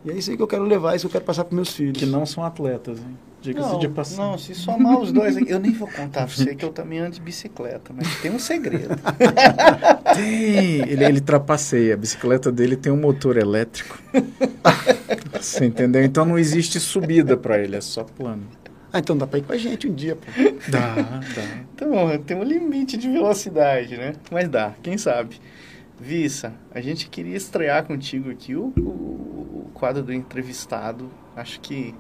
[0.04, 1.70] E é isso aí que eu quero levar, isso que eu quero passar pros meus
[1.72, 1.98] filhos.
[1.98, 3.18] Que não são atletas, hein?
[3.40, 4.24] Diga-se de passagem.
[4.24, 6.98] Não, se somar os dois aqui, eu nem vou contar pra você que eu também
[6.98, 8.96] ando de bicicleta, mas tem um segredo.
[10.14, 10.88] tem!
[10.88, 11.94] Ele, ele trapaceia.
[11.94, 13.98] A bicicleta dele tem um motor elétrico.
[15.40, 16.02] você entendeu?
[16.04, 18.42] Então não existe subida para ele, é só plano.
[18.92, 20.26] Ah, então dá pra ir com a gente um dia, pô.
[20.70, 21.20] Dá, dá.
[21.74, 24.14] Então, tem um limite de velocidade, né?
[24.30, 25.40] Mas dá, quem sabe.
[26.00, 31.10] Vissa, a gente queria estrear contigo aqui o, o, o quadro do entrevistado.
[31.36, 31.94] Acho que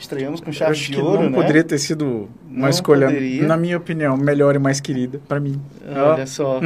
[0.00, 1.36] Estreamos com chave Acho de ouro, não né?
[1.36, 3.46] poderia ter sido uma Não escolha, poderia.
[3.46, 5.60] na minha opinião, melhor e mais querida para mim.
[5.86, 6.60] Olha só.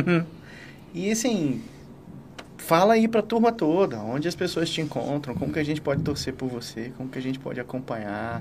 [0.94, 1.60] e assim,
[2.56, 6.02] fala aí pra turma toda, onde as pessoas te encontram, como que a gente pode
[6.02, 8.40] torcer por você, como que a gente pode acompanhar,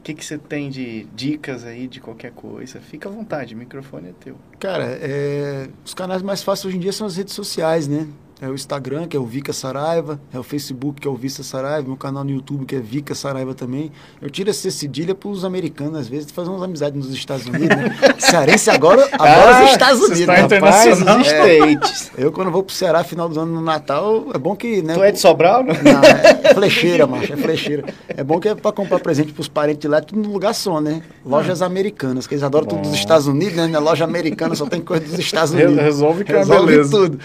[0.00, 2.80] o que que você tem de dicas aí de qualquer coisa.
[2.80, 4.36] Fica à vontade, o microfone é teu.
[4.58, 8.06] Cara, é, os canais mais fáceis hoje em dia são as redes sociais, né?
[8.40, 11.42] É o Instagram, que é o Vika Saraiva, é o Facebook, que é o Vista
[11.42, 13.90] Saraiva, meu canal no YouTube, que é Vika Saraiva também.
[14.22, 17.96] Eu tiro essa cedilha pros americanos, às vezes, fazer umas amizades nos Estados Unidos, né?
[18.18, 20.52] Cearense agora, agora Ah, os Estados Unidos, está rapaz.
[20.86, 21.20] internacional.
[21.20, 21.78] os É,
[22.16, 24.82] eu, quando vou pro Ceará, final do ano, no Natal, é bom que...
[24.82, 25.74] Né, Tu é de Sobral, não?
[25.74, 27.84] Não, é flecheira, macho, é flecheira.
[28.06, 30.54] É bom que é pra comprar presente pros parentes de lá, é tudo num lugar
[30.54, 31.02] só, né?
[31.26, 33.66] Lojas americanas, que eles adoram tudo dos Estados Unidos, né?
[33.66, 35.74] Na loja americana só tem coisa dos Estados Unidos.
[35.76, 36.90] resolve que é beleza.
[36.90, 37.18] tudo.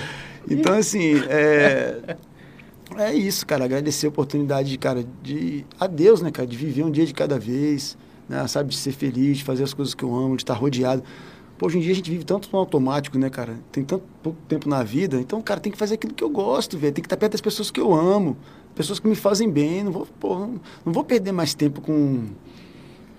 [0.50, 2.18] Então, assim, é...
[2.98, 3.66] É isso, cara.
[3.66, 5.66] Agradecer a oportunidade, cara, de...
[5.80, 6.48] A Deus, né, cara?
[6.48, 7.98] De viver um dia de cada vez,
[8.30, 8.46] né?
[8.48, 8.70] Sabe?
[8.70, 11.04] De ser feliz, de fazer as coisas que eu amo, de estar rodeado.
[11.58, 13.60] Pô, hoje em dia a gente vive tanto no automático, né, cara?
[13.72, 15.20] Tem tanto pouco tempo na vida.
[15.20, 16.94] Então, cara, tem que fazer aquilo que eu gosto, velho.
[16.94, 18.38] Tem que estar perto das pessoas que eu amo.
[18.76, 19.84] Pessoas que me fazem bem.
[19.84, 22.26] Não vou, pô, não, não vou perder mais tempo com,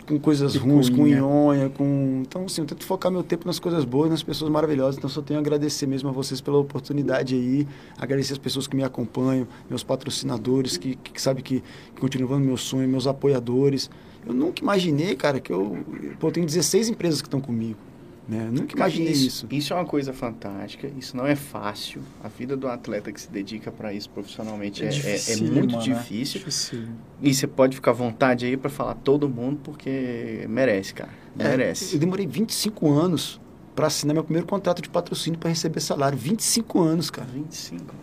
[0.07, 2.23] com coisas ruins, com nhonha, com...
[2.27, 4.97] Então, assim, eu tento focar meu tempo nas coisas boas, nas pessoas maravilhosas.
[4.99, 7.67] Então, só tenho a agradecer mesmo a vocês pela oportunidade aí.
[7.99, 11.61] Agradecer as pessoas que me acompanham, meus patrocinadores, que, que sabe que,
[11.95, 13.91] que continuam meu sonho, meus apoiadores.
[14.27, 15.79] Eu nunca imaginei, cara, que eu...
[16.19, 17.79] Pô, eu tenho 16 empresas que estão comigo.
[18.27, 18.49] Né?
[18.51, 19.47] Nunca imaginei isso.
[19.51, 22.01] Isso é uma coisa fantástica, isso não é fácil.
[22.23, 25.77] A vida do atleta que se dedica para isso profissionalmente é, é- é dificílimo, muito
[25.77, 25.83] né?
[25.83, 26.39] difícil.
[26.39, 26.97] Dificílimo.
[27.21, 31.11] E você pode ficar à vontade aí para falar todo mundo, porque merece, cara.
[31.39, 31.95] É, Merece.
[31.95, 33.41] eu demorei 25 anos
[33.75, 36.17] para assinar meu primeiro contrato de patrocínio para receber salário.
[36.17, 37.29] 25 anos, cara.
[37.31, 37.95] 25.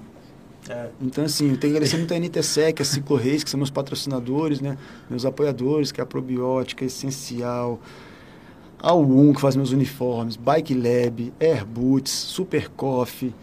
[1.01, 3.69] Então, assim, eu tenho que agradecer muito a NTSEC, a Ciclo Reis, que são meus
[3.71, 4.77] patrocinadores, né?
[5.09, 7.79] Meus apoiadores, que é a Probiótica, Essencial,
[8.81, 13.33] a que faz meus uniformes, Bike Lab, Airboots, Super Coffee,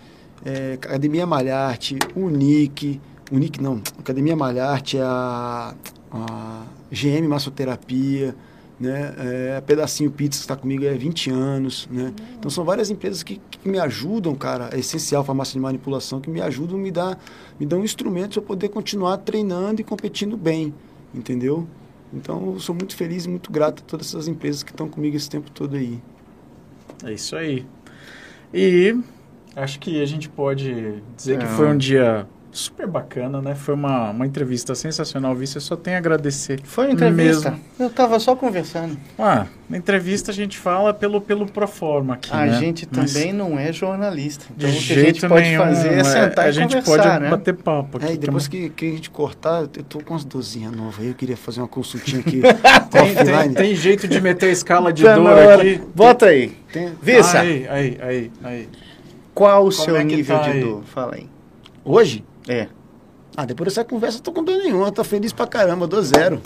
[0.44, 3.01] é, Academia Malharte, Unique,
[3.31, 5.74] Unique não, Academia Malharte, a,
[6.10, 8.35] a GM Massoterapia,
[8.81, 9.15] né?
[9.19, 12.12] É, Pedacinho Pizza que está comigo há 20 anos, né?
[12.39, 16.31] Então são várias empresas que, que me ajudam, cara, a Essencial Farmácia de Manipulação, que
[16.31, 17.16] me ajudam, me dá,
[17.59, 20.73] me dão instrumentos para poder continuar treinando e competindo bem,
[21.15, 21.66] entendeu?
[22.12, 25.16] Então eu sou muito feliz e muito grato a todas essas empresas que estão comigo
[25.16, 26.01] esse tempo todo aí.
[27.05, 27.66] É isso aí.
[28.52, 28.97] E
[29.55, 31.48] acho que a gente pode dizer que É.
[31.48, 32.26] foi um dia
[32.59, 33.55] super bacana, né?
[33.55, 35.56] Foi uma, uma entrevista sensacional, Vice.
[35.56, 36.60] Eu só tenho a agradecer.
[36.64, 37.51] Foi uma entrevista.
[37.51, 37.64] Mesmo.
[37.78, 38.98] Eu tava só conversando.
[39.18, 42.59] Ah, na entrevista a gente fala pelo, pelo proforma aqui, A né?
[42.59, 44.47] gente Mas também não é jornalista.
[44.56, 46.52] Então, de o que a jeito gente pode nenhum, fazer é é, sentar a e
[46.52, 47.30] gente conversar, pode né?
[47.30, 48.06] bater papo aqui.
[48.06, 50.72] É, e que depois é que, que a gente cortar, eu tô com umas dozinhas
[50.72, 52.40] novas aí, eu queria fazer uma consultinha aqui
[52.90, 55.55] Tem, tem, tem jeito de meter a escala de Tá dor hora.
[55.62, 55.80] aqui?
[55.94, 56.48] Bota aí.
[56.72, 58.68] Tem- Vissa, Aí, aí, aí, aí.
[59.35, 60.60] qual o Como seu é nível tá de aí?
[60.60, 60.82] dor?
[60.85, 61.26] Fala aí.
[61.85, 62.24] Hoje?
[62.48, 62.66] É.
[63.36, 66.02] Ah, depois dessa conversa eu tô com dor nenhuma, eu tô feliz pra caramba, dou
[66.02, 66.40] zero.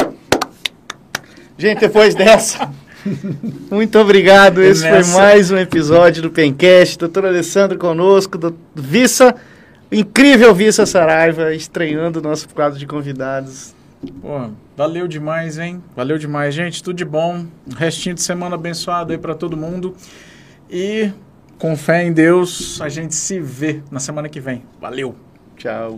[1.56, 2.70] Gente, depois dessa,
[3.70, 4.62] muito obrigado.
[4.62, 6.98] Esse Nessa- foi mais um episódio do Pencast.
[6.98, 9.34] Doutor Alessandro conosco, do Vissa,
[9.90, 13.74] incrível Vissa Saraiva, estreando o nosso quadro de convidados.
[14.20, 15.82] Pô, valeu demais, hein?
[15.94, 16.82] Valeu demais, gente.
[16.82, 17.46] Tudo de bom.
[17.70, 19.94] Um restinho de semana abençoado aí pra todo mundo.
[20.68, 21.10] E
[21.58, 24.64] com fé em Deus, a gente se vê na semana que vem.
[24.80, 25.14] Valeu!
[25.56, 25.96] Tchau.